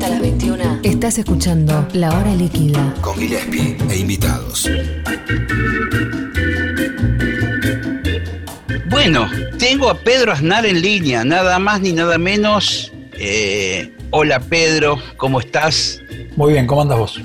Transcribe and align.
hasta 0.00 0.14
las 0.14 0.22
21. 0.22 0.80
Estás 0.82 1.18
escuchando 1.18 1.86
La 1.92 2.08
Hora 2.08 2.34
Líquida. 2.34 2.94
Con 3.02 3.18
Gillespie 3.18 3.76
e 3.90 3.98
invitados. 3.98 4.66
Bueno, 8.88 9.30
tengo 9.58 9.90
a 9.90 9.98
Pedro 9.98 10.32
Aznar 10.32 10.64
en 10.64 10.80
línea, 10.80 11.22
nada 11.22 11.58
más 11.58 11.82
ni 11.82 11.92
nada 11.92 12.16
menos. 12.16 12.90
Eh, 13.12 13.92
hola 14.08 14.40
Pedro, 14.40 14.98
¿cómo 15.18 15.38
estás? 15.38 16.00
Muy 16.34 16.54
bien, 16.54 16.66
¿cómo 16.66 16.80
andas 16.80 16.98
vos? 16.98 17.20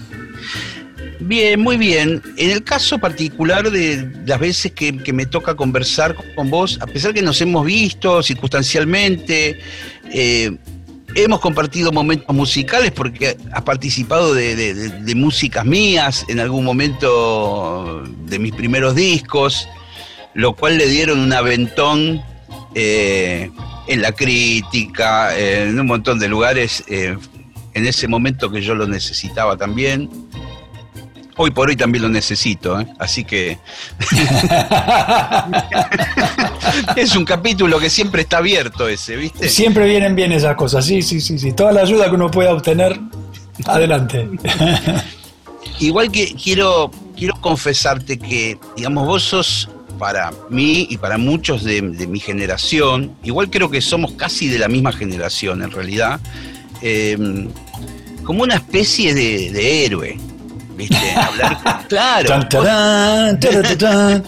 Bien, 1.22 1.62
muy 1.62 1.78
bien. 1.78 2.22
En 2.36 2.52
el 2.52 2.62
caso 2.66 3.00
particular 3.00 3.72
de 3.72 4.12
las 4.26 4.40
veces 4.40 4.74
que, 4.74 4.92
me 5.14 5.26
toca 5.26 5.56
conversar 5.56 6.14
con 6.36 6.50
vos, 6.50 6.78
a 6.82 6.88
pesar 6.88 7.14
que 7.14 7.22
nos 7.22 7.40
hemos 7.40 7.66
visto 7.66 8.22
circunstancialmente, 8.22 9.60
eh, 10.12 10.58
hemos 11.16 11.40
compartido 11.40 11.92
momentos 11.92 12.36
musicales 12.36 12.92
porque 12.92 13.38
has 13.52 13.64
participado 13.64 14.34
de, 14.34 15.14
músicas 15.16 15.66
mías 15.66 16.26
en 16.28 16.40
algún 16.40 16.64
momento 16.66 18.04
de 18.26 18.38
mis 18.38 18.54
primeros 18.54 18.96
discos 18.96 19.68
lo 20.36 20.54
cual 20.54 20.78
le 20.78 20.88
dieron 20.88 21.20
un 21.20 21.34
aventón 21.34 22.22
eh, 22.76 23.50
en 23.88 24.02
la 24.02 24.12
crítica, 24.12 25.36
en 25.38 25.80
un 25.80 25.88
montón 25.88 26.20
de 26.20 26.28
lugares, 26.28 26.84
eh, 26.88 27.18
en 27.74 27.88
ese 27.88 28.08
momento 28.08 28.52
que 28.52 28.62
yo 28.62 28.76
lo 28.76 28.86
necesitaba 28.86 29.56
también. 29.56 30.10
Hoy 31.38 31.52
por 31.52 31.70
hoy 31.70 31.76
también 31.76 32.04
lo 32.04 32.10
necesito, 32.10 32.80
¿eh? 32.80 32.88
así 32.98 33.26
que 33.26 33.58
es 36.96 37.16
un 37.16 37.26
capítulo 37.26 37.78
que 37.78 37.90
siempre 37.90 38.22
está 38.22 38.38
abierto 38.38 38.88
ese, 38.88 39.18
¿viste? 39.18 39.50
Siempre 39.50 39.86
vienen 39.86 40.16
bien 40.16 40.32
esas 40.32 40.56
cosas, 40.56 40.86
sí, 40.86 41.02
sí, 41.02 41.20
sí, 41.20 41.38
sí. 41.38 41.52
Toda 41.52 41.74
la 41.74 41.82
ayuda 41.82 42.10
que 42.10 42.16
uno 42.16 42.32
pueda 42.32 42.54
obtener, 42.54 42.98
adelante. 43.66 44.30
Igual 45.80 46.10
que 46.10 46.34
quiero, 46.36 46.90
quiero 47.18 47.36
confesarte 47.42 48.18
que, 48.18 48.58
digamos, 48.78 49.06
vos 49.06 49.24
sos 49.24 49.70
para 50.00 50.32
mí 50.50 50.88
y 50.90 50.98
para 50.98 51.18
muchos 51.18 51.64
de, 51.64 51.82
mi 51.82 52.20
generación, 52.20 53.16
igual 53.24 53.50
creo 53.50 53.70
que 53.70 53.82
somos 53.82 54.14
casi 54.14 54.48
de 54.48 54.60
la 54.60 54.68
misma 54.68 54.92
generación 54.92 55.64
en 55.64 55.72
realidad, 55.72 56.20
em, 56.82 57.50
como 58.24 58.44
una 58.44 58.56
especie 58.56 59.14
de, 59.14 59.86
héroe. 59.86 60.18
¿Viste? 60.76 61.12
Hablar, 61.16 61.88
claro. 61.90 62.48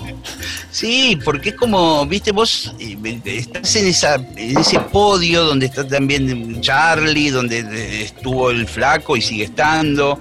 sí, 0.71 1.17
porque 1.23 1.49
es 1.49 1.55
como, 1.55 2.05
viste, 2.05 2.31
vos 2.31 2.73
eh, 2.79 3.21
estás 3.25 3.75
en, 3.75 3.87
esa, 3.87 4.15
en 4.15 4.57
ese 4.57 4.79
podio 4.79 5.43
donde 5.43 5.65
está 5.65 5.85
también 5.85 6.61
Charlie, 6.61 7.29
donde 7.31 8.03
estuvo 8.03 8.49
el 8.49 8.67
flaco 8.67 9.17
y 9.17 9.21
sigue 9.21 9.45
estando. 9.45 10.19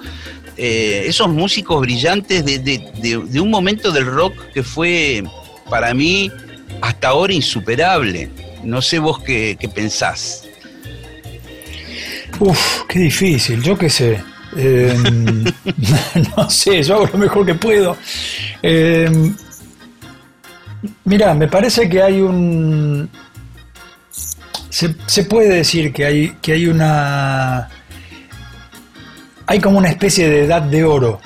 Eh, 0.58 1.04
esos 1.06 1.28
músicos 1.28 1.80
brillantes 1.82 2.44
de, 2.44 3.40
un 3.40 3.50
momento 3.50 3.92
del 3.92 4.06
rock 4.06 4.52
que 4.54 4.62
fue 4.62 5.22
para 5.68 5.92
mí 5.92 6.30
hasta 6.80 7.08
ahora 7.08 7.32
insuperable. 7.32 8.30
No 8.64 8.80
sé 8.80 8.98
vos 8.98 9.20
qué, 9.20 9.56
pensás. 9.74 10.44
Uf, 12.40 12.82
qué 12.88 12.98
difícil, 12.98 13.62
yo 13.62 13.76
qué 13.76 13.90
sé. 13.90 14.22
Em, 14.56 15.44
no 16.36 16.50
sé, 16.50 16.82
yo 16.82 16.96
hago 16.96 17.06
lo 17.12 17.18
mejor 17.18 17.44
que 17.46 17.54
puedo. 17.54 17.96
Eh, 18.62 19.10
mira, 21.04 21.34
me 21.34 21.48
parece 21.48 21.88
que 21.88 22.02
hay 22.02 22.20
un... 22.20 23.08
Se, 24.70 25.24
puede 25.24 25.56
decir 25.56 25.90
que 25.92 26.04
hay, 26.04 26.36
que 26.42 26.52
hay 26.52 26.66
una 26.66 27.70
hay 29.46 29.60
como 29.60 29.78
una 29.78 29.88
especie 29.88 30.28
de 30.28 30.44
edad 30.44 30.62
de 30.62 30.84
oro, 30.84 31.20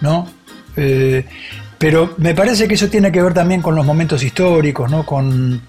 ¿no? 0.00 0.28
Eh, 0.76 1.24
pero 1.78 2.14
me 2.18 2.34
parece 2.34 2.68
que 2.68 2.74
eso 2.74 2.88
tiene 2.88 3.10
que 3.10 3.22
ver 3.22 3.34
también 3.34 3.62
con 3.62 3.74
los 3.74 3.84
momentos 3.84 4.22
históricos, 4.22 4.90
¿no? 4.90 5.04
Con, 5.04 5.62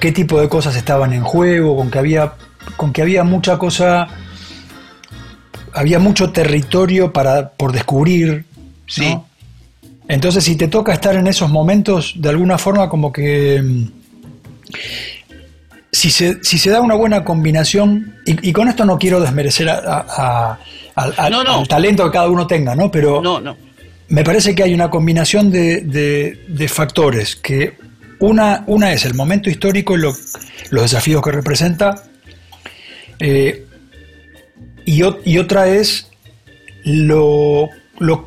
qué 0.00 0.12
tipo 0.12 0.40
de 0.40 0.48
cosas 0.48 0.76
estaban 0.76 1.12
en 1.12 1.22
juego, 1.22 1.76
con 1.76 1.90
que 1.90 1.98
había, 1.98 2.32
con 2.76 2.92
que 2.92 3.02
había 3.02 3.22
mucha 3.22 3.58
cosa, 3.58 4.08
había 5.74 5.98
mucho 5.98 6.30
territorio 6.30 7.12
para, 7.12 7.50
por 7.50 7.72
descubrir. 7.72 8.44
Sí. 8.86 9.16
Entonces, 10.08 10.44
si 10.44 10.56
te 10.56 10.68
toca 10.68 10.92
estar 10.92 11.14
en 11.16 11.26
esos 11.26 11.50
momentos, 11.50 12.14
de 12.16 12.28
alguna 12.28 12.58
forma, 12.58 12.88
como 12.88 13.12
que. 13.12 13.62
Mm, 13.62 13.90
si 15.92 16.10
se, 16.10 16.42
si 16.44 16.58
se 16.58 16.70
da 16.70 16.80
una 16.80 16.94
buena 16.94 17.24
combinación, 17.24 18.14
y, 18.24 18.52
con 18.52 18.68
esto 18.68 18.84
no 18.84 18.96
quiero 18.96 19.20
desmerecer 19.20 19.68
a 19.68 20.58
al, 20.94 21.68
talento 21.68 22.04
que 22.04 22.10
cada 22.10 22.28
uno 22.28 22.46
tenga, 22.46 22.74
¿no? 22.74 22.90
Pero 22.90 23.22
me 24.08 24.24
parece 24.24 24.54
que 24.54 24.62
hay 24.62 24.74
una 24.74 24.90
combinación 24.90 25.50
de, 25.50 26.66
factores, 26.68 27.36
que 27.36 27.74
una, 28.18 28.64
una, 28.66 28.92
es 28.92 29.04
el 29.04 29.14
momento 29.14 29.50
histórico 29.50 29.96
y 29.96 30.00
los 30.00 30.34
desafíos 30.70 31.22
que 31.22 31.30
representa, 31.30 32.02
eh, 33.18 33.66
y, 34.84 35.02
otra 35.38 35.68
es 35.68 36.08
lo, 36.84 37.68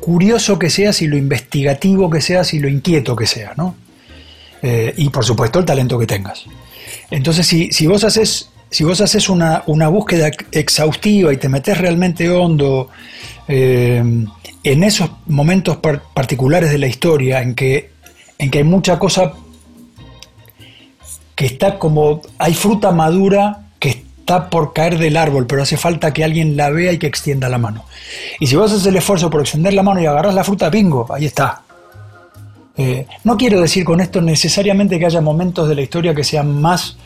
curioso 0.00 0.58
que 0.58 0.70
seas 0.70 1.02
y 1.02 1.06
lo 1.06 1.16
investigativo 1.16 2.10
que 2.10 2.20
seas 2.20 2.54
y 2.54 2.58
lo 2.58 2.68
inquieto 2.68 3.16
que 3.16 3.26
seas, 3.26 3.56
¿no? 3.56 3.76
Eh, 4.62 4.94
y 4.96 5.10
por 5.10 5.24
supuesto 5.24 5.58
el 5.58 5.64
talento 5.64 5.98
que 5.98 6.06
tengas. 6.06 6.44
Entonces, 7.10 7.46
si, 7.46 7.86
vos 7.86 8.04
haces 8.04 8.50
si 8.70 8.82
vos 8.82 9.00
haces 9.00 9.28
una, 9.28 9.62
búsqueda 9.66 10.30
exhaustiva 10.52 11.32
y 11.32 11.36
te 11.36 11.48
metes 11.48 11.78
realmente 11.78 12.28
hondo 12.30 12.88
eh, 13.46 14.02
en 14.64 14.82
esos 14.82 15.10
momentos 15.26 15.78
particulares 16.14 16.70
de 16.70 16.78
la 16.78 16.86
historia 16.86 17.42
en 17.42 17.54
que, 17.54 17.90
en 18.38 18.50
que 18.50 18.58
hay 18.58 18.64
mucha 18.64 18.98
cosa 18.98 19.34
que 21.34 21.46
está 21.46 21.78
como, 21.78 22.22
hay 22.38 22.54
fruta 22.54 22.90
madura 22.90 23.63
está 24.24 24.48
por 24.48 24.72
caer 24.72 24.96
del 24.96 25.18
árbol, 25.18 25.46
pero 25.46 25.62
hace 25.62 25.76
falta 25.76 26.14
que 26.14 26.24
alguien 26.24 26.56
la 26.56 26.70
vea 26.70 26.92
y 26.92 26.98
que 26.98 27.06
extienda 27.06 27.50
la 27.50 27.58
mano. 27.58 27.84
Y 28.40 28.46
si 28.46 28.56
vos 28.56 28.72
haces 28.72 28.86
el 28.86 28.96
esfuerzo 28.96 29.28
por 29.28 29.42
extender 29.42 29.74
la 29.74 29.82
mano 29.82 30.00
y 30.00 30.06
agarras 30.06 30.34
la 30.34 30.42
fruta, 30.42 30.70
bingo, 30.70 31.06
ahí 31.10 31.26
está. 31.26 31.60
Eh, 32.74 33.06
no 33.24 33.36
quiero 33.36 33.60
decir 33.60 33.84
con 33.84 34.00
esto 34.00 34.22
necesariamente 34.22 34.98
que 34.98 35.04
haya 35.04 35.20
momentos 35.20 35.68
de 35.68 35.74
la 35.74 35.82
historia 35.82 36.14
que 36.14 36.24
sean 36.24 36.60
más 36.60 36.96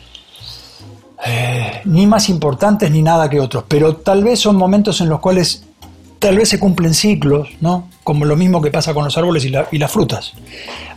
eh, 1.27 1.81
ni 1.83 2.07
más 2.07 2.29
importantes 2.29 2.89
ni 2.89 3.01
nada 3.01 3.29
que 3.29 3.41
otros, 3.41 3.65
pero 3.67 3.97
tal 3.97 4.23
vez 4.23 4.39
son 4.39 4.55
momentos 4.55 5.01
en 5.01 5.09
los 5.09 5.19
cuales 5.19 5.65
tal 6.19 6.37
vez 6.37 6.49
se 6.49 6.59
cumplen 6.59 6.93
ciclos, 6.93 7.49
¿no? 7.61 7.89
Como 8.03 8.25
lo 8.25 8.35
mismo 8.35 8.61
que 8.61 8.71
pasa 8.71 8.93
con 8.93 9.05
los 9.05 9.17
árboles 9.17 9.45
y, 9.45 9.49
las 9.49 9.91
frutas. 9.91 10.33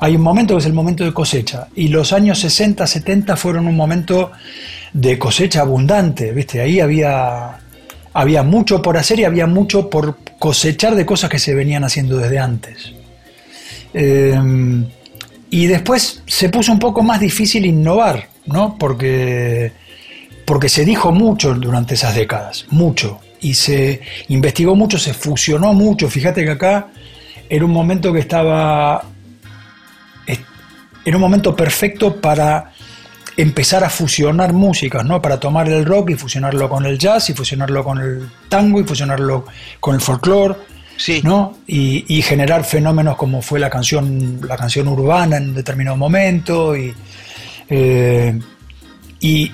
Hay 0.00 0.16
un 0.16 0.22
momento 0.22 0.54
que 0.54 0.60
es 0.60 0.66
el 0.66 0.72
momento 0.72 1.04
de 1.04 1.14
cosecha, 1.14 1.68
y 1.74 1.88
los 1.88 2.12
años 2.12 2.40
60, 2.40 2.86
70 2.86 3.36
fueron 3.36 3.66
un 3.66 3.76
momento 3.76 4.32
de 4.92 5.18
cosecha 5.18 5.60
abundante, 5.60 6.32
¿viste? 6.32 6.60
Ahí 6.60 6.80
había, 6.80 7.58
había 8.12 8.42
mucho 8.42 8.82
por 8.82 8.96
hacer 8.96 9.20
y 9.20 9.24
había 9.24 9.46
mucho 9.46 9.88
por 9.88 10.18
cosechar 10.38 10.94
de 10.94 11.06
cosas 11.06 11.30
que 11.30 11.38
se 11.38 11.54
venían 11.54 11.84
haciendo 11.84 12.18
desde 12.18 12.38
antes. 12.38 12.92
Eh, 13.94 14.38
y 15.50 15.66
después 15.66 16.22
se 16.26 16.48
puso 16.48 16.72
un 16.72 16.78
poco 16.78 17.02
más 17.02 17.20
difícil 17.20 17.66
innovar, 17.66 18.28
¿no? 18.46 18.76
Porque 18.78 19.72
porque 20.44 20.68
se 20.68 20.84
dijo 20.84 21.12
mucho 21.12 21.54
durante 21.54 21.94
esas 21.94 22.14
décadas, 22.14 22.66
mucho, 22.70 23.20
y 23.42 23.54
se 23.54 24.00
investigó 24.28 24.74
mucho, 24.74 24.98
se 24.98 25.12
fusionó 25.12 25.74
mucho. 25.74 26.08
Fíjate 26.08 26.44
que 26.44 26.50
acá 26.52 26.88
era 27.48 27.64
un 27.64 27.72
momento 27.72 28.12
que 28.12 28.20
estaba, 28.20 29.04
era 31.04 31.16
un 31.16 31.20
momento 31.20 31.54
perfecto 31.54 32.20
para 32.20 32.72
empezar 33.36 33.82
a 33.84 33.90
fusionar 33.90 34.52
músicas, 34.52 35.04
¿no? 35.04 35.20
Para 35.20 35.40
tomar 35.40 35.68
el 35.68 35.84
rock 35.84 36.10
y 36.10 36.14
fusionarlo 36.14 36.68
con 36.68 36.86
el 36.86 36.98
jazz, 36.98 37.30
y 37.30 37.34
fusionarlo 37.34 37.82
con 37.82 37.98
el 37.98 38.30
tango, 38.48 38.80
y 38.80 38.84
fusionarlo 38.84 39.46
con 39.80 39.94
el 39.94 40.00
folclore, 40.00 40.56
sí. 40.96 41.20
¿no? 41.24 41.58
Y, 41.66 42.22
generar 42.22 42.64
fenómenos 42.64 43.16
como 43.16 43.42
fue 43.42 43.58
la 43.58 43.70
canción, 43.70 44.40
la 44.46 44.56
canción 44.56 44.88
urbana 44.88 45.38
en 45.38 45.54
determinado 45.54 45.96
momento, 45.96 46.76
y, 46.76 46.94
eh, 47.68 48.38
y, 49.20 49.50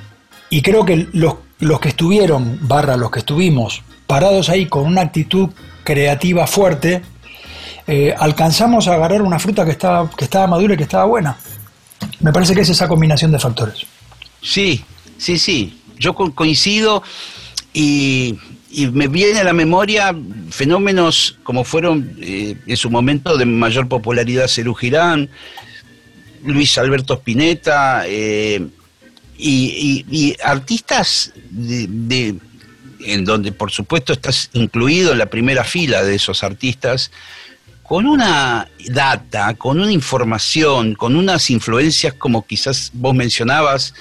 y 0.51 0.63
creo 0.63 0.85
que 0.85 1.09
los, 1.13 1.37
los 1.61 1.81
que 1.81 1.91
estuvieron, 1.91 2.59
barra 2.63 2.97
los 2.97 3.11
que 3.11 3.21
estuvimos, 3.21 3.83
parados 4.09 4.49
ahí 4.49 4.67
con 4.67 4.87
una 4.87 5.03
actitud 5.03 5.51
creativa 5.85 6.47
fuerte, 6.47 7.03
eh, 7.87 8.15
alcanzamos 8.19 8.89
a 8.89 8.95
agarrar 8.95 9.21
una 9.23 9.39
fruta 9.39 9.67
que 9.67 9.71
estaba, 9.73 10.11
que 10.11 10.25
estaba 10.25 10.47
madura 10.47 10.75
y 10.75 10.77
que 10.79 10.83
estaba 10.85 11.05
buena. 11.05 11.37
Me 12.21 12.33
parece 12.33 12.55
que 12.55 12.63
es 12.63 12.71
esa 12.71 12.89
combinación 12.89 13.31
de 13.31 13.39
factores. 13.39 13.87
Sí, 14.43 14.83
sí, 15.19 15.39
sí. 15.39 15.81
Yo 15.99 16.15
coincido 16.15 17.03
y, 17.73 18.39
me 18.93 19.09
viene 19.09 19.41
a 19.41 19.45
la 19.45 19.53
memoria 19.53 20.15
fenómenos 20.51 21.39
como 21.43 21.65
fueron 21.65 22.17
eh, 22.21 22.57
en 22.67 22.77
su 22.77 22.91
momento 22.91 23.37
de 23.37 23.45
mayor 23.45 23.89
popularidad 23.89 24.49
Cerú 24.49 24.75
Girán, 24.75 25.29
Luis 26.45 26.79
Alberto 26.79 27.15
Spinetta, 27.15 28.05
eh, 28.07 28.67
y, 29.39 30.37
artistas 30.43 31.33
de, 31.51 32.37
en 33.09 33.25
donde 33.25 33.53
por 33.53 33.71
supuesto 33.71 34.13
estás 34.13 34.51
incluido 34.53 35.13
en 35.13 35.19
la 35.19 35.27
primera 35.27 35.65
fila 35.65 36.03
de 36.03 36.15
esos 36.15 36.43
artistas, 36.43 37.11
con 37.89 38.07
una 38.07 38.69
data, 38.91 39.55
con 39.55 39.81
una 39.81 39.91
información, 39.91 40.95
con 40.95 41.17
unas 41.17 41.51
influencias 41.51 42.13
como 42.13 42.47
quizás 42.47 42.91
vos 42.93 43.15
mencionabas, 43.15 43.95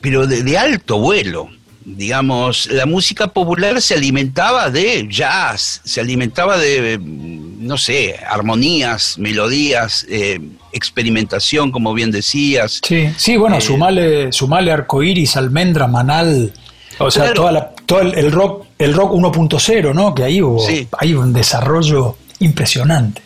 pero 0.00 0.26
de, 0.26 0.58
alto 0.58 0.98
vuelo. 0.98 1.50
Digamos, 1.84 2.66
la 2.70 2.86
música 2.86 3.26
popular 3.26 3.82
se 3.82 3.92
alimentaba 3.92 4.70
de 4.70 5.06
jazz, 5.06 5.82
se 5.84 6.00
alimentaba 6.00 6.56
de, 6.56 6.98
no 6.98 7.76
sé, 7.76 8.18
armonías, 8.26 9.18
melodías, 9.18 10.06
eh, 10.08 10.40
experimentación, 10.72 11.70
como 11.70 11.92
bien 11.92 12.10
decías. 12.10 12.80
Sí, 12.82 13.10
sí 13.18 13.36
bueno, 13.36 13.58
eh, 13.58 13.60
sumale, 13.60 14.32
sumale 14.32 14.72
arcoíris, 14.72 15.36
almendra, 15.36 15.86
manal, 15.86 16.54
o 16.98 17.10
sea, 17.10 17.32
todo 17.32 17.48
el, 18.00 18.32
rock, 18.32 18.66
el 18.78 18.94
rock 18.94 19.12
1.0, 19.12 19.94
¿no? 19.94 20.14
Que 20.14 20.24
ahí 20.24 20.42
hubo, 20.42 20.64
hay 20.98 21.14
un 21.14 21.32
desarrollo 21.32 22.16
impresionante. 22.40 23.22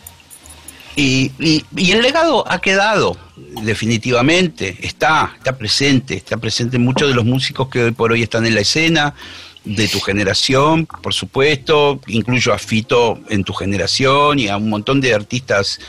Y, 0.95 1.31
el 1.75 2.01
legado 2.01 2.43
ha 2.51 2.59
quedado, 2.59 3.15
definitivamente, 3.63 4.77
está, 4.81 5.33
está 5.37 5.57
presente, 5.57 6.15
está 6.15 6.37
presente 6.37 6.75
en 6.75 6.83
muchos 6.83 7.07
de 7.07 7.13
los 7.13 7.23
músicos 7.23 7.69
que 7.69 7.83
hoy 7.83 7.91
por 7.91 8.11
hoy 8.11 8.23
están 8.23 8.45
en 8.45 8.55
la 8.55 8.61
escena, 8.61 9.15
de 9.63 9.87
tu 9.87 9.99
generación, 9.99 10.85
por 10.85 11.13
supuesto, 11.13 11.99
incluyo 12.07 12.53
a 12.53 12.57
Fito 12.57 13.19
en 13.29 13.43
tu 13.43 13.53
generación 13.53 14.39
y 14.39 14.47
a 14.47 14.57
un 14.57 14.69
montón 14.69 15.01
de 15.01 15.13
artistas 15.13 15.79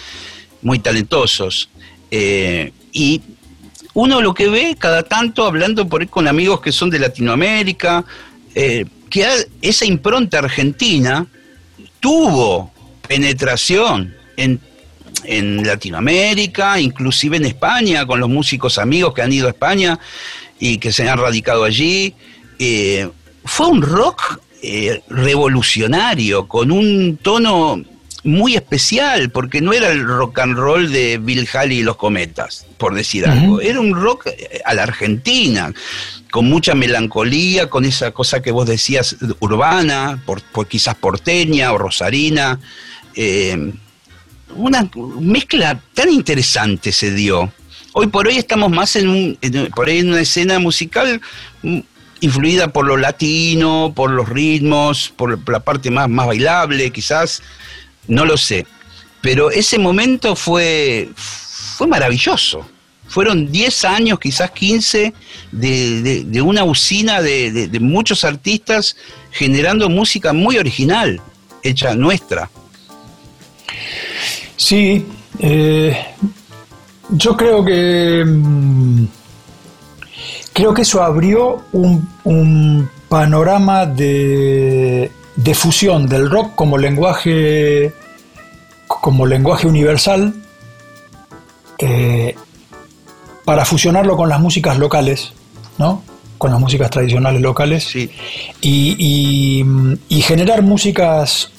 muy 0.60 0.80
talentosos. 0.80 1.70
Eh, 2.10 2.72
y 2.92 3.22
uno 3.94 4.20
lo 4.20 4.34
que 4.34 4.48
ve 4.48 4.76
cada 4.78 5.02
tanto, 5.02 5.44
hablando 5.44 5.88
por 5.88 6.00
ahí 6.00 6.06
con 6.06 6.28
amigos 6.28 6.60
que 6.60 6.72
son 6.72 6.90
de 6.90 6.98
Latinoamérica, 6.98 8.04
eh, 8.54 8.84
que 9.08 9.26
esa 9.60 9.84
impronta 9.84 10.38
argentina 10.38 11.26
tuvo 11.98 12.72
penetración 13.06 14.14
en, 14.36 14.60
Latinoamérica, 15.62 16.80
inclusive 16.80 17.36
en 17.36 17.44
España, 17.44 18.06
con 18.06 18.20
los 18.20 18.28
músicos 18.28 18.78
amigos 18.78 19.12
que 19.12 19.20
han 19.20 19.32
ido 19.32 19.48
a 19.48 19.50
España 19.50 19.98
y 20.58 20.78
que 20.78 20.92
se 20.92 21.08
han 21.08 21.18
radicado 21.18 21.64
allí. 21.64 22.14
Eh, 22.58 23.08
fue 23.44 23.66
un 23.66 23.82
rock 23.82 24.40
eh, 24.62 25.02
revolucionario, 25.08 26.48
con 26.48 26.70
un 26.70 27.18
tono 27.20 27.82
muy 28.22 28.54
especial, 28.54 29.30
porque 29.30 29.60
no 29.60 29.72
era 29.72 29.90
el 29.90 30.04
rock 30.06 30.40
and 30.40 30.56
roll 30.56 30.90
de 30.90 31.18
Bill 31.18 31.48
Haley 31.52 31.78
y 31.78 31.82
los 31.82 31.96
cometas, 31.96 32.66
por 32.76 32.94
decir 32.94 33.26
algo. 33.26 33.60
Era 33.60 33.80
un 33.80 33.94
rock 33.94 34.26
eh, 34.26 34.60
a 34.64 34.74
la 34.74 34.82
Argentina, 34.82 35.72
con 36.30 36.46
mucha 36.46 36.74
melancolía, 36.74 37.70
con 37.70 37.84
esa 37.84 38.10
cosa 38.12 38.42
que 38.42 38.50
vos 38.50 38.66
decías 38.66 39.16
urbana, 39.40 40.22
por, 40.24 40.42
quizás 40.68 40.94
porteña 40.94 41.72
o 41.72 41.78
rosarina. 41.78 42.60
Eh, 43.14 43.72
una 44.54 44.88
mezcla 45.20 45.80
tan 45.94 46.10
interesante 46.10 46.92
se 46.92 47.12
dio. 47.12 47.52
Hoy 47.92 48.06
por 48.08 48.28
hoy 48.28 48.36
estamos 48.36 48.70
más 48.70 48.96
en, 48.96 49.08
un, 49.08 49.38
por 49.74 49.88
ahí 49.88 49.98
en 49.98 50.10
una 50.10 50.20
escena 50.20 50.58
musical 50.58 51.20
mm, 51.62 51.80
influida 52.20 52.68
por 52.68 52.86
lo 52.86 52.96
latino, 52.96 53.92
por 53.94 54.10
los 54.10 54.28
ritmos, 54.28 55.12
por 55.16 55.48
la 55.48 55.60
parte 55.60 55.90
más, 55.90 56.08
más 56.08 56.26
bailable, 56.26 56.90
quizás, 56.90 57.42
no 58.10 58.26
lo 58.26 58.36
sé. 58.36 58.66
Pero 59.22 59.50
ese 59.50 59.78
momento 59.78 60.36
fue, 60.36 61.08
fue 61.16 61.86
maravilloso. 61.86 62.68
Fueron 63.08 63.50
10 63.50 63.84
años, 63.86 64.20
quizás 64.20 64.50
15, 64.52 65.12
de, 65.50 66.42
una 66.44 66.62
usina 66.64 67.22
de, 67.22 67.50
de 67.50 67.80
muchos 67.80 68.22
artistas 68.24 68.96
generando 69.32 69.88
música 69.88 70.32
muy 70.32 70.58
original, 70.58 71.20
hecha 71.62 71.94
nuestra. 71.94 72.50
Sí, 74.56 75.06
eh, 75.38 75.96
yo 77.08 77.36
creo 77.36 77.64
que 77.64 78.24
mm, 78.26 79.04
creo 80.52 80.74
que 80.74 80.82
eso 80.82 81.02
abrió 81.02 81.64
un, 81.72 82.88
panorama 83.08 83.86
de, 83.86 85.10
de, 85.36 85.54
fusión 85.54 86.06
del 86.06 86.30
rock 86.30 86.54
como 86.54 86.78
lenguaje 86.78 87.92
como 88.86 89.24
lenguaje 89.26 89.66
universal 89.66 90.34
eh, 91.78 92.34
para 93.44 93.64
fusionarlo 93.64 94.16
con 94.16 94.28
las 94.28 94.40
músicas 94.40 94.78
locales, 94.78 95.32
¿no? 95.78 96.02
Con 96.38 96.50
las 96.50 96.60
músicas 96.60 96.90
tradicionales 96.90 97.40
locales 97.40 97.84
sí. 97.84 98.10
y, 98.60 99.64
y 100.08 100.22
generar 100.22 100.62
músicas 100.62 101.50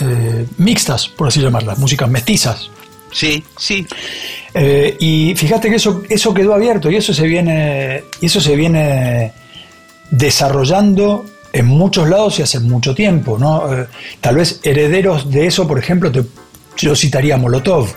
eh, 0.00 0.46
mixtas, 0.58 1.08
por 1.08 1.28
así 1.28 1.40
llamarlas, 1.40 1.78
músicas 1.78 2.08
mestizas. 2.08 2.70
Sí, 3.12 3.42
sí. 3.56 3.86
Eh, 4.54 4.96
y 4.98 5.34
fíjate 5.36 5.70
que 5.70 5.76
eso, 5.76 6.02
eso 6.08 6.34
quedó 6.34 6.54
abierto 6.54 6.90
y 6.90 6.96
eso 6.96 7.14
se 7.14 7.26
viene, 7.26 8.04
y 8.20 8.26
eso 8.26 8.40
se 8.40 8.56
viene 8.56 9.32
desarrollando 10.10 11.24
en 11.58 11.66
muchos 11.66 12.08
lados 12.08 12.38
y 12.38 12.42
hace 12.42 12.60
mucho 12.60 12.94
tiempo, 12.94 13.38
¿no? 13.38 13.72
Eh, 13.72 13.86
tal 14.20 14.36
vez 14.36 14.60
herederos 14.62 15.30
de 15.30 15.46
eso, 15.46 15.66
por 15.66 15.78
ejemplo, 15.78 16.10
yo 16.76 16.96
citaría 16.96 17.34
a 17.34 17.38
Molotov, 17.38 17.88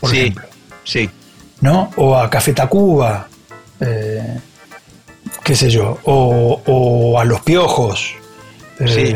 por 0.00 0.14
ejemplo. 0.14 0.44
Sí. 0.84 1.08
¿No? 1.60 1.90
O 1.96 2.16
a 2.16 2.30
Café 2.30 2.52
Tacuba, 2.52 3.28
qué 3.78 5.54
sé 5.54 5.70
yo, 5.70 5.98
o, 6.04 7.18
a 7.18 7.24
Los 7.24 7.40
Piojos. 7.42 8.14
Sí 8.78 9.14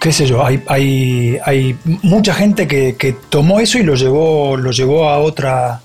qué 0.00 0.12
sé 0.12 0.26
yo, 0.26 0.44
hay, 0.44 0.62
hay, 0.66 1.38
hay 1.44 1.76
mucha 1.84 2.32
gente 2.32 2.66
que, 2.66 3.16
tomó 3.28 3.60
eso 3.60 3.78
y 3.78 3.82
lo 3.82 3.94
llevó, 3.94 4.56
lo 4.56 4.70
llevó 4.70 5.08
a 5.08 5.18
otra 5.18 5.80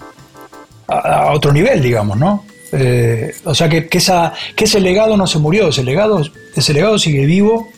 a, 0.88 1.31
otro 1.33 1.51
nivel, 1.51 1.81
digamos, 1.81 2.18
¿no? 2.18 2.45
Eh, 2.77 3.33
o 3.44 3.56
sea 3.56 3.69
que, 3.69 3.88
ese 3.92 4.80
legado 4.80 5.18
no 5.18 5.27
se 5.27 5.39
murió, 5.39 5.69
ese 5.69 5.83
legado, 5.83 6.22
ese 6.56 6.74
legado 6.74 7.00
sigue 7.00 7.25
vivo 7.25 7.69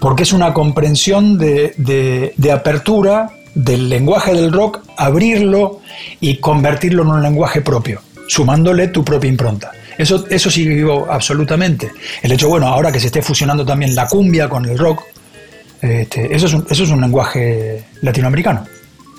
porque 0.00 0.24
es 0.24 0.32
una 0.32 0.52
comprensión 0.52 1.38
de, 1.38 1.74
de, 2.36 2.52
apertura 2.52 3.30
del 3.54 3.88
lenguaje 3.88 4.34
del 4.34 4.52
rock, 4.52 4.80
abrirlo 4.96 5.80
y 6.20 6.38
convertirlo 6.38 7.04
en 7.04 7.08
un 7.08 7.22
lenguaje 7.22 7.60
propio, 7.60 8.00
sumándole 8.26 8.88
tu 8.88 9.04
propia 9.04 9.28
impronta. 9.28 9.70
Eso, 9.96 10.24
eso 10.28 10.50
sigue 10.50 10.74
vivo 10.74 11.06
absolutamente. 11.08 11.92
El 12.20 12.32
hecho, 12.32 12.48
bueno, 12.48 12.66
ahora 12.66 12.90
que 12.90 12.98
se 12.98 13.06
esté 13.06 13.22
fusionando 13.22 13.64
también 13.64 13.94
la 13.94 14.08
cumbia 14.08 14.48
con 14.48 14.64
el 14.64 14.76
rock, 14.76 15.02
este, 15.80 16.34
eso, 16.34 16.46
es 16.46 16.54
un, 16.54 16.66
eso 16.68 16.82
es 16.82 16.90
un 16.90 17.00
lenguaje 17.00 17.84
latinoamericano 18.00 18.66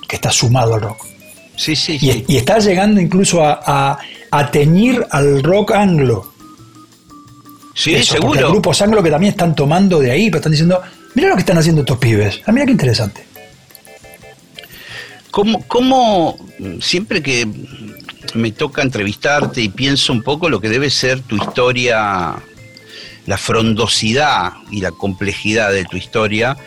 que 0.08 0.18
está 0.18 0.32
sumado 0.32 0.76
al 0.76 0.82
rock. 0.82 1.13
Sí, 1.56 1.76
sí, 1.76 1.98
y, 2.02 2.36
está 2.36 2.60
llegando 2.60 3.00
incluso 3.00 3.42
a, 3.44 4.00
teñir 4.52 5.06
al 5.12 5.44
rock 5.44 5.72
anglo. 5.72 6.34
Sí, 7.76 8.04
seguro. 8.04 8.40
Hay 8.40 8.52
grupos 8.52 8.82
anglo 8.82 9.02
que 9.04 9.10
también 9.10 9.32
están 9.32 9.56
tomando 9.56 10.00
de 10.00 10.12
ahí, 10.12 10.30
pero 10.30 10.38
están 10.38 10.52
diciendo, 10.52 10.82
mira 11.16 11.30
lo 11.30 11.36
que 11.36 11.42
están 11.42 11.58
haciendo 11.58 11.82
estos 11.82 11.98
pibes. 11.98 12.42
Ah, 12.46 12.52
mira 12.52 12.66
qué 12.66 12.72
interesante. 12.72 13.26
¿Cómo, 15.32 15.64
¿Cómo, 15.68 16.38
siempre 16.80 17.24
que 17.24 17.48
me 18.36 18.52
toca 18.52 18.82
entrevistarte 18.82 19.62
y 19.62 19.70
pienso 19.70 20.14
un 20.14 20.22
poco 20.22 20.50
lo 20.50 20.60
que 20.60 20.70
debe 20.70 20.90
ser 20.90 21.22
tu 21.22 21.38
historia 21.38 22.36
la 23.26 23.38
frondosidad 23.38 24.54
y 24.72 24.82
la 24.82 24.92
complejidad 24.92 25.72
de 25.72 25.86
tu 25.86 25.98
historia, 25.98 26.58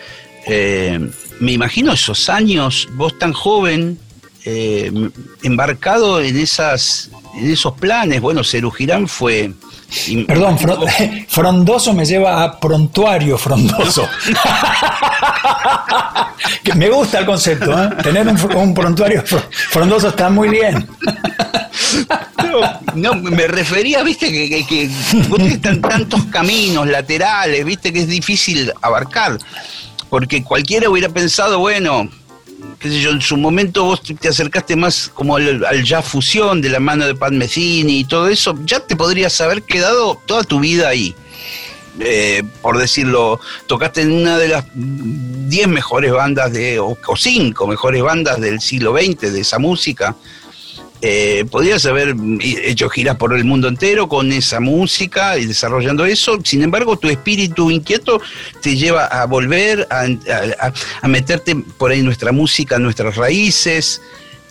eh, 0.46 0.98
me 1.40 1.52
imagino 1.52 1.92
esos 1.92 2.28
años, 2.28 2.88
vos 2.94 3.18
tan 3.18 3.32
joven, 3.32 3.98
eh, 4.48 4.92
embarcado 5.42 6.20
en, 6.20 6.38
esas, 6.38 7.10
en 7.34 7.50
esos 7.50 7.72
planes. 7.74 8.20
Bueno, 8.20 8.44
Cerugirán 8.44 9.08
fue... 9.08 9.52
Perdón, 10.26 10.56
frondoso 11.28 11.92
me 11.92 12.04
lleva 12.04 12.44
a 12.44 12.58
prontuario 12.58 13.38
frondoso. 13.38 14.08
me 16.76 16.90
gusta 16.90 17.20
el 17.20 17.26
concepto, 17.26 17.72
¿eh? 17.72 17.88
tener 18.02 18.26
un, 18.28 18.74
prontuario 18.74 19.22
frondoso 19.70 20.08
está 20.08 20.28
muy 20.30 20.48
bien. 20.48 20.88
No, 22.94 23.14
me 23.14 23.46
refería, 23.46 24.02
viste, 24.02 24.32
que, 24.32 24.66
que, 24.66 24.90
están 25.46 25.82
tantos 25.82 26.24
caminos 26.24 26.86
laterales, 26.86 27.62
viste, 27.66 27.92
que 27.92 28.00
es 28.00 28.08
difícil 28.08 28.72
abarcar. 28.80 29.36
Porque 30.08 30.42
cualquiera 30.42 30.88
hubiera 30.88 31.10
pensado, 31.10 31.58
bueno, 31.58 32.08
qué 32.78 32.88
sé 32.88 33.00
yo, 33.00 33.10
en 33.10 33.20
su 33.20 33.36
momento 33.36 33.84
vos 33.84 34.02
te 34.02 34.28
acercaste 34.28 34.76
más 34.76 35.10
como 35.12 35.36
al, 35.36 35.84
ya 35.84 36.02
fusión 36.02 36.60
de 36.60 36.68
la 36.68 36.80
mano 36.80 37.06
de 37.06 37.14
Pat 37.14 37.32
Metheny 37.32 38.00
y 38.00 38.04
todo 38.04 38.28
eso, 38.28 38.54
ya 38.64 38.80
te 38.80 38.96
podrías 38.96 39.40
haber 39.40 39.62
quedado 39.62 40.20
toda 40.26 40.44
tu 40.44 40.60
vida 40.60 40.88
ahí. 40.88 41.14
Eh, 41.98 42.42
por 42.60 42.76
decirlo, 42.76 43.40
tocaste 43.66 44.02
en 44.02 44.12
una 44.12 44.36
de 44.36 44.48
las 44.48 44.64
10 44.74 45.68
mejores 45.68 46.12
bandas 46.12 46.52
de, 46.52 46.78
o, 46.78 46.98
o 47.06 47.16
cinco 47.16 47.66
mejores 47.66 48.02
bandas 48.02 48.38
del 48.38 48.60
siglo 48.60 48.94
XX 48.94 49.32
de 49.32 49.40
esa 49.40 49.58
música 49.58 50.14
Eh, 51.02 51.44
podías 51.50 51.84
haber 51.86 52.16
hecho 52.40 52.88
giras 52.88 53.16
por 53.16 53.34
el 53.34 53.44
mundo 53.44 53.68
entero 53.68 54.08
con 54.08 54.32
esa 54.32 54.60
música 54.60 55.38
y 55.38 55.46
desarrollando 55.46 56.06
eso. 56.06 56.38
Sin 56.42 56.62
embargo, 56.62 56.96
tu 56.96 57.08
espíritu 57.08 57.70
inquieto 57.70 58.20
te 58.62 58.76
lleva 58.76 59.06
a 59.06 59.26
volver 59.26 59.86
a, 59.90 61.08
meterte 61.08 61.54
por 61.54 61.90
ahí 61.90 62.02
nuestra 62.02 62.32
música, 62.32 62.78
nuestras 62.78 63.16
raíces. 63.16 64.00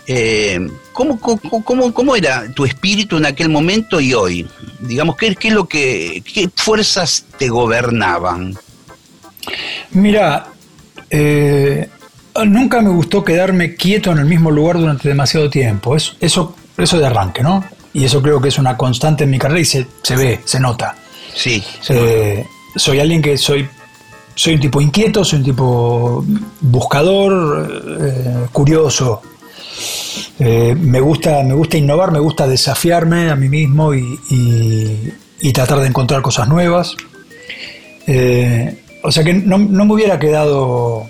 Eh, 0.07 0.69
¿cómo, 0.93 1.19
cómo, 1.19 2.15
era 2.15 2.53
tu 2.53 2.63
espíritu 2.63 3.17
en 3.17 3.25
aquel 3.25 3.49
momento 3.49 3.99
y 3.99 4.13
hoy? 4.13 4.47
Digamos, 4.79 5.17
¿qué, 5.17 5.35
qué 5.35 5.47
es 5.47 5.53
lo 5.53 5.67
que, 5.67 6.23
qué 6.31 6.49
fuerzas 6.55 7.25
te 7.39 7.49
gobernaban? 7.49 8.55
Mira, 9.91 10.47
eh, 11.09 11.89
nunca 12.43 12.81
me 12.81 12.89
gustó 12.89 13.23
quedarme 13.23 13.75
quieto 13.75 14.11
en 14.11 14.17
el 14.17 14.25
mismo 14.25 14.51
lugar 14.51 14.77
durante 14.77 15.07
demasiado 15.07 15.49
tiempo. 15.49 15.95
eso, 15.95 16.55
eso 16.77 16.99
de 16.99 17.05
arranque, 17.05 17.41
¿no? 17.41 17.63
Y 17.93 18.03
eso 18.03 18.21
creo 18.21 18.41
que 18.41 18.49
es 18.49 18.57
una 18.57 18.75
constante 18.75 19.23
en 19.23 19.29
mi 19.29 19.39
carrera 19.39 19.61
y 19.61 19.65
se, 19.65 19.87
ve, 20.09 20.41
se 20.43 20.59
nota. 20.59 20.95
Sí. 21.33 21.63
Eh, 21.89 22.45
soy 22.75 22.99
alguien 22.99 23.21
que 23.21 23.37
soy, 23.37 23.65
soy 24.35 24.55
un 24.55 24.59
tipo 24.59 24.81
inquieto, 24.81 25.23
soy 25.23 25.39
un 25.39 25.45
tipo 25.45 26.25
buscador, 26.59 27.97
eh, 28.01 28.47
curioso. 28.51 29.21
me, 30.39 30.99
gusta, 30.99 31.41
me 31.43 31.53
gusta 31.53 31.77
innovar, 31.77 32.11
me 32.11 32.19
gusta 32.19 32.47
desafiarme 32.47 33.29
a 33.29 33.35
mí 33.37 33.47
mismo 33.47 33.93
y, 33.93 35.13
tratar 35.53 35.79
de 35.79 35.87
encontrar 35.87 36.21
cosas 36.21 36.49
nuevas. 36.49 36.97
o 39.03 39.11
sea 39.11 39.23
que 39.23 39.33
no, 39.33 39.57
no 39.57 39.85
me 39.85 39.93
hubiera 39.93 40.19
quedado 40.19 41.07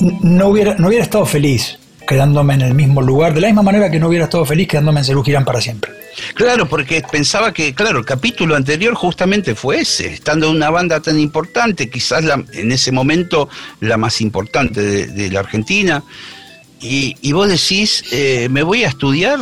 no 0.00 0.48
hubiera, 0.48 0.74
no 0.76 0.88
hubiera 0.88 1.04
estado 1.04 1.26
feliz 1.26 1.78
quedándome 2.06 2.54
en 2.54 2.62
el 2.62 2.74
mismo 2.74 3.02
lugar, 3.02 3.34
de 3.34 3.40
la 3.40 3.46
misma 3.46 3.62
manera 3.62 3.88
que 3.88 4.00
no 4.00 4.08
hubiera 4.08 4.24
estado 4.24 4.44
feliz 4.44 4.66
quedándome 4.66 4.98
en 4.98 5.04
Cerú 5.04 5.22
Girán 5.22 5.44
para 5.44 5.60
siempre. 5.60 5.92
Claro, 6.34 6.68
porque 6.68 7.02
pensaba 7.10 7.52
que, 7.52 7.72
claro, 7.72 8.00
el 8.00 8.04
capítulo 8.04 8.56
anterior 8.56 8.94
justamente 8.94 9.54
fue 9.54 9.82
ese, 9.82 10.14
estando 10.14 10.50
en 10.50 10.56
una 10.56 10.70
banda 10.70 11.00
tan 11.00 11.20
importante, 11.20 11.88
quizás 11.88 12.24
la, 12.24 12.42
en 12.52 12.72
ese 12.72 12.90
momento 12.90 13.48
la 13.78 13.96
más 13.96 14.20
importante 14.20 15.06
de, 15.06 15.30
la 15.30 15.40
Argentina, 15.40 16.02
y, 16.80 17.32
vos 17.32 17.48
decís, 17.48 18.02
eh, 18.10 18.48
me 18.50 18.62
voy 18.64 18.82
a 18.82 18.88
estudiar 18.88 19.38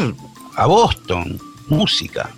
a 0.57 0.67
Boston, 0.67 1.41
música 1.69 2.31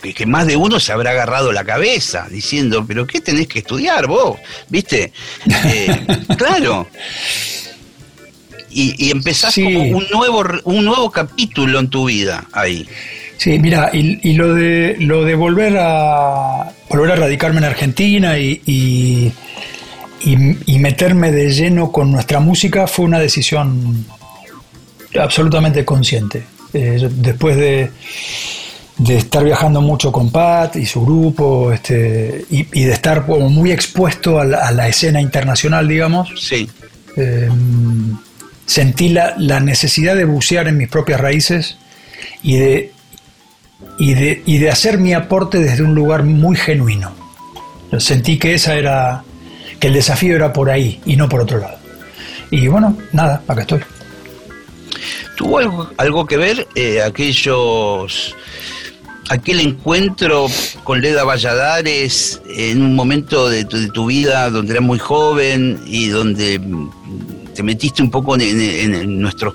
que, 0.00 0.26
más 0.26 0.46
de 0.46 0.56
uno 0.56 0.80
se 0.80 0.92
habrá 0.92 1.10
agarrado 1.10 1.52
la 1.52 1.64
cabeza 1.64 2.26
diciendo, 2.30 2.84
pero 2.86 3.06
¿qué 3.06 3.20
tenés 3.20 3.48
que 3.48 3.60
estudiar 3.60 4.06
vos? 4.06 4.38
¿Viste? 4.68 5.12
Eh, 5.64 6.06
claro. 6.36 6.88
Y, 8.70 9.06
y 9.06 9.10
empezás 9.10 9.54
como 9.54 9.80
un 9.80 10.06
nuevo, 10.12 10.44
un 10.64 10.84
nuevo 10.84 11.10
capítulo 11.10 11.78
en 11.78 11.88
tu 11.88 12.06
vida 12.06 12.44
ahí. 12.52 12.86
Sí, 13.38 13.58
mira, 13.60 13.90
y, 13.92 14.32
lo 14.32 14.52
de 14.52 14.96
lo 14.98 15.24
de 15.24 15.36
volver 15.36 15.76
a 15.78 16.72
volver 16.90 17.12
a 17.12 17.14
radicarme 17.14 17.58
en 17.58 17.64
Argentina 17.64 18.36
y, 18.36 18.60
y, 18.66 19.32
meterme 20.80 21.30
de 21.30 21.50
lleno 21.50 21.92
con 21.92 22.10
nuestra 22.10 22.40
música 22.40 22.88
fue 22.88 23.04
una 23.04 23.20
decisión 23.20 24.04
absolutamente 25.18 25.84
consciente. 25.84 26.42
Eh, 26.72 27.08
después 27.12 27.56
de 27.56 27.92
de 28.98 29.16
estar 29.16 29.44
viajando 29.44 29.80
mucho 29.80 30.10
con 30.10 30.30
Pat 30.30 30.76
y 30.76 30.84
su 30.84 31.02
grupo, 31.02 31.72
este, 31.72 32.44
y, 32.50 32.64
de 32.64 32.92
estar 32.92 33.24
como 33.24 33.48
muy 33.48 33.70
expuesto 33.70 34.40
a 34.40 34.44
la, 34.44 34.88
escena 34.88 35.20
internacional, 35.20 35.86
digamos. 35.86 36.28
Sí. 36.36 36.68
Em, 37.16 38.16
sentí 38.66 39.08
la, 39.10 39.60
necesidad 39.60 40.16
de 40.16 40.24
bucear 40.24 40.66
en 40.66 40.76
mis 40.76 40.88
propias 40.88 41.20
raíces 41.20 41.78
y 42.42 42.56
de, 42.56 42.92
y 43.98 44.14
de, 44.14 44.42
y 44.44 44.58
de 44.58 44.70
hacer 44.70 44.98
mi 44.98 45.14
aporte 45.14 45.58
desde 45.58 45.84
un 45.84 45.94
lugar 45.94 46.24
muy 46.24 46.56
genuino. 46.56 47.12
Sentí 47.98 48.38
que 48.38 48.54
esa 48.54 48.74
era, 48.74 49.22
que 49.78 49.86
el 49.86 49.94
desafío 49.94 50.34
era 50.34 50.52
por 50.52 50.70
ahí 50.70 51.00
y 51.06 51.16
no 51.16 51.28
por 51.28 51.40
otro 51.40 51.58
lado. 51.58 51.78
Y 52.50 52.66
bueno, 52.66 52.96
nada, 53.12 53.42
acá 53.46 53.60
estoy. 53.60 53.80
¿Tuvo 55.36 55.58
algo, 55.58 55.90
algo 55.96 56.26
que 56.26 56.36
ver 56.36 56.66
eh, 56.74 57.00
aquellos 57.00 58.34
aquel 59.28 59.60
encuentro 59.60 60.46
con 60.84 61.00
Leda 61.00 61.24
Valladares 61.24 62.40
en 62.48 62.82
un 62.82 62.94
momento 62.94 63.48
de 63.48 63.64
tu, 63.64 64.06
vida 64.06 64.50
donde 64.50 64.72
eras 64.72 64.84
muy 64.84 64.98
joven 64.98 65.80
y 65.86 66.08
donde 66.08 66.60
te 67.54 67.62
metiste 67.62 68.02
un 68.02 68.10
poco 68.10 68.36
en, 68.38 69.20
nuestras 69.20 69.52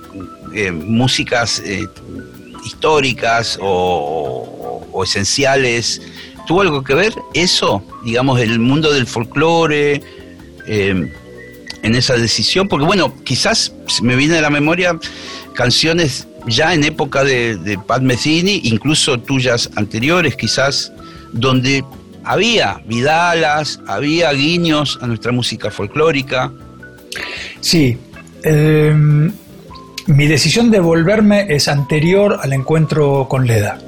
eh, 0.53 0.71
músicas 0.71 1.61
eh, 1.65 1.87
históricas 2.65 3.57
o, 3.61 5.03
esenciales. 5.03 6.01
¿Tuvo 6.47 6.61
algo 6.61 6.83
que 6.83 6.93
ver 6.93 7.13
eso, 7.33 7.83
digamos, 8.03 8.39
el 8.39 8.59
mundo 8.59 8.91
del 8.93 9.07
folclore, 9.07 10.01
eh, 10.67 11.11
en 11.81 11.95
esa 11.95 12.15
decisión? 12.15 12.67
Porque 12.67 12.85
bueno, 12.85 13.13
quizás 13.23 13.73
me 14.01 14.15
viene 14.15 14.37
a 14.37 14.41
la 14.41 14.49
memoria 14.49 14.97
canciones 15.53 16.27
ya 16.47 16.73
en 16.73 16.83
época 16.83 17.23
de, 17.23 17.57
de 17.57 17.77
Pat 17.77 18.01
Metheny, 18.01 18.61
incluso 18.65 19.19
tuyas 19.19 19.69
anteriores 19.75 20.35
quizás, 20.35 20.91
donde 21.31 21.83
había 22.23 22.81
vidalas, 22.85 23.79
había 23.87 24.31
guiños 24.31 24.99
a 25.01 25.07
nuestra 25.07 25.31
música 25.31 25.69
folclórica. 25.69 26.51
Sí, 27.59 27.97
em, 28.43 29.31
mi 30.07 30.27
decisión 30.27 30.71
de 30.71 30.79
volverme 30.79 31.45
es 31.53 31.67
anterior 31.67 32.39
al 32.41 32.53
encuentro 32.53 33.27
con 33.29 33.45
Leda. 33.45 33.79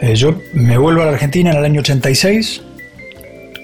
Eh, 0.00 0.14
yo 0.16 0.38
me 0.52 0.76
vuelvo 0.76 1.02
a 1.02 1.06
la 1.06 1.12
Argentina 1.12 1.50
en 1.50 1.58
el 1.58 1.64
año 1.64 1.80
86. 1.80 2.62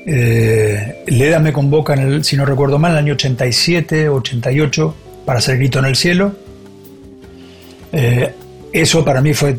Eh, 0.07 1.05
Leda 1.07 1.39
me 1.39 1.53
convoca, 1.53 1.95
en 1.95 2.01
el, 2.01 2.25
si 2.25 2.37
no 2.37 2.47
recuerdo 2.47 2.79
mal, 2.79 2.93
en 2.93 2.99
el 2.99 3.05
año 3.05 3.13
87, 3.15 4.09
88, 4.09 4.97
para 5.27 5.39
hacer 5.39 5.59
Grito 5.59 5.79
en 5.79 5.85
el 5.87 5.97
Cielo. 5.97 6.35
Eh, 7.93 8.35
eso 8.73 9.05
para 9.05 9.21
mí 9.21 9.35
fue, 9.35 9.57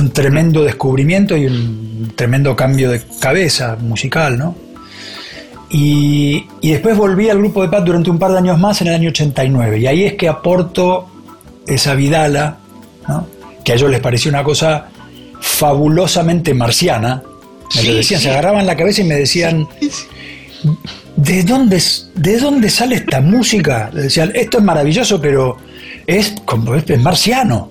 un 0.00 0.10
tremendo 0.10 0.64
descubrimiento 0.64 1.36
y 1.36 1.46
un 1.46 2.12
tremendo 2.16 2.56
cambio 2.56 2.90
de 2.90 3.02
cabeza 3.20 3.76
musical, 3.80 4.38
¿no? 4.38 4.56
Y, 5.70 6.46
después 6.62 6.96
volví 6.96 7.28
al 7.28 7.38
grupo 7.38 7.62
de 7.62 7.68
Pat 7.68 7.84
durante 7.84 8.08
un 8.08 8.18
par 8.18 8.32
de 8.32 8.38
años 8.38 8.58
más 8.58 8.80
en 8.80 8.88
el 8.88 8.94
año 8.94 9.08
89. 9.10 9.78
Y 9.78 9.86
ahí 9.86 10.04
es 10.04 10.14
que 10.14 10.28
aporto 10.28 11.08
esa 11.66 11.94
Vidala, 11.94 12.58
que 13.64 13.72
a 13.72 13.74
ellos 13.74 13.90
les 13.90 14.00
pareció 14.00 14.30
una 14.30 14.44
cosa 14.44 14.88
fabulosamente 15.40 16.54
marciana. 16.54 17.22
Me 17.74 17.82
lo 17.82 17.94
decían, 17.94 18.20
se 18.20 18.30
agarraban 18.30 18.66
la 18.66 18.76
cabeza 18.76 19.00
y 19.00 19.04
me 19.04 19.16
decían, 19.16 19.66
¿de 21.16 21.42
dónde, 21.42 21.82
¿de 22.14 22.38
dónde 22.38 22.70
sale 22.70 22.96
esta 22.96 23.20
música? 23.20 23.90
Decían, 23.92 24.30
esto 24.34 24.58
es 24.58 24.64
maravilloso, 24.64 25.20
pero 25.20 25.56
es 26.06 26.34
como 26.44 26.74
es 26.74 27.00
marciano. 27.00 27.68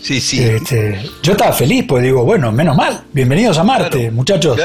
Sí, 0.00 0.20
sí. 0.20 0.42
Este, 0.42 1.00
yo 1.22 1.32
estaba 1.32 1.52
feliz, 1.52 1.84
pues 1.88 2.02
digo, 2.02 2.24
bueno, 2.24 2.52
menos 2.52 2.76
mal, 2.76 3.02
bienvenidos 3.12 3.58
a 3.58 3.64
Marte, 3.64 4.10
muchachos. 4.10 4.56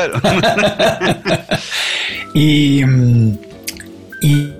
y, 2.35 2.83
y 4.21 4.53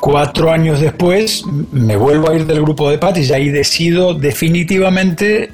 cuatro 0.00 0.50
años 0.50 0.80
después 0.80 1.44
me 1.70 1.96
vuelvo 1.96 2.30
a 2.30 2.34
ir 2.34 2.46
del 2.46 2.60
grupo 2.60 2.90
de 2.90 2.98
Pat 2.98 3.18
y 3.18 3.32
ahí 3.32 3.50
decido 3.50 4.14
definitivamente 4.14 5.50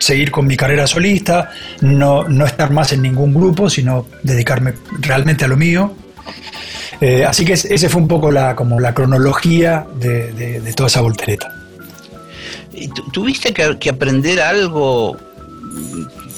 seguir 0.00 0.30
con 0.30 0.46
mi 0.46 0.56
carrera 0.56 0.86
solista, 0.86 1.50
no, 1.82 2.26
no 2.26 2.46
estar 2.46 2.70
más 2.70 2.92
en 2.92 3.02
ningún 3.02 3.32
grupo, 3.32 3.70
sino 3.70 4.06
dedicarme 4.22 4.72
realmente 4.98 5.44
a 5.44 5.48
lo 5.48 5.56
mío. 5.56 5.94
Eh, 7.00 7.24
así 7.24 7.44
que 7.44 7.54
ese 7.54 7.88
fue 7.88 8.02
un 8.02 8.08
poco 8.08 8.30
la, 8.30 8.54
como 8.54 8.78
la 8.78 8.92
cronología 8.94 9.86
de, 9.94 10.60
toda 10.76 10.88
esa 10.88 11.00
voltereta. 11.00 11.54
¿Tuviste 13.12 13.52
que, 13.52 13.90
aprender 13.90 14.40
algo? 14.40 15.16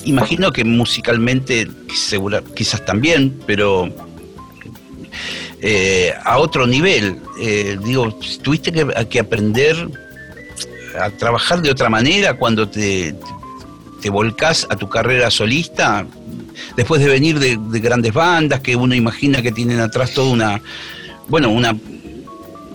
Imagino 0.05 0.53
que 0.53 0.65
musicalmente, 0.65 1.69
segura, 1.95 2.43
quizás 2.55 2.85
también, 2.85 3.41
pero 3.47 3.89
eh, 5.61 6.13
a 6.25 6.39
otro 6.39 6.67
nivel. 6.67 7.21
Eh, 7.41 7.79
digo, 7.83 8.15
¿tuviste 8.43 8.73
que, 8.73 8.87
que, 9.09 9.21
aprender 9.21 9.89
a 11.01 11.11
trabajar 11.11 11.63
de 11.63 11.71
otra 11.71 11.89
manera 11.89 12.35
cuando 12.35 12.69
te, 12.69 13.15
te 14.01 14.11
volcás 14.11 14.67
a 14.71 14.77
tu 14.77 14.89
carrera 14.89 15.31
solista? 15.31 16.07
Después 16.77 17.01
de 17.01 17.09
venir 17.09 17.39
de, 17.39 17.57
grandes 17.81 18.13
bandas 18.13 18.61
que 18.61 18.77
uno 18.77 18.95
imagina 18.95 19.43
que 19.43 19.53
tienen 19.53 19.81
atrás 19.81 20.13
toda 20.13 20.31
una, 20.31 20.63
bueno, 21.29 21.51
una 21.51 21.77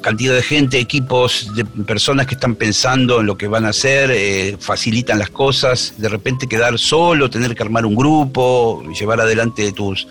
cantidad 0.02 0.36
de 0.36 0.44
gente, 0.44 0.80
equipos, 0.80 1.52
de 1.56 1.66
personas 1.66 2.28
que 2.28 2.36
están 2.36 2.56
pensando 2.56 3.20
en 3.20 3.26
lo 3.26 3.38
que 3.38 3.48
van 3.48 3.66
a 3.66 3.70
hacer, 3.70 4.12
eh, 4.12 4.56
facilitan 4.60 5.20
las 5.20 5.30
cosas, 5.30 5.96
de 5.98 6.08
repente 6.08 6.48
quedar 6.48 6.78
solo, 6.80 7.30
tener 7.30 7.56
que 7.56 7.64
armar 7.64 7.86
un 7.86 7.96
grupo, 7.96 8.84
llevar 8.98 9.20
adelante 9.20 9.72
tus, 9.72 10.08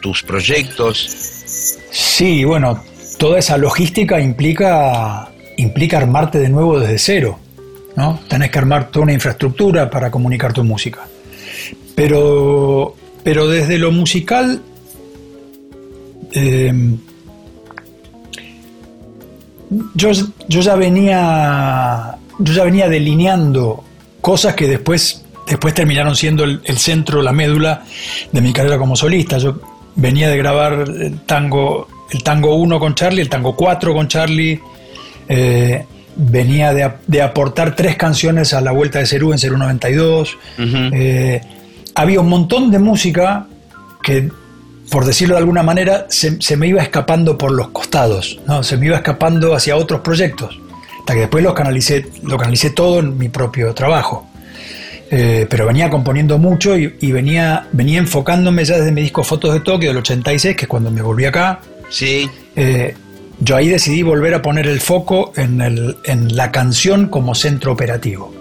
tus 0.00 0.22
proyectos. 0.22 0.98
Sí, 1.90 2.44
bueno, 2.44 2.82
toda 3.18 3.38
esa 3.38 3.56
logística 3.56 4.20
implica 4.20 5.28
implica 5.56 5.98
armarte 5.98 6.38
de 6.38 6.48
nuevo 6.48 6.78
desde 6.78 6.98
cero. 6.98 7.38
¿no? 7.96 8.20
Tenés 8.28 8.50
que 8.50 8.58
armar 8.58 8.90
toda 8.90 9.04
una 9.04 9.12
infraestructura 9.12 9.90
para 9.90 10.10
comunicar 10.10 10.52
tu 10.52 10.64
música. 10.64 11.00
Pero, 11.94 12.94
pero 13.22 13.48
desde 13.48 13.78
lo 13.78 13.92
musical, 13.92 14.62
eh, 16.32 16.72
yo, 19.94 20.10
yo, 20.48 20.60
ya 20.60 20.74
venía, 20.76 22.16
yo 22.38 22.52
ya 22.52 22.64
venía 22.64 22.88
delineando 22.88 23.84
cosas 24.20 24.54
que 24.54 24.68
después, 24.68 25.24
después 25.46 25.74
terminaron 25.74 26.16
siendo 26.16 26.44
el, 26.44 26.60
el, 26.64 26.78
centro, 26.78 27.22
la 27.22 27.32
médula 27.32 27.84
de 28.30 28.40
mi 28.40 28.52
carrera 28.52 28.78
como 28.78 28.96
solista. 28.96 29.38
Yo 29.38 29.60
venía 29.94 30.28
de 30.28 30.36
grabar 30.36 30.84
el 30.88 31.20
tango, 31.20 31.88
el 32.10 32.22
tango 32.22 32.54
1 32.54 32.78
con 32.78 32.94
Charlie, 32.94 33.22
el 33.22 33.28
tango 33.28 33.54
4 33.56 33.94
con 33.94 34.08
Charlie. 34.08 34.60
Eh, 35.28 35.84
venía 36.16 36.74
de, 36.74 36.90
de, 37.06 37.22
aportar 37.22 37.74
tres 37.74 37.96
canciones 37.96 38.52
a 38.52 38.60
la 38.60 38.72
Vuelta 38.72 38.98
de 38.98 39.06
Cerú 39.06 39.32
en 39.32 39.38
Cerú 39.38 39.56
92. 39.56 40.38
Uh 40.58 40.62
-huh. 40.62 40.90
eh, 40.92 41.40
había 41.94 42.20
un 42.20 42.28
montón 42.28 42.70
de 42.70 42.78
música 42.78 43.46
que, 44.02 44.30
por 44.90 45.04
decirlo 45.04 45.34
de 45.34 45.40
alguna 45.40 45.62
manera, 45.62 46.06
se, 46.08 46.40
se, 46.40 46.56
me 46.56 46.66
iba 46.66 46.82
escapando 46.82 47.38
por 47.38 47.52
los 47.52 47.68
costados, 47.68 48.40
¿no? 48.46 48.62
se 48.62 48.76
me 48.76 48.86
iba 48.86 48.96
escapando 48.96 49.54
hacia 49.54 49.76
otros 49.76 50.00
proyectos, 50.00 50.58
hasta 51.00 51.14
que 51.14 51.20
después 51.20 51.44
los 51.44 51.54
canalicé, 51.54 52.06
lo 52.22 52.36
canalicé 52.36 52.70
todo 52.70 53.00
en 53.00 53.16
mi 53.18 53.28
propio 53.28 53.74
trabajo. 53.74 54.28
Eh, 55.14 55.46
pero 55.50 55.66
venía 55.66 55.90
componiendo 55.90 56.38
mucho 56.38 56.76
y, 56.78 56.96
y, 57.00 57.12
venía, 57.12 57.66
venía 57.72 57.98
enfocándome 57.98 58.64
ya 58.64 58.78
desde 58.78 58.92
mi 58.92 59.02
disco 59.02 59.22
Fotos 59.22 59.52
de 59.52 59.60
Tokio 59.60 59.90
del 59.90 59.98
86, 59.98 60.56
que 60.56 60.64
es 60.64 60.68
cuando 60.68 60.90
me 60.90 61.02
volví 61.02 61.26
acá. 61.26 61.60
Sí. 61.90 62.30
Eh, 62.56 62.94
yo 63.38 63.56
ahí 63.56 63.68
decidí 63.68 64.02
volver 64.02 64.34
a 64.34 64.40
poner 64.40 64.66
el 64.66 64.80
foco 64.80 65.32
en, 65.36 65.60
el, 65.60 65.98
en 66.04 66.34
la 66.34 66.50
canción 66.50 67.08
como 67.08 67.34
centro 67.34 67.72
operativo. 67.72 68.32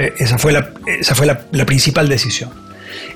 Eh, 0.00 0.14
esa 0.16 0.38
fue 0.38 0.52
la, 0.52 0.70
esa 0.86 1.14
fue 1.14 1.26
la, 1.26 1.42
la 1.52 1.66
principal 1.66 2.08
decisión. 2.08 2.50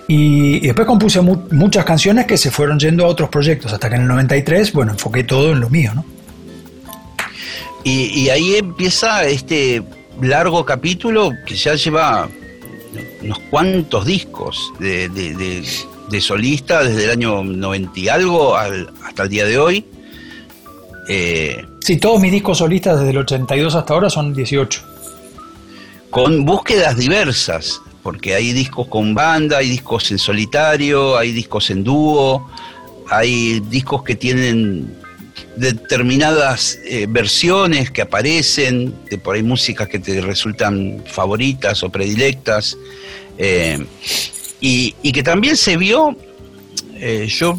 Y, 0.07 0.57
y, 0.57 0.61
después 0.61 0.87
compuse 0.87 1.23
mu 1.23 1.49
muchas 1.51 1.85
canciones 1.87 2.27
que 2.27 2.37
se 2.37 2.51
fueron 2.51 2.79
yendo 2.79 3.07
a 3.07 3.09
otros 3.09 3.31
proyectos, 3.31 3.73
hasta 3.73 3.89
que 3.89 3.97
en 3.97 4.03
el 4.03 4.09
93, 4.09 4.73
bueno, 4.75 4.93
enfoqué 4.93 5.25
todo 5.25 5.53
en 5.53 5.61
lo 5.61 5.71
mío, 5.71 5.93
¿no? 5.95 6.05
Y, 7.85 8.21
y 8.21 8.29
ahí 8.29 8.57
empieza 8.57 9.25
este 9.25 9.83
largo 10.21 10.65
capítulo 10.65 11.33
que 11.47 11.55
ya 11.55 11.75
lleva 11.75 12.29
unos 13.23 13.39
cuantos 13.51 14.05
discos 14.05 14.73
de, 14.79 15.09
de, 15.09 15.35
de, 15.35 15.65
de, 16.11 16.21
solista 16.21 16.85
desde 16.85 17.05
el 17.05 17.11
año 17.11 17.43
90 17.43 18.01
y 18.01 18.09
algo 18.09 18.57
al, 18.57 18.91
hasta 19.05 19.23
el 19.23 19.29
día 19.31 19.47
de 19.47 19.59
hoy. 19.59 19.87
Eh, 21.09 21.65
sí, 21.81 21.97
todos 21.97 22.21
mis 22.21 22.33
discos 22.33 22.59
solistas 22.59 22.99
desde 22.99 23.11
el 23.11 23.19
82 23.19 23.75
hasta 23.75 23.95
ahora 23.95 24.11
son 24.11 24.35
18. 24.35 24.94
Con 26.15 26.45
búsquedas 26.45 26.97
diversas, 26.97 27.83
porque 28.01 28.37
hay 28.37 28.53
discos 28.53 28.87
con 28.87 29.17
banda, 29.17 29.59
hay 29.59 29.69
discos 29.69 30.13
en 30.13 30.19
solitario, 30.19 31.19
hay 31.19 31.33
discos 31.33 31.71
en 31.71 31.83
dúo, 31.83 32.49
hay 33.11 33.59
discos 33.59 34.05
que 34.05 34.15
tienen 34.15 34.95
determinadas 35.57 36.79
eh, 36.85 37.07
versiones 37.09 37.91
que 37.91 38.01
aparecen, 38.01 38.95
de 39.11 39.19
por 39.19 39.35
ahí 39.35 39.43
músicas 39.43 39.89
que 39.89 39.99
te 39.99 40.21
resultan 40.21 41.03
favoritas 41.05 41.83
o 41.83 41.91
predilectas, 41.91 42.79
eh, 43.37 43.85
y, 44.61 44.95
y, 45.03 45.11
que 45.11 45.25
también 45.25 45.57
se 45.57 45.77
vio, 45.77 46.17
eh, 46.95 47.27
yo 47.29 47.59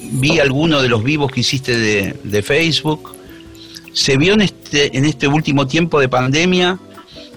vi 0.00 0.38
algunos 0.38 0.80
de 0.80 0.88
los 0.88 1.04
vivos 1.04 1.30
que 1.30 1.40
hiciste 1.40 1.76
de, 1.76 2.16
de, 2.24 2.42
Facebook, 2.42 3.14
se 3.92 4.16
vio 4.16 4.32
en 4.32 4.40
este, 4.40 4.96
en 4.96 5.04
este 5.04 5.28
último 5.28 5.66
tiempo 5.66 6.00
de 6.00 6.08
pandemia, 6.08 6.80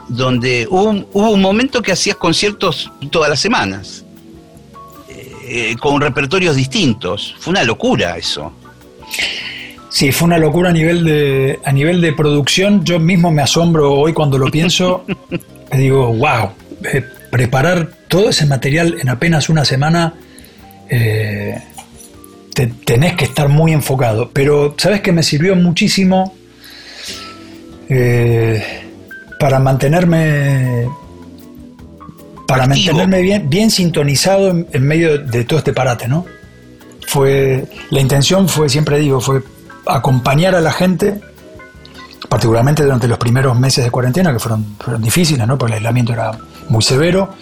donde 0.10 0.68
hubo 0.70 0.90
un, 0.90 1.08
hubo 1.14 1.32
un 1.32 1.42
momento 1.42 1.82
que 1.82 1.92
hacías 1.92 2.18
conciertos 2.18 2.92
todas 3.10 3.30
las 3.30 3.40
semanas, 3.40 4.04
eh, 5.48 5.76
con 5.80 6.00
repertorios 6.02 6.56
distintos, 6.56 7.36
fue 7.40 7.52
una 7.52 7.64
locura 7.64 8.18
eso. 8.18 8.52
Sí, 9.90 10.12
fue 10.12 10.28
una 10.28 10.38
locura 10.38 10.70
a 10.70 10.74
nivel 10.74 11.04
de, 11.04 11.60
a 11.64 11.72
nivel 11.72 12.00
de 12.02 12.14
producción. 12.14 12.86
Yo 12.86 13.00
mismo 13.00 13.32
me 13.32 13.42
asombro 13.42 13.94
hoy 13.94 14.14
cuando 14.14 14.38
lo 14.38 14.52
pienso. 14.52 15.06
digo, 15.74 16.14
wow, 16.14 16.52
eh, 16.94 17.04
preparar 17.32 17.90
todo 18.08 18.30
ese 18.30 18.46
material 18.46 18.98
en 19.02 19.10
apenas 19.10 19.50
una 19.50 19.66
semana, 19.66 20.14
eh, 20.90 21.60
te, 22.54 22.68
tenés 22.68 23.16
que 23.16 23.26
estar 23.26 23.50
muy 23.50 23.74
enfocado. 23.74 24.30
Pero, 24.32 24.76
¿sabes 24.78 25.02
que 25.02 25.12
me 25.12 25.24
sirvió 25.24 25.56
muchísimo 25.56 26.36
eh, 27.90 28.89
para 29.40 29.60
mantenerme 29.60 30.88
para 32.48 32.64
Activo. 32.64 32.94
mantenerme 32.94 33.22
bien, 33.22 33.50
bien 33.50 33.72
sintonizado 33.72 34.50
en, 34.50 34.68
en 34.72 34.84
medio 34.84 35.20
de 35.20 35.44
todo 35.46 35.60
este 35.60 35.72
parate, 35.72 36.08
¿no? 36.08 36.26
Fue, 37.08 37.68
la 37.92 38.00
intención 38.00 38.50
fue, 38.50 38.70
siempre 38.70 39.00
digo, 39.00 39.22
fue 39.22 39.42
acompañar 39.86 40.56
a 40.56 40.62
la 40.62 40.72
gente, 40.72 41.20
particularmente 42.28 42.84
durante 42.84 43.08
los 43.08 43.18
primeros 43.18 43.58
meses 43.60 43.84
de 43.84 43.92
cuarentena, 43.92 44.32
que 44.32 44.40
fueron, 44.40 44.76
fueron 44.80 45.02
difíciles, 45.02 45.48
¿no? 45.48 45.58
porque 45.58 45.74
el 45.74 45.78
aislamiento 45.78 46.14
era 46.14 46.32
muy 46.70 46.84
severo, 46.84 47.34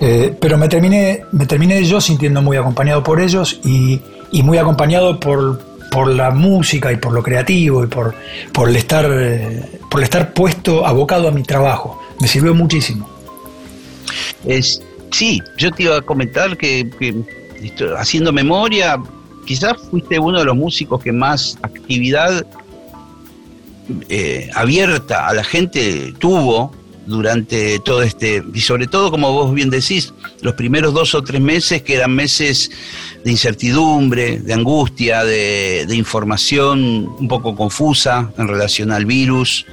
eh, 0.00 0.36
pero 0.40 0.58
me 0.58 0.68
terminé, 0.68 1.24
me 1.32 1.46
terminé 1.46 1.84
yo 1.84 2.00
sintiendo 2.00 2.42
muy 2.42 2.56
acompañado 2.56 3.02
por 3.02 3.20
ellos 3.20 3.60
y, 3.64 4.00
y 4.32 4.42
muy 4.42 4.58
acompañado 4.58 5.20
por, 5.20 5.60
por, 5.90 6.08
la 6.08 6.30
música 6.30 6.92
y 6.92 6.96
por 6.96 7.12
lo 7.12 7.22
creativo 7.22 7.84
y 7.84 7.86
por, 7.86 8.14
por, 8.52 8.68
el 8.68 8.76
estar, 8.76 9.06
eh, 9.10 9.80
por 9.90 10.00
el 10.00 10.04
estar 10.04 10.32
puesto, 10.32 10.86
abocado 10.86 11.28
a 11.28 11.30
mi 11.30 11.42
trabajo. 11.42 12.00
Me 12.20 12.28
sirvió 12.28 12.54
muchísimo. 12.54 13.08
Es, 14.44 14.82
sí, 15.10 15.42
yo 15.58 15.70
te 15.70 15.84
iba 15.84 15.96
a 15.98 16.02
comentar 16.02 16.56
que, 16.56 16.88
haciendo 17.96 18.32
memoria, 18.32 18.98
quizás 19.46 19.76
fuiste 19.90 20.18
uno 20.18 20.38
de 20.38 20.44
los 20.44 20.56
músicos 20.56 21.02
que 21.02 21.12
más 21.12 21.58
actividad 21.62 22.46
eh, 24.08 24.50
abierta 24.54 25.28
a 25.28 25.34
la 25.34 25.44
gente 25.44 26.12
tuvo 26.18 26.72
durante 27.06 27.78
todo 27.80 28.02
este, 28.02 28.42
y 28.52 28.60
sobre 28.60 28.86
todo, 28.86 29.10
como 29.10 29.32
vos 29.32 29.54
bien 29.54 29.70
decís, 29.70 30.12
los 30.42 30.54
primeros 30.54 30.92
dos 30.92 31.14
o 31.14 31.22
tres 31.22 31.40
meses 31.40 31.82
que 31.82 31.94
eran 31.94 32.14
meses 32.14 32.70
de 33.24 33.30
incertidumbre, 33.30 34.38
de 34.38 34.52
angustia, 34.52 35.24
de, 35.24 35.86
información 35.90 37.08
un 37.18 37.28
poco 37.28 37.54
confusa 37.56 38.32
en 38.36 38.48
relación 38.48 38.92
al 38.92 39.06
virus. 39.06 39.66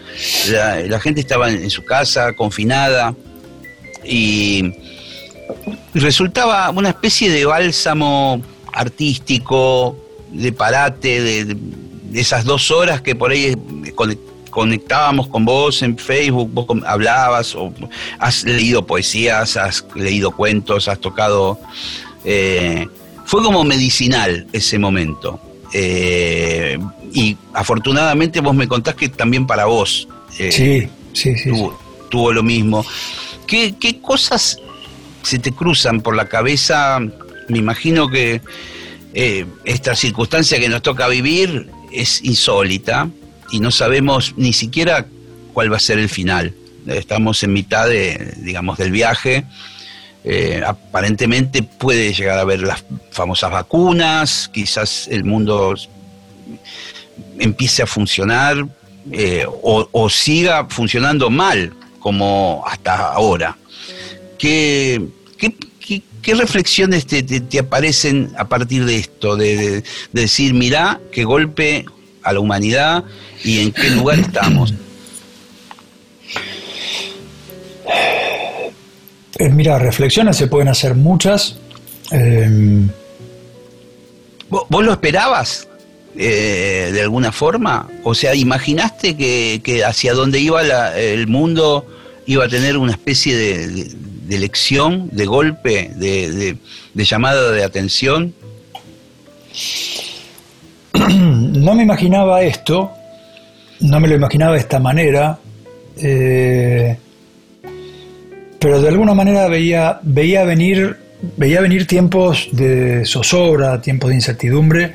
La, 0.49 0.99
gente 0.99 1.21
estaba 1.21 1.49
en, 1.49 1.69
su 1.69 1.83
casa, 1.83 2.33
confinada, 2.33 3.15
y, 4.05 4.73
resultaba 5.93 6.69
una 6.69 6.89
especie 6.89 7.29
de 7.29 7.45
bálsamo 7.45 8.41
artístico, 8.71 9.97
de 10.31 10.51
parate, 10.51 11.21
de, 11.21 11.57
esas 12.13 12.45
dos 12.45 12.69
horas 12.69 13.01
que 13.01 13.15
por 13.15 13.31
ahí 13.31 13.55
conectábamos 14.53 15.27
con 15.27 15.45
vos 15.45 15.81
en 15.81 15.97
Facebook, 15.97 16.49
vos 16.53 16.67
hablabas, 16.85 17.55
o 17.55 17.73
has 18.19 18.43
leído 18.43 18.85
poesías, 18.85 19.57
has 19.57 19.85
leído 19.95 20.31
cuentos, 20.31 20.87
has 20.87 20.99
tocado... 20.99 21.59
Eh, 22.23 22.87
fue 23.25 23.41
como 23.41 23.63
medicinal 23.63 24.45
ese 24.53 24.77
momento. 24.77 25.39
Eh, 25.73 26.77
y 27.13 27.37
afortunadamente 27.53 28.41
vos 28.41 28.53
me 28.53 28.67
contás 28.67 28.95
que 28.95 29.09
también 29.09 29.47
para 29.47 29.65
vos 29.65 30.07
eh, 30.37 30.51
sí, 30.51 30.87
sí, 31.13 31.35
sí, 31.35 31.49
tuvo, 31.49 31.79
tuvo, 32.09 32.31
lo 32.31 32.43
mismo. 32.43 32.85
¿Qué, 33.47 33.75
¿Qué 33.79 33.99
cosas 33.99 34.59
se 35.23 35.39
te 35.39 35.51
cruzan 35.51 36.01
por 36.01 36.15
la 36.15 36.27
cabeza 36.27 36.99
me 37.47 37.57
imagino 37.57 38.09
que 38.09 38.41
eh, 39.13 39.45
esta 39.65 39.95
circunstancia 39.95 40.59
que 40.59 40.69
nos 40.69 40.81
toca 40.81 41.07
vivir 41.07 41.69
es 41.91 42.23
insólita 42.23 43.09
y 43.51 43.59
no 43.59 43.71
sabemos 43.71 44.33
ni 44.37 44.53
siquiera 44.53 45.05
cuál 45.53 45.71
va 45.71 45.77
a 45.77 45.79
ser 45.79 45.99
el 45.99 46.09
final. 46.09 46.53
Estamos 46.87 47.43
en 47.43 47.53
mitad 47.53 47.87
de, 47.87 48.33
digamos, 48.37 48.77
del 48.77 48.91
viaje. 48.91 49.45
Eh, 50.25 50.61
aparentemente 50.65 51.63
puede 51.63 52.13
llegar 52.13 52.37
a 52.37 52.41
haber 52.41 52.61
las 52.61 52.83
famosas 53.11 53.51
vacunas, 53.51 54.49
quizás 54.53 55.07
el 55.09 55.25
mundo 55.25 55.75
empiece 57.39 57.83
a 57.83 57.85
funcionar 57.85 58.65
eh, 59.11 59.45
o, 59.45 60.09
siga 60.09 60.65
funcionando 60.69 61.29
mal 61.29 61.73
como 61.99 62.63
hasta 62.65 63.11
ahora. 63.13 63.57
¿Qué, 64.37 65.01
qué, 65.37 65.53
qué, 65.79 66.01
qué 66.21 66.35
reflexiones 66.35 67.05
te, 67.05 67.23
te, 67.23 67.41
te, 67.41 67.59
aparecen 67.59 68.31
a 68.37 68.47
partir 68.47 68.85
de 68.85 68.97
esto? 68.97 69.35
De, 69.35 69.57
de, 69.57 69.71
de, 69.81 69.83
decir, 70.21 70.53
mirá, 70.53 71.01
qué 71.11 71.25
golpe 71.25 71.85
a 72.23 72.31
la 72.31 72.39
humanidad 72.39 73.03
y 73.43 73.59
en 73.59 73.71
qué 73.71 73.89
lugar 73.91 74.19
estamos. 74.19 74.73
Eh, 79.39 79.49
mira, 79.49 79.79
reflexiones 79.79 80.37
se 80.37 80.47
pueden 80.47 80.67
hacer 80.67 80.95
muchas. 80.95 81.57
Eh... 82.11 82.87
¿Vos, 84.49 84.63
¿Vos, 84.69 84.85
lo 84.85 84.91
esperabas? 84.91 85.67
eh, 86.15 86.91
de 86.93 87.01
alguna 87.01 87.31
forma? 87.31 87.87
O 88.03 88.13
sea, 88.13 88.35
¿imaginaste 88.35 89.15
que, 89.17 89.83
hacia 89.85 90.13
dónde 90.13 90.39
iba 90.39 90.97
el 90.97 91.27
mundo 91.27 91.85
iba 92.25 92.45
a 92.45 92.47
tener 92.47 92.77
una 92.77 92.91
especie 92.93 93.35
de, 93.35 93.91
elección, 94.29 95.09
de 95.11 95.25
golpe, 95.25 95.91
de, 95.95 96.57
llamada 96.95 97.51
de 97.51 97.63
atención? 97.63 98.33
No 101.63 101.75
me 101.75 101.83
imaginaba 101.83 102.41
esto, 102.41 102.91
no 103.83 103.99
me 103.99 104.07
lo 104.07 104.15
imaginaba 104.15 104.53
de 104.53 104.59
esta 104.59 104.79
manera, 104.79 105.37
eh, 105.97 106.97
pero 108.59 108.81
de 108.81 108.87
alguna 108.87 109.13
manera 109.13 109.47
veía, 109.47 109.99
veía, 110.03 110.43
venir, 110.45 110.97
veía 111.37 111.61
venir 111.61 111.85
tiempos 111.85 112.47
de 112.51 113.05
zozobra, 113.05 113.81
tiempos 113.81 114.09
de 114.09 114.15
incertidumbre. 114.15 114.93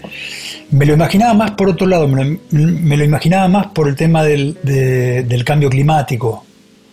Me 0.71 0.87
lo 0.87 0.95
imaginaba 0.95 1.35
más 1.35 1.51
por 1.53 1.69
otro 1.69 1.87
lado, 1.87 2.09
me 2.09 2.97
lo, 2.97 3.05
imaginaba 3.05 3.47
más 3.49 3.67
por 3.69 3.89
el 3.89 3.95
tema 3.95 4.25
del, 4.25 4.57
del 4.63 5.45
cambio 5.45 5.69
climático. 5.69 6.45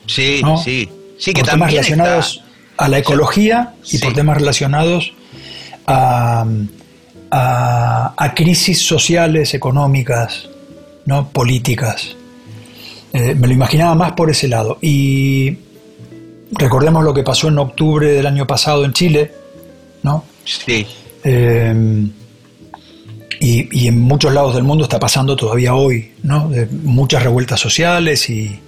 Sí, 0.06 0.42
sí, 0.64 0.90
sí, 1.18 1.34
que 1.34 1.42
por 1.42 1.52
temas 1.52 1.72
relacionados 1.72 2.44
a 2.78 2.90
la 2.90 3.00
ecología 3.00 3.74
y 3.92 3.98
por 4.00 4.14
temas 4.14 4.38
relacionados 4.38 5.14
a, 5.88 6.46
a, 7.32 8.34
crisis 8.36 8.80
sociales, 8.80 9.54
económicas, 9.54 10.50
¿no? 11.06 11.30
políticas. 11.30 12.16
Eh, 13.14 13.34
me 13.36 13.48
lo 13.48 13.54
imaginaba 13.54 13.96
más 13.96 14.12
por 14.14 14.30
ese 14.30 14.48
lado. 14.48 14.78
Y 14.82 15.58
recordemos 16.52 17.04
lo 17.04 17.14
que 17.14 17.24
pasó 17.24 17.48
en 17.48 17.60
octubre 17.60 18.12
del 18.12 18.26
año 18.26 18.46
pasado 18.46 18.84
en 18.86 18.94
Chile, 18.94 19.32
¿no? 20.04 20.26
Sí. 20.44 20.86
Eh, 21.24 22.06
y, 23.40 23.88
en 23.88 24.02
muchos 24.02 24.34
lados 24.34 24.56
del 24.56 24.64
mundo 24.64 24.84
está 24.84 25.00
pasando 25.00 25.36
todavía 25.36 25.76
hoy, 25.76 26.14
¿no? 26.24 26.50
De 26.50 26.66
muchas 26.66 27.24
revueltas 27.24 27.60
sociales 27.60 28.30
y, 28.30 28.60